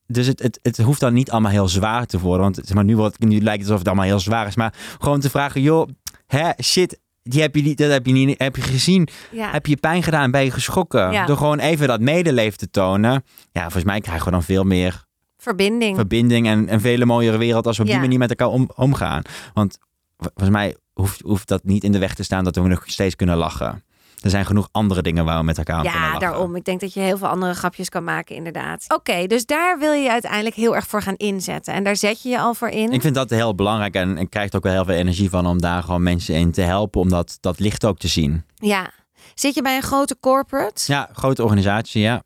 dus 0.07 0.27
het, 0.27 0.41
het, 0.41 0.59
het 0.61 0.77
hoeft 0.77 0.99
dan 0.99 1.13
niet 1.13 1.31
allemaal 1.31 1.51
heel 1.51 1.67
zwaar 1.67 2.05
te 2.05 2.19
worden. 2.19 2.41
Want 2.41 2.55
zeg 2.55 2.73
maar, 2.73 2.83
nu, 2.83 2.95
wordt, 2.95 3.19
nu 3.19 3.41
lijkt 3.41 3.51
het 3.61 3.61
alsof 3.61 3.77
het 3.77 3.87
allemaal 3.87 4.05
heel 4.05 4.19
zwaar 4.19 4.47
is. 4.47 4.55
Maar 4.55 4.73
gewoon 4.99 5.19
te 5.19 5.29
vragen, 5.29 5.61
joh, 5.61 5.87
hè, 6.27 6.49
shit, 6.63 6.99
die 7.23 7.41
heb 7.41 7.55
je 7.55 7.61
niet, 7.61 7.77
dat 7.77 7.91
heb 7.91 8.05
je 8.05 8.11
niet 8.13 8.39
heb 8.39 8.55
je 8.55 8.61
gezien. 8.61 9.07
ja. 9.31 9.51
Heb 9.51 9.65
je 9.65 9.77
pijn 9.77 10.03
gedaan? 10.03 10.31
Ben 10.31 10.43
je 10.43 10.51
geschrokken? 10.51 11.11
Ja. 11.11 11.25
Door 11.25 11.37
gewoon 11.37 11.59
even 11.59 11.87
dat 11.87 11.99
medeleven 11.99 12.57
te 12.57 12.69
tonen. 12.69 13.23
Ja, 13.51 13.61
volgens 13.61 13.83
mij 13.83 14.01
krijgen 14.01 14.25
we 14.25 14.31
dan 14.31 14.43
veel 14.43 14.63
meer 14.63 15.03
Verbinding. 15.37 15.95
verbinding 15.95 16.47
en 16.47 16.73
een 16.73 16.81
vele 16.81 17.05
mooiere 17.05 17.37
wereld 17.37 17.67
als 17.67 17.77
we 17.77 17.83
op 17.83 17.87
Ja. 17.89 17.93
die 17.93 18.03
manier 18.03 18.19
met 18.19 18.29
elkaar 18.29 18.47
om, 18.47 18.69
omgaan. 18.75 19.21
Want 19.53 19.77
volgens 20.17 20.49
mij 20.49 20.75
hoeft, 20.93 21.21
hoeft 21.21 21.47
dat 21.47 21.63
niet 21.63 21.83
in 21.83 21.91
de 21.91 21.99
weg 21.99 22.13
te 22.15 22.23
staan 22.23 22.43
dat 22.43 22.55
we 22.55 22.61
nog 22.61 22.83
steeds 22.85 23.15
kunnen 23.15 23.37
lachen. 23.37 23.83
Er 24.25 24.31
zijn 24.31 24.45
genoeg 24.45 24.67
andere 24.71 25.01
dingen 25.01 25.25
waar 25.25 25.37
we 25.37 25.43
met 25.43 25.57
elkaar 25.57 25.75
aan 25.75 25.81
kunnen 25.81 26.01
Ja, 26.01 26.05
lachen. 26.05 26.19
daarom. 26.19 26.55
Ik 26.55 26.63
denk 26.63 26.79
dat 26.79 26.93
je 26.93 26.99
heel 26.99 27.17
veel 27.17 27.27
andere 27.27 27.53
grapjes 27.53 27.89
kan 27.89 28.03
maken, 28.03 28.35
inderdaad. 28.35 28.85
Oké, 28.87 29.27
dus 29.27 29.45
daar 29.45 29.79
wil 29.79 29.91
je 29.91 30.11
uiteindelijk 30.11 30.55
heel 30.55 30.75
erg 30.75 30.87
voor 30.87 31.01
gaan 31.01 31.15
inzetten. 31.15 31.73
En 31.73 31.83
daar 31.83 31.95
zet 31.95 32.21
je 32.21 32.29
je 32.29 32.39
al 32.39 32.53
voor 32.53 32.67
in. 32.69 32.91
Ik 32.91 33.01
vind 33.01 33.15
dat 33.15 33.29
heel 33.29 33.55
belangrijk 33.55 33.95
en 33.95 34.17
ik 34.17 34.29
krijg 34.29 34.49
er 34.49 34.55
ook 34.57 34.63
wel 34.63 34.73
heel 34.73 34.85
veel 34.85 34.93
energie 34.95 35.29
van 35.29 35.45
om 35.45 35.61
daar 35.61 35.83
gewoon 35.83 36.03
mensen 36.03 36.35
in 36.35 36.51
te 36.51 36.61
helpen, 36.61 37.01
om 37.01 37.09
dat, 37.09 37.37
dat 37.41 37.59
licht 37.59 37.85
ook 37.85 37.97
te 37.97 38.07
zien. 38.07 38.45
Ja. 38.55 38.89
Zit 39.33 39.55
je 39.55 39.61
bij 39.61 39.75
een 39.75 39.81
grote 39.81 40.17
corporate? 40.19 40.83
Ja, 40.91 41.09
grote 41.13 41.43
organisatie, 41.43 42.01
ja. 42.01 42.23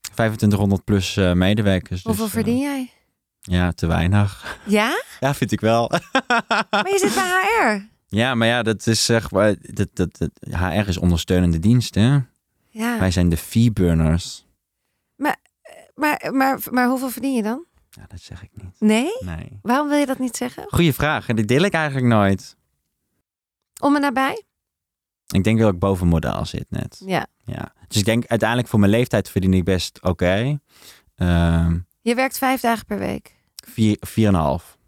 2500 0.00 0.84
plus 0.84 1.16
eh, 1.16 1.32
medewerkers. 1.32 2.02
Hoeveel 2.02 2.24
dus, 2.24 2.34
eh, 2.34 2.40
verdien 2.42 2.58
jij? 2.60 2.90
ja, 3.40 3.72
te 3.72 3.86
weinig. 3.86 4.58
Ja? 4.64 5.02
Ja, 5.20 5.34
vind 5.34 5.52
ik 5.52 5.60
wel. 5.60 5.90
Maar 6.70 6.88
je 6.90 6.98
zit 7.00 7.14
bij 7.14 7.40
HR. 7.58 7.90
Ja, 8.12 8.34
maar 8.34 8.48
ja, 8.48 8.62
dat 8.62 8.86
is 8.86 9.04
zeg 9.04 9.30
maar, 9.30 9.54
dat, 9.60 9.88
dat, 9.92 10.18
dat, 10.18 10.30
HR 10.50 10.88
is 10.88 10.96
ondersteunende 10.98 11.58
dienst, 11.58 11.94
hè. 11.94 12.18
Ja. 12.68 12.98
Wij 12.98 13.10
zijn 13.10 13.28
de 13.28 13.36
fee-burners. 13.36 14.46
Maar, 15.94 16.30
maar, 16.32 16.60
maar 16.70 16.88
hoeveel 16.88 17.08
verdien 17.10 17.34
je 17.34 17.42
dan? 17.42 17.64
Ja, 17.90 18.04
dat 18.08 18.20
zeg 18.20 18.42
ik 18.42 18.50
niet. 18.52 18.80
Nee? 18.80 19.10
Nee. 19.20 19.58
Waarom 19.62 19.88
wil 19.88 19.98
je 19.98 20.06
dat 20.06 20.18
niet 20.18 20.36
zeggen? 20.36 20.64
Goeie 20.68 20.92
vraag. 20.92 21.28
En 21.28 21.36
die 21.36 21.44
deel 21.44 21.62
ik 21.62 21.72
eigenlijk 21.72 22.06
nooit. 22.06 22.56
Om 23.80 23.94
en 23.94 24.00
nabij? 24.00 24.42
Ik 25.26 25.44
denk 25.44 25.58
dat 25.58 25.72
ik 25.72 25.78
boven 25.78 26.06
model 26.06 26.44
zit 26.46 26.66
net. 26.68 27.02
Ja. 27.06 27.26
Ja. 27.44 27.72
Dus 27.88 27.98
ik 27.98 28.04
denk 28.04 28.26
uiteindelijk 28.26 28.68
voor 28.68 28.78
mijn 28.78 28.90
leeftijd 28.90 29.30
verdien 29.30 29.54
ik 29.54 29.64
best 29.64 30.02
oké. 30.02 30.58
Ehm, 31.16 31.78
Je 32.00 32.14
werkt 32.14 32.38
vijf 32.38 32.60
dagen 32.60 32.86
per 32.86 32.98
week. 32.98 33.34
vier, 33.66 33.96
vier 34.00 34.28
en 34.28 34.34
een 34.34 34.40
half. 34.40 34.78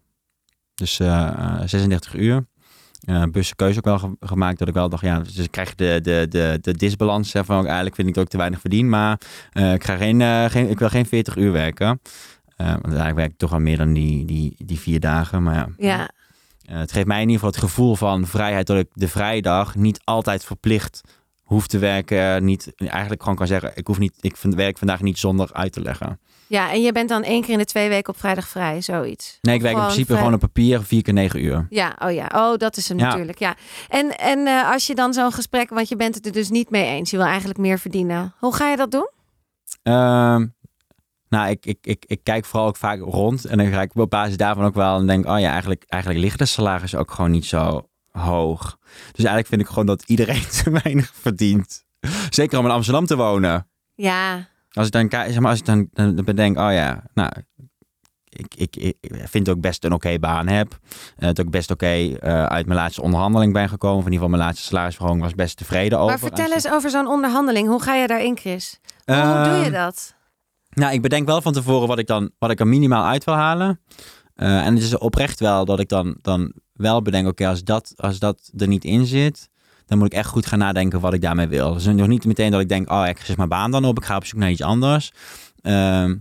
Dus 0.74 1.00
eh, 1.00 1.28
eh, 1.28 1.60
36 1.68 2.14
uur. 2.14 2.46
Bewuste 3.04 3.56
keuze 3.56 3.78
ook 3.78 3.84
wel 3.84 3.98
ge- 3.98 4.16
gemaakt 4.20 4.58
dat 4.58 4.68
ik 4.68 4.74
wel 4.74 4.88
dacht, 4.88 5.02
ja, 5.02 5.18
dus 5.18 5.38
ik 5.38 5.50
krijg 5.50 5.74
de, 5.74 5.98
de, 6.02 6.26
de, 6.28 6.58
de 6.60 6.72
disbalans 6.72 7.32
hè, 7.32 7.44
van 7.44 7.64
eigenlijk 7.64 7.94
vind 7.94 8.08
ik 8.08 8.14
dat 8.14 8.24
ik 8.24 8.30
te 8.30 8.36
weinig 8.36 8.60
verdien, 8.60 8.88
maar 8.88 9.20
eh, 9.52 9.72
ik, 9.72 9.84
ga 9.84 9.96
geen, 9.96 10.20
eh, 10.20 10.44
geen, 10.44 10.70
ik 10.70 10.78
wil 10.78 10.88
geen 10.88 11.06
40 11.06 11.36
uur 11.36 11.52
werken. 11.52 12.00
Want 12.56 12.84
eigenlijk 12.84 13.16
werk 13.16 13.30
ik 13.30 13.38
toch 13.38 13.52
al 13.52 13.58
meer 13.60 13.76
dan 13.76 13.92
die, 13.92 14.24
die, 14.26 14.54
die 14.58 14.78
vier 14.80 15.00
dagen. 15.00 15.42
Maar 15.42 15.54
ja, 15.54 15.68
Ja. 15.78 16.08
het 16.80 16.92
geeft 16.92 17.06
mij 17.06 17.16
in 17.22 17.28
ieder 17.28 17.34
geval 17.44 17.50
het 17.50 17.70
gevoel 17.70 17.96
van 17.96 18.26
vrijheid 18.26 18.66
dat 18.66 18.76
ik 18.78 18.88
de 18.92 19.08
vrijdag 19.08 19.74
niet 19.74 20.00
altijd 20.04 20.44
verplicht 20.44 21.00
hoef 21.42 21.66
te 21.66 21.78
werken. 21.78 22.44
Niet, 22.44 22.72
eigenlijk 22.76 23.22
gewoon 23.22 23.36
kan 23.38 23.46
zeggen, 23.46 23.72
ik 23.74 23.86
hoef 23.86 23.98
niet, 23.98 24.12
ik 24.20 24.36
werk 24.40 24.78
vandaag 24.78 25.00
niet 25.02 25.18
zonder 25.18 25.48
uit 25.52 25.72
te 25.72 25.80
leggen. 25.80 26.20
Ja, 26.54 26.72
en 26.72 26.82
je 26.82 26.92
bent 26.92 27.08
dan 27.08 27.22
één 27.22 27.42
keer 27.42 27.52
in 27.52 27.58
de 27.58 27.64
twee 27.64 27.88
weken 27.88 28.12
op 28.12 28.18
vrijdag 28.18 28.48
vrij, 28.48 28.80
zoiets. 28.80 29.38
Nee, 29.40 29.54
ik 29.54 29.60
werk 29.62 29.74
in 29.74 29.80
principe 29.80 30.06
vrij- 30.06 30.18
gewoon 30.18 30.34
op 30.34 30.40
papier 30.40 30.82
vier 30.82 31.02
keer 31.02 31.12
negen 31.12 31.44
uur. 31.44 31.66
Ja, 31.70 31.96
oh 31.98 32.12
ja. 32.12 32.30
Oh, 32.34 32.56
dat 32.56 32.76
is 32.76 32.88
hem 32.88 32.98
Ja. 32.98 33.04
natuurlijk. 33.04 33.38
Ja. 33.38 33.54
En, 33.88 34.18
en 34.18 34.46
eh, 34.46 34.70
als 34.70 34.86
je 34.86 34.94
dan 34.94 35.12
zo'n 35.12 35.32
gesprek, 35.32 35.68
want 35.70 35.88
je 35.88 35.96
bent 35.96 36.14
het 36.14 36.26
er 36.26 36.32
dus 36.32 36.50
niet 36.50 36.70
mee 36.70 36.84
eens, 36.86 37.10
je 37.10 37.16
wil 37.16 37.26
eigenlijk 37.26 37.58
meer 37.58 37.78
verdienen. 37.78 38.34
Hoe 38.38 38.54
ga 38.54 38.70
je 38.70 38.76
dat 38.76 38.90
doen? 38.90 39.10
Ehm, 39.82 40.46
nou, 41.28 41.48
ik, 41.50 41.66
ik, 41.66 41.78
ik, 41.82 42.04
ik 42.06 42.20
kijk 42.22 42.44
vooral 42.44 42.68
ook 42.68 42.76
vaak 42.76 43.00
rond. 43.00 43.44
En 43.44 43.58
dan 43.58 43.66
ga 43.66 43.80
ik 43.82 43.90
op 43.96 44.10
basis 44.10 44.36
daarvan 44.36 44.64
ook 44.64 44.74
wel 44.74 44.98
en 44.98 45.06
denk, 45.06 45.26
oh 45.26 45.38
ja, 45.40 45.50
eigenlijk, 45.50 45.84
eigenlijk 45.88 46.22
liggen 46.22 46.38
de 46.40 46.46
salarissen 46.46 46.98
ook 46.98 47.10
gewoon 47.10 47.30
niet 47.30 47.46
zo 47.46 47.88
hoog. 48.10 48.78
Dus 48.90 49.24
eigenlijk 49.24 49.46
vind 49.46 49.60
ik 49.60 49.66
gewoon 49.66 49.86
dat 49.86 50.02
iedereen 50.06 50.48
te 50.62 50.70
weinig 50.82 51.12
verdient. 51.20 51.84
Zeker 52.30 52.58
om 52.58 52.64
in 52.64 52.70
Amsterdam 52.70 53.06
te 53.06 53.16
wonen. 53.16 53.68
Ja, 53.94 54.48
Als 54.74 54.86
ik 54.86 54.92
dan, 54.92 55.08
zeg 55.10 55.38
maar, 55.40 55.50
als 55.50 55.58
ik 55.58 55.64
dan, 55.64 55.88
dan 55.92 56.14
bedenk, 56.24 56.58
oh 56.58 56.72
ja, 56.72 57.02
nou, 57.14 57.30
ik, 58.28 58.54
ik, 58.54 58.76
ik 58.76 58.96
vind 59.24 59.48
ook 59.48 59.60
best 59.60 59.84
een 59.84 59.92
oké 59.92 60.18
baan 60.18 60.46
heb. 60.46 60.78
Eh, 61.16 61.26
dat 61.26 61.38
ik 61.38 61.50
best 61.50 61.70
oké 61.70 61.86
eh, 61.86 62.44
uit 62.44 62.66
mijn 62.66 62.78
laatste 62.78 63.02
onderhandeling 63.02 63.52
ben 63.52 63.68
gekomen. 63.68 63.98
Of 63.98 64.06
in 64.06 64.12
ieder 64.12 64.24
geval 64.24 64.36
mijn 64.38 64.48
laatste 64.48 64.66
salarisverhoging 64.66 65.22
was 65.22 65.34
best 65.34 65.56
tevreden 65.56 65.98
over. 65.98 66.10
maar 66.10 66.18
vertel 66.30 66.52
eens 66.52 66.68
over 66.68 66.90
zo'n 66.90 67.06
onderhandeling. 67.06 67.68
Hoe 67.68 67.82
ga 67.82 67.94
je 67.94 68.06
daarin, 68.06 68.36
Chris? 68.36 68.80
Hoe, 69.04 69.14
hoe 69.14 69.44
doe 69.44 69.56
je 69.56 69.62
Ehm, 69.64 69.72
dat? 69.72 70.14
Nou, 70.70 70.92
ik 70.92 71.02
bedenk 71.02 71.26
wel 71.26 71.42
van 71.42 71.52
tevoren 71.52 71.88
wat 71.88 71.98
ik 71.98 72.06
dan 72.06 72.30
wat 72.38 72.50
ik 72.50 72.60
er 72.60 72.66
minimaal 72.66 73.04
uit 73.04 73.24
wil 73.24 73.34
halen. 73.34 73.80
Eh, 74.34 74.66
en 74.66 74.74
het 74.74 74.82
is 74.82 74.98
oprecht 74.98 75.40
wel 75.40 75.64
dat 75.64 75.80
ik 75.80 75.88
dan, 75.88 76.16
dan 76.22 76.52
wel 76.72 77.02
bedenk, 77.02 77.26
oké, 77.28 77.46
als, 77.48 77.64
dat, 77.64 77.92
als 77.96 78.18
dat 78.18 78.50
er 78.56 78.68
niet 78.68 78.84
in 78.84 79.06
zit, 79.06 79.48
dan 79.86 79.98
moet 79.98 80.06
ik 80.06 80.18
echt 80.18 80.28
goed 80.28 80.46
gaan 80.46 80.58
nadenken 80.58 81.00
wat 81.00 81.14
ik 81.14 81.20
daarmee 81.20 81.46
wil. 81.46 81.72
Dus 81.72 81.84
nog 81.84 82.06
niet 82.06 82.24
meteen 82.24 82.50
dat 82.50 82.60
ik 82.60 82.68
denk, 82.68 82.90
oh, 82.90 83.06
ik 83.06 83.20
zeg 83.20 83.36
mijn 83.36 83.48
baan 83.48 83.70
dan 83.70 83.84
op, 83.84 83.98
ik 83.98 84.04
ga 84.04 84.16
op 84.16 84.24
zoek 84.24 84.38
naar 84.38 84.50
iets 84.50 84.62
anders. 84.62 85.12
Ehm, 85.60 86.16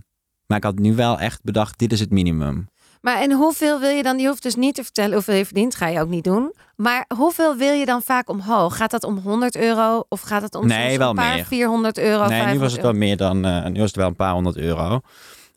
maar 0.46 0.56
ik 0.56 0.64
had 0.64 0.78
nu 0.78 0.94
wel 0.94 1.18
echt 1.18 1.42
bedacht, 1.42 1.78
dit 1.78 1.92
is 1.92 2.00
het 2.00 2.10
minimum. 2.10 2.68
Maar 3.00 3.20
en 3.20 3.32
hoeveel 3.32 3.80
wil 3.80 3.90
je 3.90 4.02
dan? 4.02 4.18
Je 4.18 4.26
hoeft 4.28 4.42
dus 4.42 4.54
niet 4.54 4.74
te 4.74 4.82
vertellen 4.82 5.12
hoeveel 5.12 5.34
je 5.34 5.44
verdient, 5.44 5.74
ga 5.74 5.86
je 5.86 6.00
ook 6.00 6.08
niet 6.08 6.24
doen. 6.24 6.54
Maar 6.76 7.04
hoeveel 7.16 7.56
wil 7.56 7.72
je 7.72 7.84
dan 7.84 8.02
vaak 8.02 8.28
omhoog? 8.28 8.76
Gaat 8.76 8.90
dat 8.90 9.04
om 9.04 9.18
100 9.18 9.56
euro 9.56 10.04
of 10.08 10.20
gaat 10.20 10.42
het 10.42 10.54
om 10.54 10.66
Nee, 10.66 10.98
wel 10.98 11.08
een 11.10 11.16
paar 11.16 11.34
meer. 11.34 11.44
400 11.44 11.98
euro? 11.98 12.18
nee, 12.26 12.28
nu 12.28 12.28
500 12.28 12.60
was 12.60 12.72
het 12.72 12.82
wel 12.82 12.92
meer 12.92 13.16
dan, 13.16 13.44
eh, 13.44 13.64
nu 13.66 13.78
was 13.78 13.86
het 13.86 13.96
wel 13.96 14.06
een 14.06 14.16
paar 14.16 14.32
honderd 14.32 14.56
euro. 14.56 15.00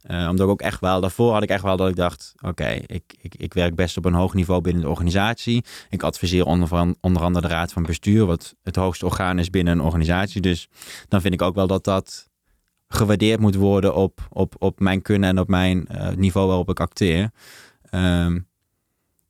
Eh, 0.02 0.28
omdat 0.30 0.46
ik 0.46 0.52
ook 0.52 0.62
echt 0.62 0.80
wel, 0.80 1.02
daarvoor 1.02 1.34
had 1.34 1.44
ik 1.44 1.50
echt 1.50 1.64
wel 1.64 1.78
dat 1.78 1.90
ik 1.90 1.96
dacht, 1.96 2.34
oké, 2.42 2.68
ik, 2.68 3.04
ik, 3.22 3.36
ik 3.36 3.54
werk 3.54 3.76
best 3.76 3.98
op 3.98 4.06
een 4.06 4.14
hoog 4.14 4.34
niveau 4.34 4.62
binnen 4.62 4.82
de 4.82 4.90
organisatie. 4.90 5.64
Ik 5.90 6.04
adviseer 6.04 6.46
onder, 6.46 6.96
onder 7.02 7.22
andere 7.22 7.48
de 7.48 7.54
raad 7.54 7.74
van 7.74 7.84
bestuur, 7.84 8.26
wat 8.26 8.56
het 8.64 8.76
hoogste 8.76 9.06
orgaan 9.06 9.40
is 9.40 9.50
binnen 9.50 9.74
een 9.74 9.86
organisatie. 9.86 10.42
Dus 10.42 10.70
dan 11.08 11.22
vind 11.22 11.34
ik 11.34 11.42
ook 11.42 11.56
wel 11.56 11.68
dat 11.68 11.84
dat 11.84 12.30
gewaardeerd 12.88 13.40
moet 13.40 13.56
worden 13.56 13.96
op, 13.96 14.28
op, 14.30 14.56
op 14.58 14.80
mijn 14.80 15.02
kunnen 15.02 15.30
en 15.30 15.40
op 15.40 15.48
mijn 15.48 15.88
eh, 15.88 16.16
niveau 16.16 16.48
waarop 16.48 16.70
ik 16.70 16.80
acteer. 16.80 17.32
Ehm, 17.82 18.40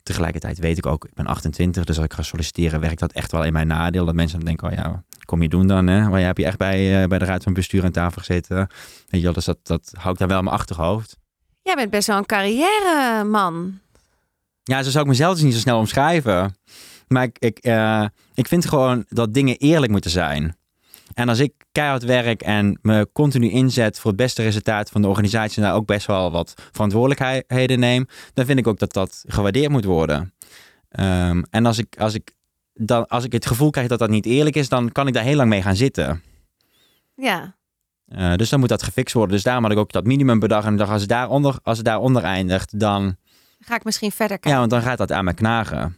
tegelijkertijd 0.03 0.59
weet 0.59 0.77
ik 0.77 0.85
ook, 0.85 1.05
ik 1.05 1.13
ben 1.13 1.25
28, 1.25 1.83
dus 1.83 1.95
als 1.95 2.05
ik 2.05 2.13
ga 2.13 2.21
solliciteren, 2.21 2.79
werkt 2.79 2.99
dat 2.99 3.11
echt 3.11 3.31
wel 3.31 3.43
in 3.43 3.53
mijn 3.53 3.67
nadeel. 3.67 4.05
Dat 4.05 4.15
mensen 4.15 4.37
dan 4.37 4.47
denken, 4.47 4.67
oh 4.67 4.73
ja, 4.73 5.03
kom 5.27 5.41
je 5.41 5.49
doen 5.49 5.67
dan? 5.67 5.87
Hè? 5.87 6.09
Maar 6.09 6.19
je 6.19 6.25
heb 6.25 6.37
je 6.37 6.45
echt 6.45 6.57
bij, 6.57 7.01
eh, 7.01 7.07
bij 7.07 7.19
de 7.19 7.25
raad 7.25 7.43
van 7.43 7.53
bestuur 7.53 7.83
aan 7.83 7.91
tafel 7.91 8.21
gezeten. 8.21 8.67
Weet 9.07 9.21
je 9.21 9.31
dus 9.31 9.45
dat, 9.45 9.57
dat 9.63 9.91
hou 9.97 10.13
ik 10.13 10.19
dan 10.19 10.27
wel 10.27 10.37
in 10.37 10.43
mijn 10.43 10.55
achterhoofd. 10.55 11.17
Jij 11.61 11.75
bent 11.75 11.89
best 11.89 12.07
wel 12.07 12.17
een 12.17 12.25
carrière 12.25 13.23
man. 13.23 13.79
Ja, 14.63 14.83
zo 14.83 14.89
zou 14.89 15.03
ik 15.03 15.09
mezelf 15.09 15.33
dus 15.33 15.43
niet 15.43 15.53
zo 15.53 15.59
snel 15.59 15.77
omschrijven. 15.77 16.55
Maar 17.07 17.23
ik, 17.23 17.37
ik, 17.39 17.57
eh, 17.57 18.05
ik 18.33 18.47
vind 18.47 18.65
gewoon 18.65 19.05
dat 19.09 19.33
dingen 19.33 19.57
eerlijk 19.57 19.91
moeten 19.91 20.11
zijn. 20.11 20.55
En 21.13 21.29
als 21.29 21.39
ik 21.39 21.53
keihard 21.71 22.03
werk 22.03 22.41
en 22.41 22.79
me 22.81 23.09
continu 23.13 23.49
inzet 23.49 23.99
voor 23.99 24.11
het 24.11 24.19
beste 24.19 24.43
resultaat 24.43 24.89
van 24.89 25.01
de 25.01 25.07
organisatie 25.07 25.61
en 25.61 25.67
daar 25.67 25.77
ook 25.77 25.85
best 25.85 26.07
wel 26.07 26.31
wat 26.31 26.53
verantwoordelijkheden 26.71 27.79
neem, 27.79 28.07
dan 28.33 28.45
vind 28.45 28.59
ik 28.59 28.67
ook 28.67 28.79
dat 28.79 28.93
dat 28.93 29.23
gewaardeerd 29.27 29.71
moet 29.71 29.85
worden. 29.85 30.33
Ehm, 30.89 31.43
en 31.49 31.65
als 31.65 31.77
ik, 31.77 31.95
als, 31.99 32.13
ik 32.13 32.31
dan, 32.77 33.07
als 33.07 33.23
ik 33.23 33.31
het 33.31 33.45
gevoel 33.45 33.69
krijg 33.69 33.87
dat 33.87 33.99
dat 33.99 34.09
niet 34.09 34.25
eerlijk 34.25 34.55
is, 34.55 34.69
dan 34.69 34.91
kan 34.91 35.07
ik 35.07 35.13
daar 35.13 35.23
heel 35.23 35.35
lang 35.35 35.49
mee 35.49 35.61
gaan 35.61 35.75
zitten. 35.75 36.21
Ja. 37.15 37.55
Eh, 38.07 38.35
dus 38.35 38.49
dan 38.49 38.59
moet 38.59 38.69
dat 38.69 38.83
gefixt 38.83 39.13
worden. 39.13 39.35
Dus 39.35 39.43
daarom 39.43 39.63
had 39.63 39.71
ik 39.71 39.77
ook 39.77 39.91
dat 39.91 40.05
minimum 40.05 40.39
bedacht. 40.39 40.65
En 40.65 40.71
ik 40.71 40.77
dacht, 40.77 40.91
als 40.91 41.01
het 41.01 41.09
daaronder, 41.09 41.59
als 41.63 41.77
het 41.77 41.85
daaronder 41.85 42.23
eindigt, 42.23 42.79
dan, 42.79 43.15
Ga 43.59 43.75
ik 43.75 43.83
misschien 43.83 44.11
verder 44.11 44.39
kijken. 44.39 44.51
ja, 44.51 44.57
want 44.57 44.71
dan 44.71 44.81
gaat 44.81 44.97
dat 44.97 45.11
aan 45.11 45.25
me 45.25 45.33
knagen. 45.33 45.97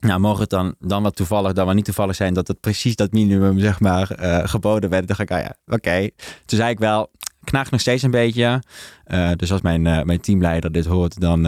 Nou, 0.00 0.20
mogen 0.20 0.40
het 0.40 0.50
dan, 0.50 0.74
dan 0.78 1.02
wat 1.02 1.16
toevallig, 1.16 1.52
dan 1.52 1.66
wel 1.66 1.74
niet 1.74 1.84
toevallig 1.84 2.14
zijn 2.14 2.34
dat 2.34 2.48
het 2.48 2.60
precies 2.60 2.96
dat 2.96 3.12
minimum, 3.12 3.58
zeg 3.58 3.80
maar, 3.80 4.10
eh, 4.10 4.48
geboden 4.48 4.90
werd. 4.90 5.08
Dan 5.08 5.16
dacht 5.16 5.30
ik, 5.30 5.36
ah 5.36 5.42
ja, 5.42 5.74
oké. 5.74 6.10
Toen 6.44 6.58
zei 6.58 6.70
ik 6.70 6.78
wel, 6.78 7.10
knaagt 7.44 7.70
nog 7.70 7.80
steeds 7.80 8.02
een 8.02 8.10
beetje. 8.10 8.62
Eh, 9.04 9.30
dus 9.36 9.52
als 9.52 9.60
mijn, 9.60 9.82
mijn 9.82 10.20
teamleider 10.20 10.72
dit 10.72 10.86
hoort, 10.86 11.20
dan 11.20 11.44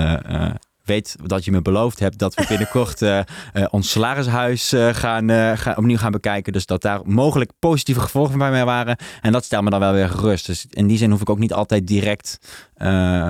weet 0.88 1.16
dat 1.22 1.44
je 1.44 1.50
me 1.50 1.62
beloofd 1.62 1.98
hebt 1.98 2.18
dat 2.18 2.34
we 2.34 2.44
binnenkort 2.48 3.02
eh, 3.02 3.18
eh, 3.18 3.24
ons 3.70 3.90
salarishuis 3.90 4.72
eh, 4.72 4.88
gaan, 4.94 5.56
gaan, 5.58 5.76
opnieuw 5.76 5.96
gaan 5.96 6.12
bekijken. 6.12 6.52
Dus 6.52 6.66
dat 6.66 6.82
daar 6.82 7.00
mogelijk 7.04 7.52
positieve 7.58 8.00
gevolgen 8.00 8.38
bij 8.38 8.50
mij 8.50 8.64
waren. 8.64 8.96
En 9.20 9.32
dat 9.32 9.44
stelt 9.44 9.64
me 9.64 9.70
dan 9.70 9.80
wel 9.80 9.92
weer 9.92 10.08
gerust. 10.08 10.46
Dus 10.46 10.66
in 10.70 10.86
die 10.86 10.98
zin 10.98 11.10
hoef 11.10 11.20
ik 11.20 11.30
ook 11.30 11.38
niet 11.38 11.52
altijd 11.52 11.86
direct 11.86 12.38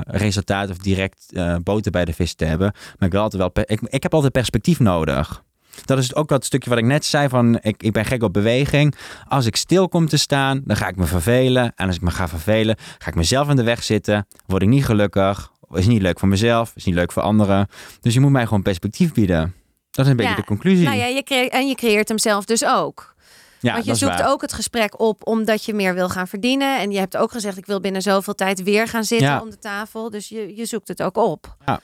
resultaat 0.07 0.71
of 0.71 0.79
direct 0.79 1.33
boter 1.62 1.90
bij 1.90 2.05
de 2.05 2.12
vis 2.12 2.35
te 2.35 2.44
hebben. 2.44 2.73
Maar 2.99 3.09
ik, 3.09 3.31
wel 3.33 3.51
ik 3.88 4.03
heb 4.03 4.14
altijd 4.14 4.33
perspectief 4.33 4.81
nodig. 4.81 5.42
Dat 5.85 5.99
is 5.99 6.14
ook 6.14 6.29
dat 6.29 6.44
stukje 6.44 6.71
wat 6.71 6.79
ik 6.79 6.85
net 6.85 7.05
zei 7.05 7.29
van 7.29 7.59
ik, 7.62 7.83
ik 7.83 7.92
ben 7.92 8.05
gek 8.05 8.23
op 8.23 8.33
beweging. 8.33 8.94
Als 9.29 9.47
ik 9.47 9.57
stil 9.57 9.88
kom 9.88 10.09
te 10.09 10.16
staan, 10.16 10.61
dan 10.64 10.77
ga 10.77 10.88
ik 10.88 10.97
me 10.97 11.07
vervelen. 11.07 11.73
En 11.77 11.87
als 11.87 11.97
ik 11.97 12.03
me 12.03 12.11
ga 12.11 12.29
vervelen, 12.29 12.77
ga 12.99 13.09
ik 13.09 13.14
mezelf 13.14 13.49
in 13.49 13.57
de 13.57 13.62
weg 13.62 13.83
zitten. 13.83 14.27
Word 14.47 14.62
ik 14.62 14.68
niet 14.68 14.85
gelukkig. 14.85 15.51
Is 15.73 15.87
niet 15.87 16.03
leuk 16.03 16.19
voor 16.19 16.29
mezelf. 16.29 16.73
Is 16.75 16.85
niet 16.85 16.95
leuk 16.95 17.13
voor 17.13 17.23
anderen. 17.23 17.69
Dus 18.01 18.15
je 18.15 18.21
moet 18.21 18.31
mij 18.31 18.45
gewoon 18.45 18.63
perspectief 18.63 19.13
bieden. 19.13 19.55
Dat 19.91 20.05
is 20.05 20.11
een 20.11 20.17
beetje 20.17 20.31
Ja, 20.33 20.37
de 20.39 20.45
conclusie. 20.45 20.85
Nou 20.85 20.97
ja, 20.97 21.05
je 21.07 21.23
creëert, 21.23 21.53
en 21.53 21.69
je 21.69 21.75
creëert 21.75 22.09
hem 22.09 22.19
zelf 22.19 22.45
dus 22.45 22.65
ook. 22.65 23.15
Ja, 23.61 23.73
Want 23.73 23.85
je 23.85 23.95
zoekt 23.95 24.19
waar. 24.19 24.31
ook 24.31 24.41
het 24.41 24.53
gesprek 24.53 25.01
op 25.01 25.27
omdat 25.27 25.65
je 25.65 25.75
meer 25.75 25.95
wil 25.95 26.09
gaan 26.09 26.29
verdienen. 26.29 26.79
En 26.79 26.91
je 26.91 26.99
hebt 26.99 27.17
ook 27.17 27.31
gezegd, 27.33 27.57
ik 27.57 27.67
wil 27.67 27.81
binnen 27.81 28.03
zoveel 28.03 28.35
tijd 28.35 28.63
weer 28.63 28.89
gaan 28.89 29.05
zitten 29.05 29.29
Ja. 29.29 29.41
om 29.41 29.51
de 29.51 29.59
tafel. 29.59 30.11
Dus 30.11 30.29
je, 30.29 30.57
je 30.57 30.65
zoekt 30.65 30.89
het 30.89 31.03
ook 31.03 31.17
op. 31.17 31.57
Ja. 31.67 31.81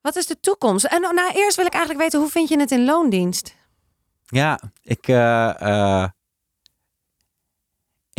Wat 0.00 0.16
is 0.16 0.26
de 0.26 0.40
toekomst? 0.40 0.84
En 0.84 1.00
nou, 1.00 1.30
eerst 1.34 1.56
wil 1.56 1.66
ik 1.66 1.72
eigenlijk 1.72 2.02
weten, 2.02 2.20
hoe 2.20 2.28
vind 2.30 2.48
je 2.48 2.58
het 2.58 2.70
in 2.70 2.84
loondienst? 2.84 3.54
Ja, 4.26 4.60
ik, 4.82 5.08
eh, 5.08 5.60
eh, 6.02 6.08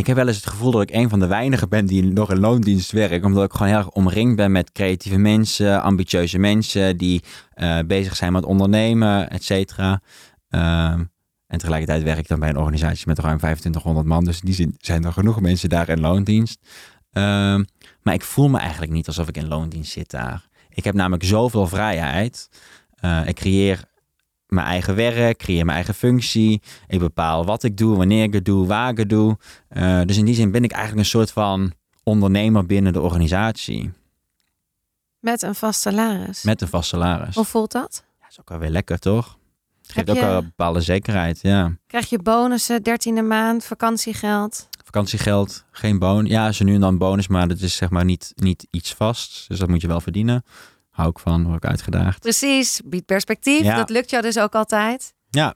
ik 0.02 0.08
heb 0.08 0.16
wel 0.16 0.28
eens 0.28 0.36
het 0.36 0.50
gevoel 0.50 0.72
dat 0.72 0.82
ik 0.82 0.92
een 0.92 1.10
van 1.10 1.20
de 1.20 1.28
weinigen 1.28 1.70
ben 1.70 1.86
die 1.86 2.04
nog 2.04 2.32
in 2.32 2.40
loondienst 2.40 2.92
werkt. 2.92 3.26
Omdat 3.26 3.44
ik 3.44 3.52
gewoon 3.52 3.68
heel 3.68 3.78
erg 3.78 3.90
omringd 3.90 4.36
ben 4.36 4.52
met 4.52 4.72
creatieve 4.72 5.18
mensen, 5.18 5.82
ambitieuze 5.82 6.38
mensen 6.38 6.98
die 6.98 7.24
eh, 7.54 7.80
bezig 7.88 8.16
zijn 8.16 8.32
met 8.32 8.46
ondernemen, 8.46 9.30
et 9.30 9.44
cetera. 9.44 10.02
Ehm, 10.50 11.04
en 11.48 11.58
tegelijkertijd 11.58 12.04
werk 12.04 12.18
ik 12.18 12.28
dan 12.28 12.40
bij 12.40 12.50
een 12.50 12.58
organisatie 12.58 13.08
met 13.08 13.20
ruim 13.20 13.38
2500 13.38 14.06
man. 14.06 14.24
Dus 14.24 14.40
in 14.40 14.46
die 14.46 14.56
zin 14.56 14.76
zijn 14.78 15.04
er 15.04 15.14
genoeg 15.14 15.42
mensen 15.42 15.70
daar 15.70 15.90
in 15.90 16.00
loondienst. 16.00 16.60
Ehm, 17.12 17.64
maar 18.02 18.14
ik 18.14 18.24
voel 18.24 18.50
me 18.50 18.60
eigenlijk 18.60 18.92
niet 18.92 19.08
alsof 19.08 19.28
ik 19.28 19.38
in 19.38 19.48
loondienst 19.48 19.92
zit 19.92 20.10
daar. 20.12 20.50
Ik 20.70 20.84
heb 20.84 20.94
namelijk 20.94 21.24
zoveel 21.24 21.68
vrijheid. 21.68 22.50
Eh, 22.96 23.28
ik 23.28 23.36
creëer 23.36 23.84
mijn 24.54 24.68
eigen 24.68 24.96
werk, 24.96 25.38
creëer 25.38 25.66
mijn 25.66 25.76
eigen 25.76 25.94
functie. 25.94 26.62
Ik 26.88 27.00
bepaal 27.00 27.46
wat 27.46 27.64
ik 27.64 27.78
doe, 27.78 27.98
wanneer 27.98 28.24
ik 28.24 28.34
het 28.34 28.46
doe, 28.46 28.68
waar 28.68 28.90
ik 28.90 28.98
het 28.98 29.10
doe. 29.10 29.38
Eh, 29.68 30.02
dus 30.06 30.18
in 30.18 30.26
die 30.26 30.36
zin 30.36 30.52
ben 30.52 30.64
ik 30.64 30.72
eigenlijk 30.72 31.02
een 31.02 31.12
soort 31.12 31.32
van 31.32 31.74
ondernemer 32.04 32.66
binnen 32.66 32.94
de 32.94 33.02
organisatie. 33.02 33.92
Met 35.20 35.42
een 35.42 35.56
vast 35.56 35.82
salaris. 35.82 36.44
Met 36.44 36.62
een 36.62 36.68
vast 36.68 36.90
salaris. 36.90 37.36
Hoe 37.36 37.46
voelt 37.46 37.72
dat? 37.72 38.04
Ja, 38.20 38.28
is 38.30 38.40
ook 38.40 38.50
wel 38.50 38.58
weer 38.58 38.70
lekker, 38.70 39.00
toch? 39.00 39.38
Heb 39.82 40.08
Geeft 40.08 40.10
ook 40.10 40.26
wel 40.26 40.38
een 40.38 40.44
bepaalde 40.44 40.82
zekerheid, 40.82 41.40
ja. 41.42 41.76
Krijg 41.88 42.10
je 42.10 42.20
bonussen, 42.20 42.84
dertiende 42.84 43.22
maand, 43.22 43.66
vakantiegeld? 43.66 44.68
Vakantiegeld, 44.84 45.66
geen 45.72 46.00
bonus. 46.00 46.32
Ja, 46.32 46.52
ze 46.52 46.64
nu 46.64 46.74
en 46.74 46.82
dan 46.82 46.98
bonus, 46.98 47.28
maar 47.28 47.48
dat 47.48 47.60
is 47.60 47.76
zeg 47.76 47.90
maar 47.90 48.06
niet, 48.06 48.34
niet 48.36 48.68
iets 48.72 48.94
vast. 48.94 49.48
Dus 49.48 49.60
dat 49.60 49.70
moet 49.70 49.82
je 49.82 49.88
wel 49.88 50.02
verdienen. 50.02 50.44
Hou 51.02 51.14
ik 51.14 51.20
van, 51.20 51.44
word 51.44 51.64
ik 51.64 51.70
uitgedaagd. 51.70 52.20
Precies, 52.20 52.82
biedt 52.86 53.06
perspectief. 53.06 53.62
Ja. 53.62 53.76
Dat 53.76 53.90
lukt 53.90 54.10
jou 54.10 54.24
dus 54.24 54.40
ook 54.40 54.56
altijd. 54.56 55.14
Ja. 55.30 55.54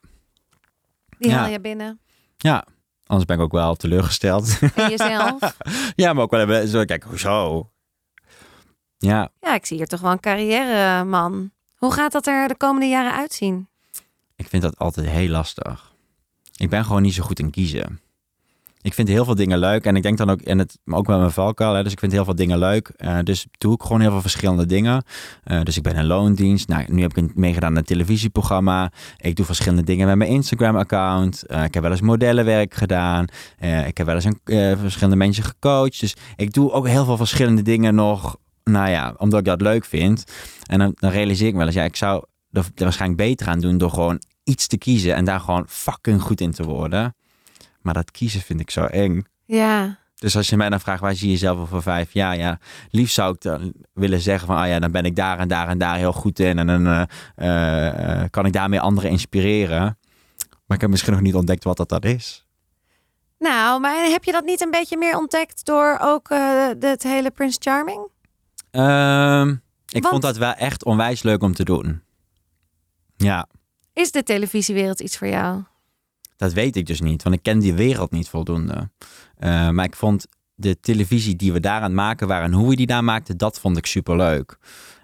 Die 1.18 1.30
Ja. 1.32 1.38
haal 1.38 1.50
je 1.50 1.60
binnen. 1.60 2.00
Ja, 2.38 2.66
anders 3.06 3.26
ben 3.26 3.38
ik 3.38 3.44
ook 3.44 3.52
wel 3.52 3.76
teleurgesteld. 3.76 4.58
In 4.62 4.90
jezelf. 4.90 5.58
ja, 5.96 6.14
maar 6.14 6.24
ook 6.24 6.32
wel 6.32 6.42
even 6.42 6.68
zo, 6.68 6.84
kijk, 6.84 7.04
hoezo? 7.04 7.70
Ja, 8.98 9.30
ja, 9.40 9.54
ik 9.54 9.66
zie 9.66 9.78
hier 9.78 9.88
toch 9.88 10.00
wel 10.00 10.12
een 10.12 10.20
carrière, 10.20 11.04
man. 11.04 11.52
Hoe 11.76 11.94
gaat 11.94 12.12
dat 12.12 12.28
er 12.28 12.48
de 12.48 12.58
komende 12.58 12.88
jaren 12.88 13.14
uitzien? 13.16 13.68
Ik 14.36 14.48
vind 14.48 14.62
dat 14.62 14.78
altijd 14.78 15.08
heel 15.08 15.30
lastig. 15.30 15.94
Ik 16.58 16.70
ben 16.70 16.86
gewoon 16.86 17.02
niet 17.02 17.14
zo 17.14 17.24
goed 17.24 17.40
in 17.40 17.52
kiezen. 17.52 18.00
Ik 18.86 18.94
vind 18.94 19.08
heel 19.08 19.26
veel 19.26 19.36
dingen 19.36 19.60
leuk 19.60 19.86
en 19.86 19.96
ik 19.96 20.04
denk 20.04 20.18
dan 20.18 20.30
ook, 20.30 20.42
en 20.42 20.60
het 20.60 20.80
ook 20.86 21.08
wel 21.08 21.20
mijn 21.20 21.32
valkuil, 21.32 21.74
hè, 21.74 21.84
dus 21.84 21.92
ik 21.92 22.00
vind 22.00 22.12
heel 22.12 22.24
veel 22.26 22.36
dingen 22.36 22.58
leuk. 22.58 22.88
Eh, 22.88 23.18
dus 23.24 23.46
doe 23.58 23.74
ik 23.74 23.82
gewoon 23.82 24.02
heel 24.02 24.12
veel 24.12 24.22
verschillende 24.22 24.66
dingen. 24.66 25.04
Eh, 25.44 25.62
dus 25.62 25.78
ik 25.78 25.84
ben 25.84 25.96
in 25.96 26.06
loondienst. 26.06 26.68
Nou, 26.68 26.84
nu 26.88 27.02
heb 27.02 27.12
ik 27.12 27.18
een- 27.18 27.32
meegedaan 27.36 27.70
aan 27.70 27.78
een 27.78 27.84
televisieprogramma. 27.84 28.92
Ik 29.18 29.36
doe 29.36 29.46
verschillende 29.46 29.84
dingen 29.84 30.08
met 30.08 30.16
mijn 30.16 30.30
Instagram-account. 30.30 31.46
Eh, 31.46 31.64
ik 31.64 31.74
heb 31.74 31.84
wel 31.84 31.92
eens 31.92 32.02
modellenwerk 32.02 32.74
gedaan. 32.74 33.26
Ik 33.86 33.98
heb 33.98 34.06
wel 34.06 34.16
eens 34.16 34.26
een, 34.26 34.78
verschillende 34.78 35.16
mensen 35.16 35.44
gecoacht. 35.44 36.00
Dus 36.00 36.16
ik 36.36 36.54
doe 36.54 36.72
ook 36.72 36.88
heel 36.88 37.06
veel 37.06 37.18
verschillende 37.18 37.62
dingen 37.62 37.96
nog. 37.96 38.38
Nou 38.64 38.90
ja, 38.90 39.14
omdat 39.18 39.40
ik 39.40 39.46
dat 39.46 39.62
leuk 39.62 39.86
vind. 39.86 40.24
En 40.70 40.80
dan, 40.80 40.92
dan 40.96 41.12
realiseer 41.12 41.48
ik 41.48 41.56
wel 41.56 41.66
eens, 41.66 41.76
ja, 41.76 41.84
ik 41.84 41.96
zou 41.96 42.24
er 42.52 42.66
waarschijnlijk 42.76 43.22
beter 43.22 43.48
aan 43.48 43.60
doen 43.60 43.78
door 43.78 43.92
gewoon 43.92 44.22
iets 44.44 44.68
te 44.68 44.78
kiezen 44.78 45.16
en 45.16 45.26
daar 45.26 45.40
gewoon 45.40 45.66
fucking 45.68 46.22
goed 46.22 46.42
in 46.42 46.52
te 46.52 46.64
worden. 46.64 47.16
Maar 47.86 47.94
dat 47.94 48.12
kiezen 48.12 48.42
vind 48.42 48.60
ik 48.60 48.72
zo 48.72 48.86
eng. 48.86 49.26
Ja, 49.46 49.98
Dus 50.16 50.36
als 50.36 50.50
je 50.50 50.58
mij 50.58 50.70
dan 50.70 50.80
vraagt, 50.80 51.02
waar 51.02 51.16
zie 51.16 51.26
je 51.28 51.32
jezelf 51.34 51.60
over 51.60 51.82
vijf 51.82 52.14
jaar? 52.14 52.38
Ja, 52.38 52.60
liefst 52.90 53.14
zou 53.16 53.34
ik 53.34 53.42
dan 53.42 53.74
willen 53.94 54.22
zeggen 54.22 54.48
van, 54.48 54.58
ah 54.58 54.68
ja, 54.68 54.80
dan 54.80 54.92
ben 54.92 55.06
ik 55.06 55.16
daar 55.16 55.40
en 55.40 55.48
daar 55.48 55.68
en 55.68 55.78
daar 55.78 55.98
heel 55.98 56.14
goed 56.14 56.40
in. 56.40 56.60
En 56.60 56.68
dan 56.68 56.88
eh, 56.88 57.02
eh, 57.36 58.22
eh, 58.22 58.30
kan 58.30 58.46
ik 58.46 58.54
daarmee 58.54 58.80
anderen 58.80 59.10
inspireren. 59.10 59.98
Maar 60.66 60.76
ik 60.78 60.82
heb 60.82 60.90
misschien 60.90 61.14
nog 61.14 61.22
niet 61.22 61.36
ontdekt 61.36 61.64
wat 61.64 61.78
dat, 61.78 61.90
dat 61.90 62.06
is. 62.06 62.46
nou, 63.40 63.80
maar 63.80 63.96
heb 64.10 64.24
je 64.24 64.32
dat 64.32 64.44
niet 64.46 64.62
een 64.62 64.72
beetje 64.72 64.98
meer 64.98 65.18
ontdekt 65.18 65.66
door 65.66 65.98
ook 66.02 66.30
het 66.80 67.04
hele 67.04 67.32
Prince 67.32 67.58
Charming? 67.62 68.08
Ehm, 68.72 69.50
ik 69.88 70.02
Want- 70.02 70.08
vond 70.08 70.22
dat 70.22 70.38
wel 70.38 70.54
echt 70.54 70.86
onwijs 70.86 71.24
leuk 71.24 71.44
om 71.44 71.54
te 71.54 71.64
doen. 71.64 72.02
Ja, 73.18 73.48
Is 73.94 74.12
de 74.12 74.24
televisiewereld 74.24 75.00
iets 75.00 75.18
voor 75.18 75.28
jou? 75.28 75.64
Dat 76.36 76.54
weet 76.54 76.76
ik 76.76 76.86
dus 76.86 77.02
niet, 77.02 77.24
want 77.24 77.36
ik 77.36 77.44
ken 77.44 77.60
die 77.60 77.74
wereld 77.74 78.12
niet 78.12 78.30
voldoende. 78.30 78.90
Eh, 79.38 79.70
maar 79.70 79.86
ik 79.86 79.96
vond 79.96 80.28
de 80.56 80.80
televisie 80.80 81.36
die 81.36 81.54
we 81.54 81.60
daar 81.60 81.82
aan 81.82 81.94
maken 81.94 82.28
waren 82.28 82.46
en 82.46 82.58
hoe 82.58 82.70
we 82.70 82.76
die 82.76 82.86
daar 82.86 83.04
maakten, 83.04 83.38
dat 83.38 83.60
vond 83.60 83.78
ik 83.78 83.86
superleuk. 83.86 84.58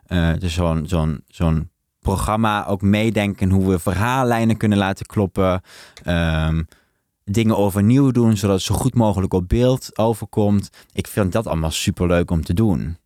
Eh 0.06 0.34
dus 0.39 0.54
zo'n 0.54 0.88
zo'n 0.88 1.24
zo'n 1.28 1.70
programma 2.00 2.65
ook 2.65 2.82
meedenken 2.82 3.50
hoe 3.50 3.70
we 3.70 3.80
verhaallijnen 3.80 4.58
kunnen 4.58 4.78
laten 4.78 5.06
kloppen. 5.06 5.62
Ehm, 6.04 6.63
dingen 7.24 7.58
overnieuw 7.58 8.12
doen, 8.12 8.38
zodat 8.38 8.56
het 8.56 8.65
zo 8.65 8.76
goed 8.76 8.94
mogelijk 8.94 9.34
op 9.34 9.50
beeld 9.50 9.98
overkomt. 9.98 10.70
Ik 10.94 11.08
vind 11.08 11.32
dat 11.32 11.48
allemaal 11.48 11.72
superleuk 11.72 12.32
om 12.32 12.44
te 12.44 12.54
doen. 12.54 12.98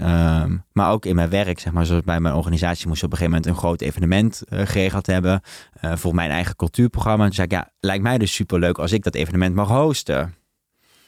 Ehm, 0.00 0.56
maar 0.72 0.90
ook 0.90 1.06
in 1.06 1.14
mijn 1.14 1.30
werk, 1.30 1.58
zeg 1.58 1.72
maar, 1.72 1.86
zoals 1.86 2.04
bij 2.04 2.20
mijn 2.20 2.34
organisatie 2.34 2.88
moest 2.88 2.98
ik 3.02 3.06
op 3.06 3.12
een 3.12 3.18
gegeven 3.18 3.38
moment 3.40 3.54
een 3.56 3.60
groot 3.62 3.80
evenement 3.80 4.42
eh, 4.48 4.60
geregeld 4.66 5.06
hebben 5.06 5.40
eh, 5.80 5.92
voor 5.96 6.14
mijn 6.14 6.30
eigen 6.30 6.56
cultuurprogramma. 6.56 7.24
Toen 7.24 7.34
zei 7.34 7.46
ik, 7.46 7.52
ja, 7.52 7.70
lijkt 7.80 8.02
mij 8.02 8.18
dus 8.18 8.34
superleuk 8.34 8.78
als 8.78 8.92
ik 8.92 9.02
dat 9.04 9.14
evenement 9.14 9.54
mag 9.54 9.68
hosten. 9.68 10.34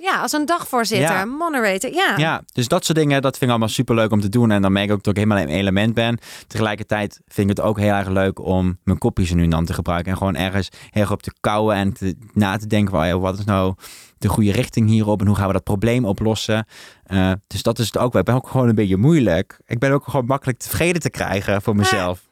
Ja, 0.01 0.21
als 0.21 0.33
een 0.33 0.47
dagvoorzitter, 0.47 1.09
Ja. 1.17 1.25
moderator. 1.25 1.93
Ja. 1.93 2.15
Ja, 2.17 2.43
dus 2.53 2.69
dat 2.69 2.85
soort 2.85 2.99
dingen, 2.99 3.23
dat 3.23 3.31
vind 3.33 3.43
ik 3.45 3.49
allemaal 3.51 3.69
superleuk 3.69 4.11
om 4.11 4.21
te 4.21 4.29
doen. 4.29 4.51
En 4.51 4.63
dan 4.63 4.73
merk 4.73 4.87
ik 4.87 4.93
ook 4.93 5.03
dat 5.03 5.13
ik 5.17 5.19
helemaal 5.19 5.39
in 5.43 5.47
mijn 5.47 5.59
element 5.59 5.95
ben. 5.95 6.19
Tegelijkertijd 6.47 7.21
vind 7.27 7.51
ik 7.51 7.57
het 7.57 7.67
ook 7.67 7.79
heel 7.79 7.93
erg 7.93 8.09
leuk 8.09 8.39
om 8.41 8.79
mijn 8.85 8.99
kopjes 8.99 9.33
nu 9.33 9.49
dan 9.49 9.65
te 9.65 9.73
gebruiken. 9.73 10.13
En 10.13 10.19
gewoon 10.19 10.37
ergens 10.37 10.69
heel 10.91 11.03
erg 11.03 11.13
op 11.13 11.23
te 11.23 11.33
kouwen 11.41 11.77
en 11.77 11.93
te, 11.93 12.17
na 12.33 12.57
te 12.57 12.67
denken 12.67 12.91
van, 12.91 13.01
oh 13.01 13.07
ja, 13.07 13.19
wat 13.19 13.39
is 13.39 13.45
nou 13.45 13.75
de 14.19 14.29
goede 14.29 14.53
richting 14.53 14.89
hierop 14.89 15.21
en 15.21 15.27
hoe 15.27 15.37
gaan 15.37 15.47
we 15.47 15.53
dat 15.53 15.65
probleem 15.65 16.05
oplossen. 16.05 16.67
Eh, 17.05 17.33
dus 17.47 17.63
dat 17.63 17.79
is 17.79 17.87
het 17.87 17.99
ook 17.99 18.13
wel. 18.13 18.21
Ik 18.21 18.27
ben 18.27 18.37
ook 18.37 18.49
gewoon 18.49 18.69
een 18.69 18.75
beetje 18.75 18.97
moeilijk. 18.97 19.61
Ik 19.67 19.79
ben 19.79 19.93
ook 19.93 20.05
gewoon 20.05 20.27
makkelijk 20.27 20.59
tevreden 20.59 21.01
te 21.01 21.11
krijgen 21.11 21.63
voor 21.63 21.77
mezelf. 21.77 22.27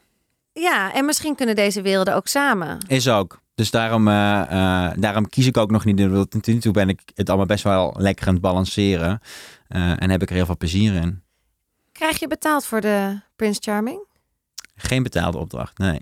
ja, 0.53 0.95
en 0.95 1.05
misschien 1.05 1.35
kunnen 1.35 1.55
deze 1.55 1.83
werelden 1.83 2.15
ook 2.15 2.27
samen. 2.27 2.79
Is 2.89 3.09
ook. 3.09 3.41
Dus 3.55 3.71
daarom, 3.71 4.09
eh, 4.09 4.41
eh, 4.41 4.93
daarom 4.99 5.29
kies 5.29 5.47
ik 5.47 5.57
ook 5.57 5.71
nog 5.71 5.85
niet. 5.85 5.97
Tot 6.31 6.47
nu 6.47 6.59
toe 6.59 6.73
ben 6.73 6.89
ik 6.89 7.01
het 7.15 7.29
allemaal 7.29 7.47
best 7.47 7.65
wel 7.65 7.95
lekker 7.99 8.27
aan 8.27 8.33
het 8.33 8.43
balanceren. 8.43 9.21
En 9.69 10.11
heb 10.11 10.23
ik 10.23 10.29
er 10.29 10.35
heel 10.35 10.47
veel 10.47 10.57
plezier 10.57 10.95
in. 10.95 11.23
Krijg 11.93 12.19
je 12.19 12.29
betaald 12.29 12.67
voor 12.67 12.81
de 12.81 13.21
Prince 13.37 13.61
Charming? 13.63 14.05
Geen 14.77 15.03
betaalde 15.03 15.39
opdracht, 15.39 15.79
nee. 15.79 16.01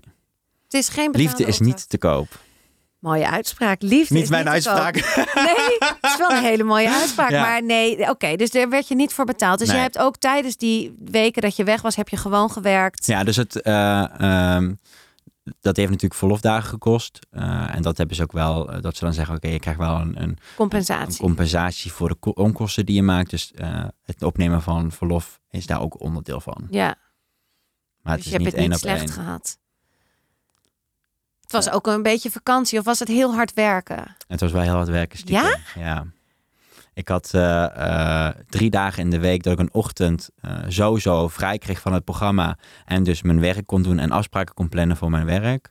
Het 0.63 0.73
is 0.73 0.89
geen 0.89 1.11
betaalde 1.11 1.17
Liefde 1.17 1.45
is 1.45 1.59
niet 1.59 1.89
te 1.89 1.97
koop. 1.97 2.39
Mooie 3.05 3.29
uitspraak. 3.29 3.81
Liefde 3.81 4.13
Niet 4.13 4.23
is 4.23 4.29
mijn 4.29 4.43
niet 4.43 4.53
uitspraak. 4.53 4.95
Nee, 5.35 5.77
het 5.79 5.97
is 6.01 6.17
wel 6.17 6.29
een 6.31 6.43
hele 6.43 6.63
mooie 6.63 6.89
uitspraak. 7.01 7.29
Ja. 7.29 7.41
Maar 7.41 7.63
nee, 7.63 8.09
oké, 8.09 8.35
dus 8.35 8.51
daar 8.51 8.69
werd 8.69 8.87
je 8.87 8.95
niet 8.95 9.13
voor 9.13 9.25
betaald. 9.25 9.59
Dus 9.59 9.69
je 9.71 9.75
hebt 9.77 9.97
ook 9.97 10.17
tijdens 10.17 10.57
die 10.57 10.95
weken 11.05 11.41
dat 11.41 11.55
je 11.55 11.63
weg 11.63 11.81
was, 11.81 11.95
heb 11.95 12.09
je 12.09 12.17
gewoon 12.17 12.51
gewerkt. 12.51 13.05
Ja, 13.05 13.23
dus 13.23 13.35
het, 13.35 13.61
eh, 13.61 14.19
ehm, 14.19 14.73
dat 15.59 15.75
heeft 15.75 15.89
natuurlijk 15.89 16.19
verlofdagen 16.19 16.69
gekost. 16.69 17.19
Eh, 17.31 17.75
en 17.75 17.81
dat 17.81 17.97
hebben 17.97 18.15
ze 18.15 18.21
ook 18.23 18.31
wel, 18.31 18.71
eh, 18.71 18.81
dat 18.81 18.95
ze 18.97 19.03
dan 19.03 19.13
zeggen, 19.13 19.35
oké, 19.35 19.47
je 19.47 19.59
krijgt 19.59 19.79
wel 19.79 19.95
een, 19.95 20.07
een, 20.15 20.21
een 20.23 20.37
Compensatie. 20.55 21.19
compensatie 21.19 21.91
voor 21.91 22.09
de 22.09 22.15
ko- 22.15 22.29
onkosten 22.35 22.85
die 22.85 22.95
je 22.95 23.03
maakt. 23.03 23.29
Dus 23.29 23.51
het 24.03 24.23
opnemen 24.23 24.61
van 24.61 24.91
verlof 24.91 25.39
is 25.49 25.65
daar 25.65 25.81
ook 25.81 26.01
onderdeel 26.01 26.41
van. 26.41 26.67
ja, 26.69 26.95
Maar 28.01 28.15
dus 28.15 28.25
het 28.25 28.33
je 28.33 28.39
is 28.39 28.43
hebt 28.43 28.43
niet 28.43 28.51
het 28.53 28.61
niet 28.61 28.73
op 28.73 28.79
slecht 28.79 28.99
één. 28.99 29.09
gehad. 29.25 29.57
Het 31.45 31.51
was 31.51 31.69
ook 31.69 31.87
een 31.87 32.03
beetje 32.03 32.31
vakantie 32.31 32.79
of 32.79 32.85
was 32.85 32.99
het 32.99 33.07
heel 33.07 33.33
hard 33.33 33.53
werken? 33.53 34.15
Het 34.27 34.39
was 34.39 34.51
wel 34.51 34.61
heel 34.61 34.73
hard 34.73 34.87
werken 34.87 35.17
stiekem. 35.17 35.43
Ja? 35.43 35.57
Ja. 35.75 36.05
Ik 36.95 37.07
had 37.07 37.31
eh, 37.33 37.63
eh, 37.65 38.35
drie 38.49 38.69
dagen 38.69 39.03
in 39.03 39.09
de 39.09 39.19
week 39.19 39.43
dat 39.43 39.53
ik 39.53 39.59
een 39.59 39.73
ochtend 39.73 40.29
eh, 40.41 40.57
sowieso 40.67 41.27
vrij 41.27 41.57
kreeg 41.57 41.79
van 41.79 41.93
het 41.93 42.03
programma. 42.03 42.57
En 42.85 43.03
dus 43.03 43.21
mijn 43.21 43.39
werk 43.39 43.65
kon 43.65 43.81
doen 43.81 43.99
en 43.99 44.11
afspraken 44.11 44.53
kon 44.53 44.69
plannen 44.69 44.97
voor 44.97 45.09
mijn 45.09 45.25
werk. 45.25 45.69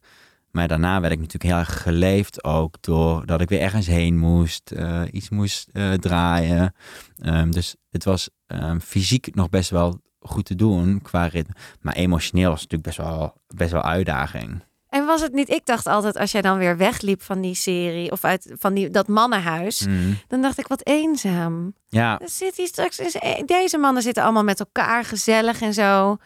Maar 0.51 0.69
daarna 0.69 1.01
werd 1.01 1.13
ik 1.13 1.19
natuurlijk 1.19 1.51
heel 1.53 1.61
erg 1.61 1.83
geleefd 1.83 2.45
ook 2.45 2.77
door 2.81 3.27
dat 3.27 3.41
ik 3.41 3.49
weer 3.49 3.61
ergens 3.61 3.87
heen 3.87 4.19
moest, 4.19 4.75
iets 5.11 5.29
moest 5.29 5.69
draaien. 6.01 6.75
Ehm, 7.19 7.51
dus 7.51 7.77
het 7.91 8.05
was 8.05 8.29
ehm, 8.47 8.79
fysiek 8.79 9.35
nog 9.35 9.49
best 9.49 9.71
wel 9.71 10.01
goed 10.21 10.45
te 10.45 10.55
doen 10.55 11.03
qua 11.03 11.27
ritme. 11.27 11.55
Maar 11.81 11.95
emotioneel 11.95 12.51
was 12.51 12.61
het 12.61 12.71
natuurlijk 12.71 12.97
best 12.97 13.09
wel, 13.09 13.35
best 13.47 13.73
wel 13.73 13.83
uitdaging. 13.83 14.63
En 14.95 15.05
was 15.07 15.21
het 15.21 15.33
niet, 15.33 15.49
ik 15.51 15.67
dacht 15.67 15.87
altijd 15.87 16.17
als 16.19 16.33
jij 16.33 16.43
dan 16.43 16.59
weer 16.59 16.77
wegliep 16.77 17.23
van 17.23 17.41
die 17.41 17.55
serie 17.55 18.11
of 18.13 18.25
uit 18.25 18.53
van 18.59 18.75
die, 18.75 18.91
dat 18.91 19.09
mannenhuis, 19.09 19.87
Mm. 19.87 20.19
dan 20.29 20.43
dacht 20.43 20.59
ik 20.59 20.67
wat 20.67 20.87
eenzaam. 20.87 21.75
Ja, 21.89 22.17
Dan 22.17 22.29
zit 22.29 22.57
hij 22.57 22.67
straks 22.67 22.99
in 22.99 23.11
e- 23.21 23.43
deze 23.45 23.79
mannen 23.79 24.03
zitten 24.03 24.23
allemaal 24.23 24.45
met 24.45 24.61
elkaar 24.61 25.05
gezellig 25.05 25.61
en 25.61 25.75
zo. 25.75 26.17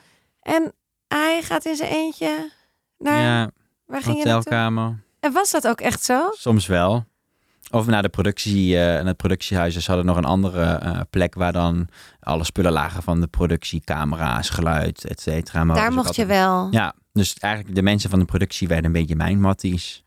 En 0.40 0.72
hij 1.08 1.42
gaat 1.42 1.64
in 1.64 1.76
zijn 1.76 1.90
eentje 1.92 2.50
naar, 2.98 3.20
ja 3.22 3.50
waar 3.86 4.02
ging 4.02 4.18
je 4.18 4.24
naartoe? 4.24 4.32
hotelkamer. 4.52 5.02
En 5.20 5.32
was 5.32 5.50
dat 5.50 5.68
ook 5.68 5.80
echt 5.80 6.04
zo? 6.04 6.28
Soms 6.32 6.66
wel. 6.66 7.04
Of 7.70 7.86
naar 7.86 8.02
de 8.02 8.08
productie, 8.08 8.74
naar 8.76 9.04
het 9.04 9.16
productiehuis. 9.16 9.74
Ze 9.76 9.86
hadden 9.86 10.06
nog 10.06 10.16
een 10.16 10.24
andere 10.24 10.64
eh, 10.64 11.00
plek 11.10 11.34
waar 11.34 11.52
dan 11.52 11.88
alle 12.20 12.44
spullen 12.44 12.72
lagen 12.72 13.02
van 13.02 13.20
de 13.20 13.26
productie, 13.26 13.80
camera's, 13.84 14.50
geluid, 14.50 15.04
et 15.04 15.20
cetera. 15.20 15.64
Daar 15.64 15.92
mocht 15.92 16.14
je 16.16 16.26
wel. 16.26 16.68
Ja, 16.70 16.94
dus 17.18 17.34
eigenlijk 17.38 17.74
de 17.74 17.82
mensen 17.82 18.10
van 18.10 18.18
de 18.18 18.24
productie 18.24 18.68
werden 18.68 18.84
een 18.86 18.92
beetje 18.92 19.16
mijn 19.16 19.40
matties. 19.40 20.04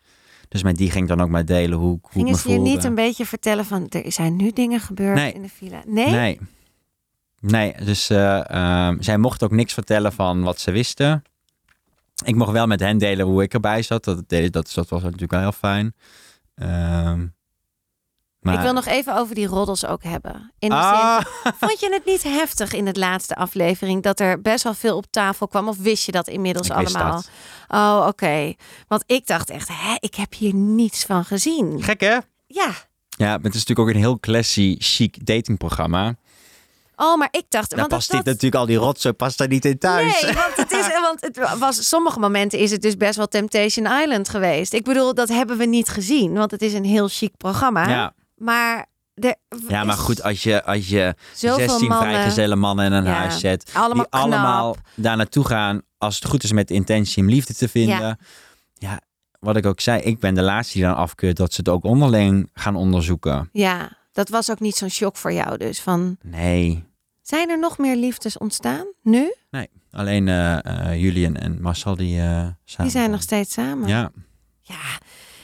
Dus 0.47 0.63
met 0.63 0.77
die 0.77 0.91
ging 0.91 1.03
ik 1.03 1.09
dan 1.09 1.21
ook 1.21 1.29
maar 1.29 1.45
delen 1.45 1.77
hoe, 1.77 1.99
hoe 2.01 2.11
Gingen 2.11 2.35
ze 2.35 2.51
je 2.51 2.59
niet 2.59 2.83
een 2.83 2.95
beetje 2.95 3.25
vertellen 3.25 3.65
van 3.65 3.89
er 3.89 4.11
zijn 4.11 4.35
nu 4.35 4.51
dingen 4.51 4.79
gebeurd 4.79 5.15
Nee. 5.15 5.33
in 5.33 5.41
de 5.41 5.49
villa? 5.49 5.81
Nee? 5.85 6.09
Nee. 6.11 6.39
Nee, 7.39 7.75
dus 7.85 8.09
eh, 8.09 8.49
ehm, 8.49 9.01
zij 9.01 9.17
mocht 9.17 9.43
ook 9.43 9.51
niks 9.51 9.73
vertellen 9.73 10.13
van 10.13 10.43
wat 10.43 10.59
ze 10.59 10.71
wisten. 10.71 11.23
Ik 12.25 12.35
mocht 12.35 12.51
wel 12.51 12.67
met 12.67 12.79
hen 12.79 12.97
delen 12.97 13.25
hoe 13.25 13.43
ik 13.43 13.53
erbij 13.53 13.81
zat. 13.81 14.03
Dat, 14.03 14.29
dat, 14.29 14.51
dat, 14.51 14.71
dat 14.73 14.89
was 14.89 15.01
natuurlijk 15.03 15.31
wel 15.31 15.39
heel 15.41 15.51
fijn. 15.51 15.93
Ehm, 16.55 17.27
maar, 18.41 18.53
Ik 18.53 18.59
wil 18.59 18.73
nog 18.73 18.85
even 18.85 19.15
over 19.15 19.35
die 19.35 19.47
roddels 19.47 19.85
ook 19.85 20.03
hebben. 20.03 20.51
In 20.59 20.69
de 20.69 20.75
Ah, 20.75 21.21
zin, 21.43 21.53
vond 21.59 21.79
je 21.79 21.89
het 21.93 22.05
niet 22.05 22.23
heftig 22.23 22.73
in 22.73 22.85
het 22.87 22.97
laatste 22.97 23.35
aflevering 23.35 24.03
dat 24.03 24.19
er 24.19 24.41
best 24.41 24.63
wel 24.63 24.73
veel 24.73 24.97
op 24.97 25.05
tafel 25.09 25.47
kwam? 25.47 25.67
Of 25.67 25.77
wist 25.77 26.05
je 26.05 26.11
dat 26.11 26.27
inmiddels 26.27 26.67
ik 26.67 26.73
allemaal? 26.73 27.11
dat. 27.11 27.29
Oh, 27.67 28.05
oké. 28.07 28.53
Want 28.87 29.03
ik 29.05 29.27
dacht 29.27 29.49
echt, 29.49 29.67
hè, 29.71 29.95
ik 29.99 30.15
heb 30.15 30.33
hier 30.33 30.53
niets 30.53 31.05
van 31.05 31.25
gezien. 31.25 31.83
Gek 31.83 32.01
hè? 32.01 32.17
Ja. 32.47 32.71
Ja, 33.09 33.31
het 33.41 33.53
is 33.55 33.65
natuurlijk 33.65 33.79
ook 33.79 33.89
een 33.89 34.01
heel 34.01 34.19
classy, 34.19 34.75
chic 34.79 35.25
datingprogramma. 35.25 36.15
Oh, 36.95 37.17
maar 37.17 37.27
ik 37.31 37.45
dacht, 37.49 37.73
want 37.75 37.87
past 37.87 38.07
dat, 38.07 38.17
dit 38.17 38.25
natuurlijk 38.25 38.55
al 38.61 38.65
die 38.65 38.77
rotzooi 38.77 39.13
past 39.13 39.37
daar 39.37 39.47
niet 39.47 39.65
in 39.65 39.77
thuis. 39.77 40.21
Nee, 40.21 40.33
want 40.43 40.55
het 40.55 40.71
is, 40.71 40.87
want 41.01 41.21
het 41.21 41.57
was 41.59 41.87
sommige 41.87 42.19
momenten 42.19 42.59
is 42.59 42.71
het 42.71 42.81
dus 42.81 42.97
best 42.97 43.15
wel 43.15 43.27
Temptation 43.27 43.85
Island 44.01 44.29
geweest. 44.29 44.73
Ik 44.73 44.83
bedoel, 44.83 45.13
dat 45.13 45.29
hebben 45.29 45.57
we 45.57 45.65
niet 45.65 45.89
gezien, 45.89 46.33
want 46.33 46.51
het 46.51 46.61
is 46.61 46.73
een 46.73 46.85
heel 46.85 47.07
chic 47.07 47.37
programma. 47.37 47.89
Ja, 47.89 48.13
Maar 48.41 48.85
er 49.13 49.35
ja, 49.67 49.83
maar 49.83 49.97
goed, 49.97 50.23
als 50.23 50.43
je, 50.43 50.63
als 50.63 50.87
je 50.87 51.15
zoveel 51.33 51.69
16 51.69 51.87
mannen, 51.87 52.07
vrijgezelle 52.09 52.55
mannen 52.55 52.85
in 52.85 52.91
een 52.91 53.03
Ja, 53.03 53.11
huis 53.13 53.39
zet, 53.39 53.71
allemaal 53.73 53.93
die 53.93 54.09
knap. 54.09 54.21
allemaal 54.21 54.75
daar 54.95 55.17
naartoe 55.17 55.45
gaan, 55.45 55.81
als 55.97 56.15
het 56.15 56.25
goed 56.25 56.43
is 56.43 56.51
met 56.51 56.67
de 56.67 56.73
intentie 56.73 57.23
om 57.23 57.29
liefde 57.29 57.53
te 57.53 57.67
vinden. 57.69 57.99
Ja. 57.99 58.17
Ja. 58.73 58.99
wat 59.39 59.55
ik 59.55 59.65
ook 59.65 59.79
zei, 59.79 60.01
ik 60.01 60.19
ben 60.19 60.33
de 60.35 60.41
laatste 60.41 60.73
die 60.73 60.83
dan 60.87 60.95
afkeurt 60.95 61.37
dat 61.37 61.53
ze 61.53 61.59
het 61.59 61.69
ook 61.69 61.83
onderling 61.83 62.49
gaan 62.53 62.75
onderzoeken. 62.75 63.49
Ja, 63.51 63.97
dat 64.11 64.29
was 64.29 64.51
ook 64.51 64.59
niet 64.59 64.75
zo'n 64.75 64.89
shock 64.89 65.17
voor 65.17 65.33
jou 65.33 65.57
dus. 65.57 65.79
Van, 65.81 66.17
Nee, 66.21 66.83
zijn 67.21 67.49
er 67.49 67.59
nog 67.59 67.77
meer 67.77 67.95
liefdes 67.95 68.37
ontstaan 68.37 68.85
nu? 69.03 69.33
alleen 69.91 70.27
eh 70.27 70.65
eh, 70.65 71.01
Julian 71.01 71.35
en 71.35 71.61
Marcel 71.61 71.95
die 71.95 72.19
eh 72.19 72.25
samen 72.25 72.53
Die 72.77 72.89
zijn 72.89 73.11
nog 73.11 73.21
steeds 73.21 73.53
samen. 73.53 73.87
Ja, 73.87 74.11
Ja, 74.61 74.75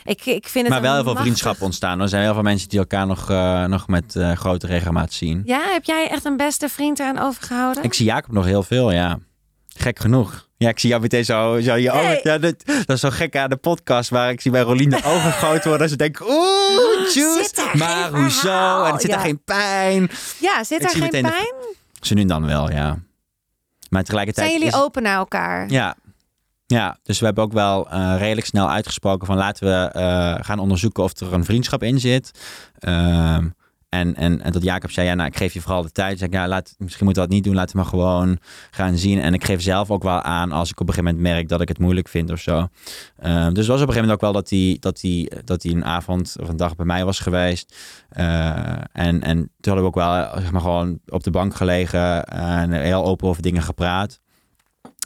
ik, 0.08 0.26
ik 0.26 0.48
vind 0.48 0.64
het 0.66 0.74
maar 0.74 0.82
wel 0.82 0.94
heel 0.94 1.04
veel 1.04 1.16
vriendschappen 1.16 1.66
ontstaan. 1.66 2.00
Er 2.02 2.10
zijn 2.10 2.24
heel 2.24 2.34
veel 2.34 2.42
mensen 2.42 2.70
die 2.70 2.80
elkaar 2.80 3.08
nog, 3.08 3.30
eh, 3.30 3.66
nog 3.66 3.88
met 3.88 4.16
eh, 4.16 4.32
grote 4.32 4.68
regelmaat 4.68 5.14
zien. 5.14 5.42
Ja, 5.46 5.62
heb 5.72 5.84
jij 5.84 6.10
echt 6.10 6.26
een 6.26 6.38
beste 6.38 6.70
vriend 6.70 7.00
eraan 7.00 7.20
overgehouden? 7.20 7.84
Ik 7.84 7.94
zie 7.94 8.06
Jacob 8.06 8.32
nog 8.32 8.46
heel 8.46 8.64
veel, 8.64 8.92
ja. 8.92 9.20
Gek 9.68 10.00
genoeg. 10.00 10.48
Ja, 10.58 10.70
ik 10.70 10.80
zie 10.80 10.90
jou 10.90 11.02
meteen 11.02 11.26
zo, 11.26 11.60
zo 11.62 11.76
je 11.76 11.92
ogen. 11.92 12.20
Ja, 12.24 12.38
dat, 12.38 12.56
dat 12.66 12.90
is 12.90 13.00
zo 13.00 13.10
gek 13.10 13.36
aan 13.36 13.50
de 13.50 13.56
podcast 13.56 14.10
waar 14.10 14.30
ik 14.32 14.42
zie 14.42 14.52
bij 14.52 14.62
Rolien 14.62 14.90
de 14.90 15.04
ogen 15.04 15.32
groot 15.42 15.66
worden. 15.66 15.90
Ze 15.90 15.96
denken, 15.96 16.26
oeh, 16.30 17.14
juice. 17.14 17.54
Maar 17.74 18.10
hoezo? 18.12 18.84
En 18.84 19.00
zit 19.00 19.10
Ja. 19.10 19.16
er 19.16 19.22
geen 19.22 19.44
pijn. 19.44 20.10
Ja, 20.40 20.64
zit 20.64 20.84
er 20.84 20.90
geen 20.90 21.02
de- 21.02 21.22
pijn? 21.22 21.54
Ze 22.02 22.14
nu 22.14 22.26
dan 22.26 22.46
wel, 22.46 22.72
ja. 22.72 22.98
Maar 23.90 24.04
tegelijkertijd 24.04 24.48
Zijn 24.48 24.60
jullie 24.60 24.76
is- 24.76 24.82
open 24.84 25.04
naar 25.04 25.18
elkaar? 25.18 25.70
Ja. 25.70 25.96
Ja, 26.68 26.98
dus 27.04 27.20
we 27.20 27.26
hebben 27.26 27.44
ook 27.44 27.54
wel 27.54 27.90
eh, 27.90 28.16
redelijk 28.18 28.48
snel 28.48 28.70
uitgesproken 28.70 29.28
van 29.28 29.38
laten 29.38 29.68
we 29.68 29.90
eh, 29.92 30.36
gaan 30.46 30.60
onderzoeken 30.60 31.04
of 31.04 31.20
er 31.20 31.34
een 31.34 31.46
vriendschap 31.46 31.84
in 31.84 32.00
zit. 32.00 32.32
Ehm, 32.80 33.48
en, 33.90 34.16
en, 34.16 34.52
dat 34.52 34.64
Jacob 34.64 34.92
zei, 34.92 35.08
ja, 35.08 35.14
nou, 35.14 35.28
ik 35.28 35.38
geef 35.38 35.54
je 35.54 35.62
vooral 35.62 35.82
de 35.82 35.92
tijd. 35.92 36.20
Zeg 36.20 36.30
ja, 36.32 36.48
laat, 36.48 36.76
misschien 36.78 37.06
moeten 37.06 37.24
we 37.24 37.30
dat 37.30 37.38
niet 37.38 37.46
doen, 37.46 37.56
laten 37.56 37.76
we 37.76 37.82
maar 37.82 37.90
gewoon 37.90 38.38
gaan 38.72 38.98
zien. 38.98 39.22
En 39.22 39.34
ik 39.34 39.46
geef 39.46 39.62
zelf 39.62 39.92
ook 39.92 40.04
wel 40.04 40.22
aan 40.22 40.52
als 40.52 40.70
ik 40.70 40.80
op 40.80 40.88
een 40.88 40.94
gegeven 40.94 41.16
moment 41.16 41.34
merk 41.34 41.50
dat 41.50 41.62
ik 41.62 41.68
het 41.68 41.80
moeilijk 41.80 42.08
vind 42.08 42.32
of 42.32 42.40
zo. 42.40 42.68
Ehm, 43.18 43.54
dus 43.54 43.68
was 43.68 43.82
op 43.82 43.88
een 43.88 43.94
gegeven 43.94 43.94
moment 43.94 44.12
ook 44.12 44.22
wel 44.22 44.32
dat 44.32 44.50
hij 44.50 44.78
dat 44.80 45.00
die, 45.00 45.32
dat 45.44 45.62
die 45.62 45.76
een 45.76 45.86
avond 45.86 46.36
of 46.40 46.50
een 46.50 46.58
dag 46.58 46.76
bij 46.76 46.86
mij 46.86 47.06
was 47.06 47.20
geweest. 47.20 47.76
Eh, 48.10 48.58
en, 48.92 49.22
en 49.22 49.38
toen 49.38 49.74
hadden 49.74 49.82
we 49.82 49.90
ook 49.90 49.96
wel 49.96 50.42
zeg 50.42 50.52
maar, 50.52 50.62
gewoon 50.62 51.00
op 51.08 51.24
de 51.24 51.32
bank 51.32 51.56
gelegen 51.56 52.26
en 52.26 52.72
heel 52.72 53.06
open 53.06 53.28
over 53.28 53.42
dingen 53.42 53.62
gepraat. 53.62 54.20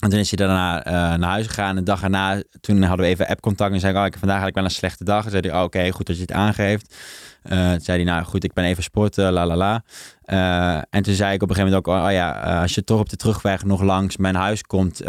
En 0.01 0.09
toen 0.09 0.19
is 0.19 0.31
hij 0.31 0.47
daarna 0.47 0.83
eh, 0.83 0.93
naar 0.93 1.29
huis 1.29 1.47
gegaan. 1.47 1.77
Een 1.77 1.83
dag 1.83 2.03
erna, 2.03 2.41
toen 2.61 2.81
hadden 2.81 3.05
we 3.05 3.11
even 3.11 3.27
app-contact. 3.27 3.73
En 3.73 3.79
zei 3.79 3.93
ik, 3.93 3.99
oh, 3.99 4.05
ik 4.05 4.17
vandaag 4.17 4.41
eigenlijk 4.41 4.55
wel 4.55 4.65
een 4.65 4.71
slechte 4.71 5.03
dag. 5.03 5.25
En 5.25 5.31
zei 5.31 5.47
hij, 5.47 5.57
oh, 5.57 5.63
oké, 5.63 5.91
goed 5.91 6.05
dat 6.05 6.15
je 6.15 6.21
het 6.21 6.31
aangeeft. 6.31 6.95
Eh, 7.41 7.71
toen 7.71 7.81
zei 7.81 8.03
hij, 8.03 8.13
nou 8.13 8.25
goed, 8.25 8.43
ik 8.43 8.53
ben 8.53 8.63
even 8.63 8.83
sporten, 8.83 9.31
la 9.31 9.45
la 9.45 9.55
la. 9.55 9.83
Eh, 10.21 10.75
en 10.89 11.03
toen 11.03 11.13
zei 11.13 11.33
ik 11.33 11.41
op 11.41 11.49
een 11.49 11.55
gegeven 11.55 11.79
moment 11.79 11.87
ook, 11.87 12.05
oh 12.05 12.11
ja, 12.11 12.43
eh, 12.43 12.61
als 12.61 12.75
je 12.75 12.83
toch 12.83 12.99
op 12.99 13.09
de 13.09 13.15
terugweg 13.15 13.63
nog 13.63 13.81
langs 13.81 14.17
mijn 14.17 14.35
huis 14.35 14.61
komt, 14.61 15.01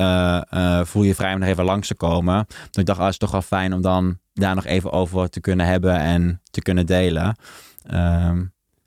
voel 0.83 1.03
je 1.03 1.15
vrij 1.15 1.33
om 1.33 1.39
nog 1.39 1.49
even 1.49 1.65
langs 1.65 1.89
te 1.89 1.95
komen. 1.95 2.47
Toen 2.47 2.83
ik 2.83 2.87
dacht, 2.87 2.99
oh, 2.99 3.05
het 3.05 3.13
is 3.13 3.19
toch 3.19 3.31
wel 3.31 3.43
fijn 3.43 3.73
om 3.73 3.83
dan 3.83 4.19
daar 4.33 4.55
nog 4.55 4.65
even 4.65 4.93
over 4.93 5.29
te 5.29 5.41
kunnen 5.41 5.67
hebben 5.67 5.97
en 5.99 6.41
te 6.51 6.63
kunnen 6.63 6.87
delen. 6.87 7.37
Ehm, 7.87 8.43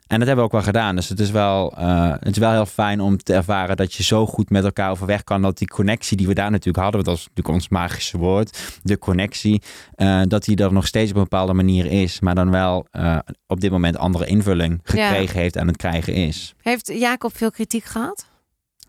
en 0.08 0.18
dat 0.20 0.28
hebben 0.28 0.36
we 0.36 0.42
ook 0.42 0.52
wel 0.52 0.74
gedaan. 0.74 0.96
Dus 0.96 1.10
het 1.10 1.20
is 1.20 1.32
wel, 1.32 1.78
eh, 1.78 2.12
het 2.20 2.32
is 2.32 2.38
wel 2.38 2.52
heel 2.52 2.66
fijn 2.66 3.02
om 3.02 3.18
te 3.18 3.34
ervaren 3.34 3.78
dat 3.78 3.94
je 3.94 4.04
zo 4.04 4.26
goed 4.26 4.50
met 4.50 4.64
elkaar 4.64 4.92
overweg 4.92 5.24
kan. 5.24 5.42
Dat 5.42 5.58
die 5.58 5.68
connectie 5.68 6.18
die 6.18 6.28
we 6.28 6.34
daar 6.34 6.52
natuurlijk 6.52 6.84
hadden, 6.84 7.04
want 7.04 7.06
dat 7.06 7.16
is 7.16 7.28
natuurlijk 7.28 7.56
ons 7.56 7.70
magische 7.70 8.18
woord, 8.18 8.80
de 8.84 8.98
connectie, 8.98 9.62
eh, 9.96 10.22
dat 10.28 10.44
die 10.44 10.58
er 10.58 10.74
nog 10.74 10.88
steeds 10.88 11.10
op 11.12 11.18
een 11.18 11.24
bepaalde 11.24 11.54
manier 11.54 11.86
is. 11.86 12.20
Maar 12.20 12.36
dan 12.36 12.52
wel 12.52 12.88
eh, 12.92 13.18
op 13.48 13.62
dit 13.62 13.72
moment 13.72 13.98
andere 13.98 14.26
invulling 14.26 14.80
gekregen 14.84 15.40
heeft 15.40 15.56
en 15.56 15.68
het 15.68 15.78
krijgen 15.78 16.14
is. 16.14 16.56
Heeft 16.62 16.92
Jacob 16.94 17.38
veel 17.38 17.52
kritiek 17.52 17.84
gehad? 17.84 18.26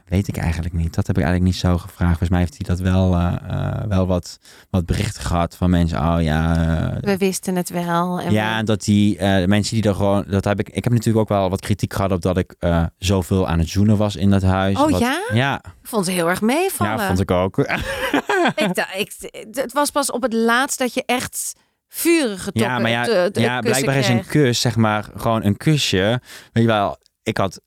Weet 0.07 0.29
ik 0.29 0.37
eigenlijk 0.37 0.75
niet. 0.75 0.95
Dat 0.95 1.07
heb 1.07 1.17
ik 1.17 1.23
eigenlijk 1.23 1.53
niet 1.53 1.61
zo 1.63 1.79
gevraagd. 1.79 2.09
Volgens 2.09 2.29
mij 2.29 2.39
heeft 2.39 2.57
hij 2.57 2.67
dat 2.77 2.79
wel, 2.79 3.15
eh, 3.15 3.35
eh, 3.49 3.89
wel 3.89 4.07
wat, 4.07 4.39
wat 4.71 4.87
berichten 4.87 5.23
gehad 5.23 5.57
van 5.57 5.71
mensen. 5.71 5.99
Oh 5.99 6.23
ja, 6.23 6.57
eh, 6.57 6.97
We 7.01 7.17
wisten 7.17 7.57
het 7.57 7.69
wel. 7.71 8.21
En 8.21 8.33
ja, 8.33 8.59
en 8.59 8.65
dat 8.65 8.85
die 8.85 9.23
mensen 9.47 9.75
die 9.75 9.89
er 9.91 9.95
gewoon. 9.95 10.25
Dat 10.29 10.45
heb 10.45 10.61
ik. 10.61 10.69
Ik 10.69 10.85
heb 10.85 10.93
natuurlijk 10.93 11.19
ook 11.19 11.39
wel 11.39 11.51
wat 11.51 11.61
kritiek 11.61 11.95
gehad 11.95 12.13
op 12.13 12.23
dat 12.23 12.37
ik 12.37 12.55
zoveel 12.99 13.49
aan 13.49 13.59
het 13.59 13.69
zoenen 13.69 13.97
was 13.97 14.17
in 14.17 14.31
dat 14.31 14.43
huis. 14.43 14.79
Oh 14.79 14.91
Wat- 14.91 15.01
ja? 15.01 15.21
Ja, 15.33 15.61
ik 15.65 15.89
vond 15.89 16.07
het 16.07 16.15
heel 16.15 16.29
erg 16.29 16.41
meevallen. 16.41 16.97
ja, 16.99 17.07
vond 17.07 17.21
ik 17.21 17.31
ook. 17.31 17.59
Ik 18.57 18.87
ik, 18.97 19.13
het 19.51 19.73
was 19.73 19.91
pas 19.91 20.11
op 20.11 20.23
het 20.23 20.33
laatst 20.33 20.79
dat 20.79 20.95
je 20.95 21.03
echt 21.07 21.53
vurige 21.89 22.53
tokken 22.53 22.63
ja, 22.63 22.79
maar 22.79 22.91
ja, 22.91 23.29
ja 23.33 23.61
blijkbaar 23.61 23.97
is 23.97 24.09
een 24.09 24.27
kus, 24.27 24.61
zeg 24.61 24.77
maar, 24.77 25.09
gewoon 25.17 25.45
een 25.45 25.57
kusje. 25.57 26.21
Weet 26.53 26.65
je 26.65 26.71
wel, 26.71 26.99
ik 27.23 27.37
had 27.37 27.61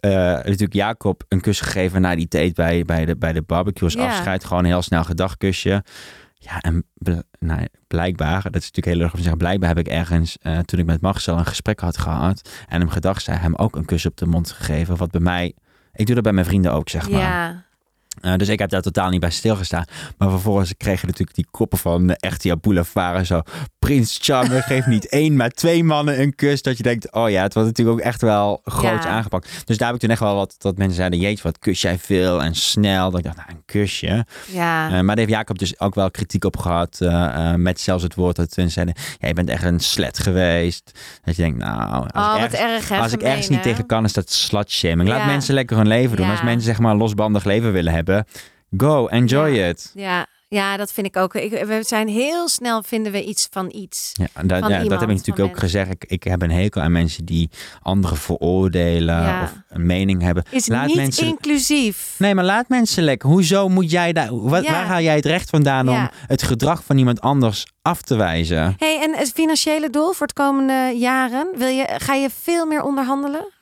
eh, 0.00 0.10
natuurlijk 0.10 0.72
Jacob 0.72 1.22
een 1.28 1.40
kus 1.40 1.60
gegeven 1.60 2.00
na 2.00 2.14
die 2.14 2.28
date 2.28 2.52
bij, 2.54 2.84
bij, 2.84 3.04
de, 3.04 3.16
bij 3.16 3.32
de 3.32 3.42
barbecue 3.42 3.84
als 3.84 3.94
Ja. 3.94 4.06
afscheid. 4.08 4.44
Gewoon 4.44 4.64
een 4.64 4.70
heel 4.70 4.82
snel 4.82 5.04
gedagkusje. 5.04 5.84
Ja, 6.34 6.60
en 6.60 6.84
bl- 6.94 7.20
nou, 7.38 7.66
blijkbaar, 7.86 8.42
dat 8.42 8.54
is 8.62 8.70
natuurlijk 8.70 8.86
heel 8.86 9.00
erg 9.00 9.10
om 9.10 9.16
te 9.16 9.22
zeggen, 9.22 9.38
blijkbaar 9.38 9.68
heb 9.68 9.78
ik 9.78 9.88
ergens, 9.88 10.36
eh, 10.40 10.58
toen 10.58 10.78
ik 10.78 10.86
met 10.86 11.00
Marcel 11.00 11.38
een 11.38 11.46
gesprek 11.46 11.80
had 11.80 11.98
gehad 11.98 12.50
en 12.68 12.80
hem 12.80 12.88
gedacht 12.88 13.22
zei, 13.22 13.38
hem 13.38 13.54
ook 13.54 13.76
een 13.76 13.84
kus 13.84 14.06
op 14.06 14.16
de 14.16 14.26
mond 14.26 14.50
gegeven. 14.50 14.96
Wat 14.96 15.10
bij 15.10 15.20
mij, 15.20 15.54
ik 15.92 16.06
doe 16.06 16.14
dat 16.14 16.24
bij 16.24 16.32
mijn 16.32 16.46
vrienden 16.46 16.72
ook, 16.72 16.88
zeg 16.88 17.10
maar. 17.10 17.20
Ja, 17.20 17.64
Uh, 18.22 18.34
dus 18.36 18.48
ik 18.48 18.58
heb 18.58 18.70
daar 18.70 18.82
totaal 18.82 19.10
niet 19.10 19.20
bij 19.20 19.30
stilgestaan. 19.30 19.84
Maar 20.18 20.30
vervolgens 20.30 20.74
kregen 20.76 21.06
natuurlijk 21.06 21.36
die 21.36 21.46
koppen 21.50 21.78
van 21.78 22.10
Echtia 22.10 22.56
Boulevard 22.56 23.16
en 23.16 23.26
zo. 23.26 23.40
Prins 23.78 24.18
Charming 24.22 24.64
geeft 24.64 24.86
niet 24.86 25.08
één, 25.22 25.36
maar 25.36 25.50
twee 25.50 25.84
mannen 25.84 26.20
een 26.20 26.34
kus. 26.34 26.62
Dat 26.62 26.76
je 26.76 26.82
denkt, 26.82 27.12
oh 27.12 27.30
ja, 27.30 27.42
het 27.42 27.54
was 27.54 27.64
natuurlijk 27.64 27.98
ook 27.98 28.04
echt 28.04 28.20
wel 28.20 28.60
groot 28.64 29.02
Ja. 29.02 29.08
aangepakt. 29.08 29.62
Dus 29.64 29.76
daar 29.78 29.86
heb 29.86 29.96
ik 29.96 30.02
toen 30.02 30.10
echt 30.10 30.20
wel 30.20 30.34
wat, 30.34 30.54
dat 30.58 30.76
mensen 30.76 30.96
zeiden, 30.96 31.18
jeetje, 31.18 31.42
wat 31.42 31.58
kus 31.58 31.80
jij 31.80 31.98
veel 31.98 32.42
en 32.42 32.54
snel. 32.54 33.10
Dat 33.10 33.18
ik 33.18 33.24
dacht, 33.24 33.36
nou, 33.36 33.48
een 33.50 33.62
kusje. 33.64 34.26
Ja. 34.46 34.86
Eh, 34.86 34.92
maar 34.92 35.04
daar 35.06 35.16
heeft 35.16 35.30
Jacob 35.30 35.58
dus 35.58 35.80
ook 35.80 35.94
wel 35.94 36.10
kritiek 36.10 36.44
op 36.44 36.56
gehad. 36.56 36.96
eh, 37.00 37.50
eh, 37.52 37.54
met 37.54 37.80
zelfs 37.80 38.02
het 38.02 38.14
woord 38.14 38.36
dat 38.36 38.56
mensen 38.56 38.74
zeiden, 38.74 38.94
ja, 39.18 39.28
je 39.28 39.34
bent 39.34 39.48
echt 39.48 39.62
een 39.64 39.80
slet 39.80 40.18
geweest. 40.18 40.98
Dat 41.24 41.36
je 41.36 41.42
denkt, 41.42 41.58
nou, 41.58 42.06
als 42.12 42.26
oh, 42.26 42.34
ik 42.36 42.40
ergens, 42.42 42.60
erg, 42.60 42.88
hè? 42.88 42.98
als 42.98 43.12
ik 43.12 43.22
ergens 43.22 43.48
niet 43.48 43.58
hè? 43.58 43.64
tegen 43.64 43.86
kan, 43.86 44.04
is 44.04 44.12
dat 44.12 44.30
slutshaming. 44.32 45.08
Laat 45.08 45.18
Ja. 45.20 45.26
mensen 45.26 45.54
lekker 45.54 45.76
hun 45.76 45.86
leven 45.88 46.16
doen. 46.16 46.30
Als 46.30 46.42
mensen 46.42 46.62
zeg 46.62 46.78
maar 46.78 46.92
een 46.92 46.98
losbandig 46.98 47.44
leven 47.44 47.72
willen 47.72 47.92
hebben, 47.92 48.07
go, 48.76 49.06
enjoy 49.06 49.48
Ja. 49.50 49.66
it. 49.68 49.90
Ja, 49.94 50.26
ja, 50.50 50.76
dat 50.76 50.92
vind 50.92 51.06
ik 51.06 51.16
ook. 51.16 51.34
Ik, 51.34 51.50
we 51.64 51.78
zijn 51.82 52.08
heel 52.08 52.48
snel, 52.48 52.82
vinden 52.82 53.12
we 53.12 53.24
iets 53.24 53.48
van 53.50 53.70
iets. 53.74 54.12
Ja, 54.12 54.42
dat, 54.42 54.58
Van 54.60 54.70
ja, 54.70 54.78
dat 54.84 55.00
heb 55.00 55.08
ik 55.08 55.16
natuurlijk 55.16 55.48
ook 55.48 55.58
gezegd. 55.58 55.90
Ik, 55.90 56.04
ik 56.04 56.22
heb 56.22 56.42
een 56.42 56.50
hekel 56.50 56.80
aan 56.82 56.92
mensen 56.92 57.24
die 57.24 57.50
anderen 57.82 58.16
veroordelen 58.16 59.22
Ja. 59.22 59.42
of 59.42 59.52
een 59.68 59.86
mening 59.86 60.22
hebben. 60.22 60.44
Is 60.50 60.66
Laat 60.68 60.86
niet 60.86 60.96
mensen- 60.96 61.26
inclusief. 61.26 62.14
Nee, 62.18 62.34
maar 62.34 62.44
laat 62.44 62.68
mensen 62.68 63.02
lekker. 63.02 63.28
Hoezo 63.28 63.68
moet 63.68 63.90
jij 63.90 64.12
daar... 64.12 64.36
Wat, 64.40 64.64
Ja. 64.64 64.70
Waar 64.72 64.86
haal 64.86 65.00
jij 65.00 65.14
het 65.16 65.24
recht 65.24 65.50
vandaan 65.50 65.88
om 65.88 66.10
het 66.26 66.42
gedrag 66.42 66.84
van 66.84 66.98
iemand 66.98 67.20
anders 67.20 67.66
af 67.82 68.02
te 68.02 68.16
wijzen? 68.16 68.74
hey, 68.78 69.00
en 69.02 69.14
het 69.16 69.30
financiële 69.34 69.90
doel 69.90 70.12
voor 70.12 70.26
het 70.26 70.36
komende 70.36 70.92
jaren? 70.98 71.48
Wil 71.56 71.68
je, 71.68 71.94
ga 71.98 72.14
je 72.14 72.28
veel 72.42 72.66
meer 72.66 72.82
onderhandelen? 72.82 73.52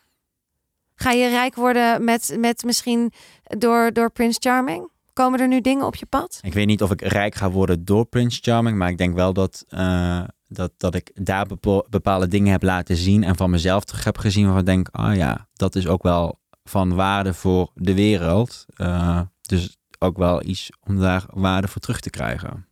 Ga 0.97 1.11
je 1.11 1.28
rijk 1.28 1.55
worden 1.55 2.05
met, 2.05 2.36
met 2.38 2.64
misschien 2.64 3.12
door, 3.42 3.92
door 3.92 4.11
Prince 4.11 4.38
Charming? 4.40 4.90
Komen 5.12 5.40
er 5.40 5.49
nu 5.49 5.61
dingen 5.61 5.86
op 5.86 5.94
je 5.94 6.07
pad? 6.07 6.38
Ik 6.42 6.53
weet 6.53 6.66
niet 6.66 6.82
of 6.82 6.90
ik 6.90 7.01
rijk 7.01 7.34
ga 7.34 7.51
worden 7.51 7.84
door 7.84 8.05
Prince 8.05 8.38
Charming, 8.42 8.78
maar 8.78 8.88
ik 8.88 8.99
denk 8.99 9.14
wel 9.14 9.32
dat, 9.32 9.64
eh, 9.68 10.22
dat, 10.49 10.72
dat 10.76 10.94
ik 10.94 11.11
daar 11.14 11.47
bepaalde 11.88 12.28
dingen 12.28 12.53
heb 12.53 12.62
laten 12.62 12.97
zien 12.97 13.24
en 13.24 13.36
van 13.36 13.51
mezelf 13.51 13.84
terug 13.84 14.05
heb 14.05 14.18
gezien 14.18 14.42
waarvan 14.44 14.61
ik 14.61 14.66
denk, 14.66 14.88
ah 14.90 15.16
ja, 15.16 15.49
dat 15.53 15.74
is 15.74 15.86
ook 15.86 16.03
wel 16.03 16.38
van 16.64 16.94
waarde 16.94 17.34
voor 17.34 17.70
de 17.74 17.94
wereld. 17.94 18.64
Eh, 18.76 19.20
dus 19.40 19.76
ook 19.99 20.16
wel 20.16 20.42
iets 20.44 20.70
om 20.86 21.01
daar 21.01 21.24
waarde 21.30 21.68
voor 21.68 21.80
terug 21.80 22.01
te 22.01 22.11
krijgen. 22.11 22.66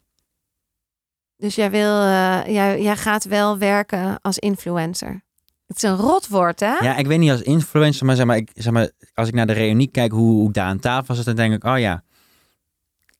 Dus 1.37 1.55
jij, 1.55 1.71
wil, 1.71 2.01
eh, 2.01 2.47
jij, 2.47 2.83
jij 2.83 2.97
gaat 2.97 3.25
wel 3.25 3.59
werken 3.59 4.21
als 4.21 4.39
influencer. 4.39 5.24
Het 5.67 5.77
is 5.77 5.83
een 5.83 5.97
rotwoord, 5.97 6.61
hè? 6.61 6.75
Ja, 6.75 6.97
ik 6.97 7.07
weet 7.07 7.19
niet 7.19 7.31
als 7.31 7.43
influencer, 7.43 8.07
maar, 8.07 8.17
zeg 8.17 8.27
maar, 8.27 8.37
ik, 8.37 8.51
zeg 8.55 8.73
maar 8.73 8.91
als 9.15 9.29
ik 9.29 9.35
naar 9.35 9.47
de 9.47 9.53
reunie 9.53 9.87
kijk 9.87 10.13
hoe, 10.13 10.33
hoe 10.33 10.49
ik 10.49 10.55
daar 10.55 10.67
aan 10.67 10.79
tafel 10.79 11.15
zit, 11.15 11.25
dan 11.25 11.35
denk 11.35 11.55
ik, 11.55 11.65
oh 11.65 11.79
ja, 11.79 12.03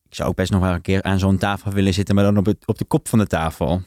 ik 0.09 0.15
zou 0.15 0.29
ook 0.29 0.35
best 0.35 0.51
nog 0.51 0.61
wel 0.61 0.73
een 0.73 0.81
keer 0.81 1.03
aan 1.03 1.19
zo'n 1.19 1.37
tafel 1.37 1.71
willen 1.71 1.93
zitten, 1.93 2.15
maar 2.15 2.23
dan 2.23 2.37
op, 2.37 2.45
het, 2.45 2.57
op 2.65 2.77
de 2.77 2.85
kop 2.85 3.07
van 3.07 3.19
de 3.19 3.27
tafel. 3.27 3.81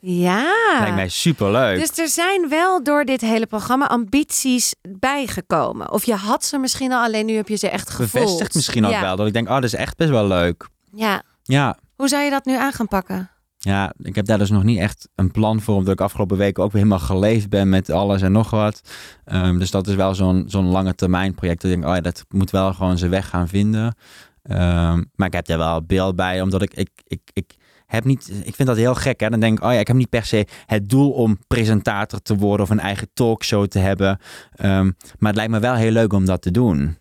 Ja. 0.00 0.78
Lijkt 0.78 0.94
mij 0.94 1.08
superleuk. 1.08 1.78
Dus 1.78 1.98
er 1.98 2.08
zijn 2.08 2.48
wel 2.48 2.82
door 2.82 3.04
dit 3.04 3.20
hele 3.20 3.46
programma 3.46 3.86
ambities 3.86 4.74
bijgekomen. 4.88 5.92
Of 5.92 6.04
je 6.04 6.14
had 6.14 6.44
ze 6.44 6.58
misschien 6.58 6.92
al, 6.92 7.02
alleen 7.02 7.26
nu 7.26 7.34
heb 7.34 7.48
je 7.48 7.56
ze 7.56 7.68
echt 7.68 7.90
gevoeld. 7.90 8.24
Bevestigt 8.24 8.54
misschien 8.54 8.84
ook 8.84 8.92
ja. 8.92 9.00
wel 9.00 9.16
dat 9.16 9.26
ik 9.26 9.32
denk, 9.32 9.48
oh, 9.48 9.54
dat 9.54 9.64
is 9.64 9.74
echt 9.74 9.96
best 9.96 10.10
wel 10.10 10.26
leuk. 10.26 10.68
Ja. 10.92 11.22
Ja, 11.42 11.78
Hoe 11.96 12.08
zou 12.08 12.22
je 12.22 12.30
dat 12.30 12.44
nu 12.44 12.56
aan 12.56 12.72
gaan 12.72 12.88
pakken? 12.88 13.30
Ja, 13.64 13.94
ik 13.98 14.14
heb 14.14 14.26
daar 14.26 14.38
dus 14.38 14.50
nog 14.50 14.62
niet 14.62 14.78
echt 14.78 15.08
een 15.14 15.30
plan 15.30 15.60
voor, 15.60 15.74
omdat 15.74 15.92
ik 15.92 16.00
afgelopen 16.00 16.36
weken 16.36 16.62
ook 16.62 16.72
weer 16.72 16.82
helemaal 16.82 17.06
geleefd 17.06 17.48
ben 17.48 17.68
met 17.68 17.90
alles 17.90 18.22
en 18.22 18.32
nog 18.32 18.50
wat. 18.50 18.80
Ehm, 19.24 19.58
dus 19.58 19.70
dat 19.70 19.86
is 19.86 19.94
wel 19.94 20.14
zo'n 20.14 20.44
zo'n 20.46 20.66
lange 20.66 20.94
termijn 20.94 21.34
project. 21.34 21.62
Dat 21.62 21.70
ik 21.70 21.84
oh 21.84 21.94
ja, 21.94 22.00
dat 22.00 22.24
moet 22.28 22.50
wel 22.50 22.74
gewoon 22.74 22.98
zijn 22.98 23.10
weg 23.10 23.28
gaan 23.28 23.48
vinden. 23.48 23.96
Ehm, 24.42 25.02
maar 25.14 25.26
ik 25.26 25.32
heb 25.32 25.46
daar 25.46 25.58
wel 25.58 25.82
beeld 25.82 26.16
bij, 26.16 26.40
omdat 26.40 26.62
ik, 26.62 26.74
ik, 26.74 26.90
ik, 27.06 27.20
ik 27.32 27.54
heb 27.86 28.04
niet, 28.04 28.32
ik 28.44 28.54
vind 28.54 28.68
dat 28.68 28.76
heel 28.76 28.94
gek. 28.94 29.20
Hè? 29.20 29.30
Dan 29.30 29.40
denk 29.40 29.58
ik, 29.58 29.64
oh 29.64 29.72
ja, 29.72 29.78
ik 29.78 29.86
heb 29.86 29.96
niet 29.96 30.08
per 30.08 30.24
se 30.24 30.46
het 30.66 30.88
doel 30.88 31.10
om 31.10 31.38
presentator 31.46 32.22
te 32.22 32.36
worden 32.36 32.66
of 32.66 32.70
een 32.70 32.80
eigen 32.80 33.08
talkshow 33.14 33.66
te 33.66 33.78
hebben. 33.78 34.18
Ehm, 34.52 34.90
maar 35.18 35.28
het 35.28 35.36
lijkt 35.36 35.52
me 35.52 35.58
wel 35.58 35.74
heel 35.74 35.90
leuk 35.90 36.12
om 36.12 36.24
dat 36.24 36.42
te 36.42 36.50
doen. 36.50 36.96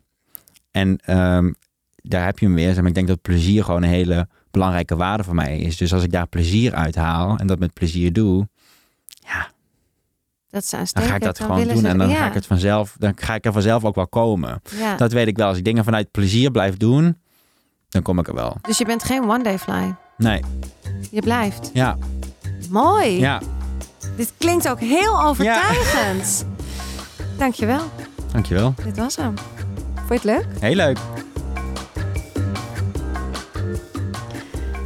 En 0.71 0.99
daar 1.95 2.25
heb 2.25 2.39
je 2.39 2.45
hem 2.45 2.55
weer. 2.55 2.67
Zeg 2.67 2.77
maar, 2.77 2.87
ik 2.87 2.95
denk 2.95 3.07
dat 3.07 3.21
plezier 3.21 3.63
gewoon 3.63 3.83
een 3.83 3.89
hele 3.89 4.27
belangrijke 4.51 4.95
waarde 4.95 5.23
voor 5.23 5.35
mij 5.35 5.57
is. 5.57 5.77
Dus 5.77 5.93
als 5.93 6.03
ik 6.03 6.11
daar 6.11 6.27
plezier 6.27 6.73
uit 6.73 6.95
haal 6.95 7.37
en 7.37 7.47
dat 7.47 7.59
met 7.59 7.73
plezier 7.73 8.13
doe, 8.13 8.47
Dat 10.49 10.65
zou 10.65 10.85
dan 10.93 11.03
ga 11.03 11.15
ik 11.15 11.21
dat 11.21 11.39
gewoon 11.39 11.67
doen. 11.67 11.85
En 11.85 11.97
dan 11.97 12.09
ga 12.09 12.27
ik 12.27 12.33
het 12.33 12.45
vanzelf, 12.45 12.95
dan 12.99 13.13
ga 13.15 13.35
ik 13.35 13.45
er 13.45 13.53
vanzelf 13.53 13.83
ook 13.85 13.95
wel 13.95 14.07
komen. 14.07 14.61
Ja. 14.77 14.95
Dat 14.95 15.11
weet 15.11 15.27
ik 15.27 15.37
wel. 15.37 15.47
Als 15.47 15.57
ik 15.57 15.63
dingen 15.63 15.83
vanuit 15.83 16.11
plezier 16.11 16.51
blijf 16.51 16.77
doen, 16.77 17.17
dan 17.89 18.01
kom 18.01 18.19
ik 18.19 18.27
er 18.27 18.33
wel. 18.33 18.57
Dus 18.61 18.77
je 18.77 18.85
bent 18.85 19.03
geen 19.03 19.23
one-day 19.29 19.59
fly. 19.59 19.95
Nee, 20.17 20.41
Je 21.11 21.21
blijft. 21.21 21.69
ja, 21.73 21.97
Mooi. 22.69 23.19
ja. 23.19 23.41
Dit 24.15 24.33
klinkt 24.37 24.69
ook 24.69 24.79
heel 24.79 25.21
overtuigend. 25.23 26.45
Dankjewel. 27.37 27.81
Dankjewel. 28.31 28.73
Dit 28.83 28.97
was 28.97 29.15
hem. 29.15 29.33
Vond 29.95 30.07
je 30.07 30.13
het 30.13 30.23
leuk? 30.23 30.45
Heel 30.59 30.75
leuk. 30.75 30.97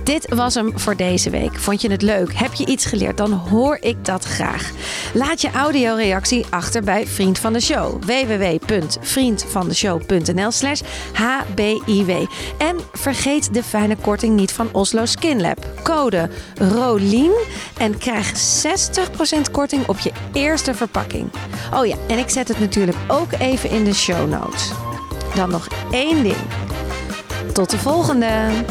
Dit 0.05 0.35
was 0.35 0.53
hem 0.53 0.79
voor 0.79 0.95
deze 0.95 1.29
week. 1.29 1.59
Vond 1.59 1.81
je 1.81 1.91
het 1.91 2.01
leuk? 2.01 2.33
Heb 2.33 2.53
je 2.53 2.65
iets 2.65 2.85
geleerd? 2.85 3.17
Dan 3.17 3.31
hoor 3.31 3.77
ik 3.81 4.05
dat 4.05 4.23
graag. 4.23 4.71
Laat 5.13 5.41
je 5.41 5.51
audioreactie 5.51 6.45
achter 6.49 6.83
bij 6.83 7.07
Vriend 7.07 7.39
van 7.39 7.53
de 7.53 7.59
Show. 7.59 8.03
www.vriendvandeshow.nl 8.03 10.51
slash 10.51 10.81
hbiw. 11.13 12.25
En 12.57 12.77
vergeet 12.93 13.53
de 13.53 13.63
fijne 13.63 13.95
korting 13.95 14.35
niet 14.35 14.51
van 14.51 14.69
Oslo 14.71 15.05
Skin 15.05 15.41
Lab. 15.41 15.65
Code 15.83 16.29
ROLIEN 16.55 17.31
en 17.77 17.97
krijg 17.97 18.31
60% 18.31 18.35
korting 19.51 19.87
op 19.87 19.99
je 19.99 20.11
eerste 20.33 20.73
verpakking. 20.73 21.31
Oh 21.73 21.85
ja, 21.85 21.95
en 22.07 22.17
ik 22.17 22.29
zet 22.29 22.47
het 22.47 22.59
natuurlijk 22.59 22.97
ook 23.07 23.31
even 23.39 23.69
in 23.69 23.83
de 23.83 23.93
show 23.93 24.29
notes. 24.29 24.71
Dan 25.35 25.49
nog 25.49 25.67
één 25.91 26.23
ding. 26.23 26.37
Tot 27.53 27.69
de 27.69 27.77
volgende! 27.77 28.63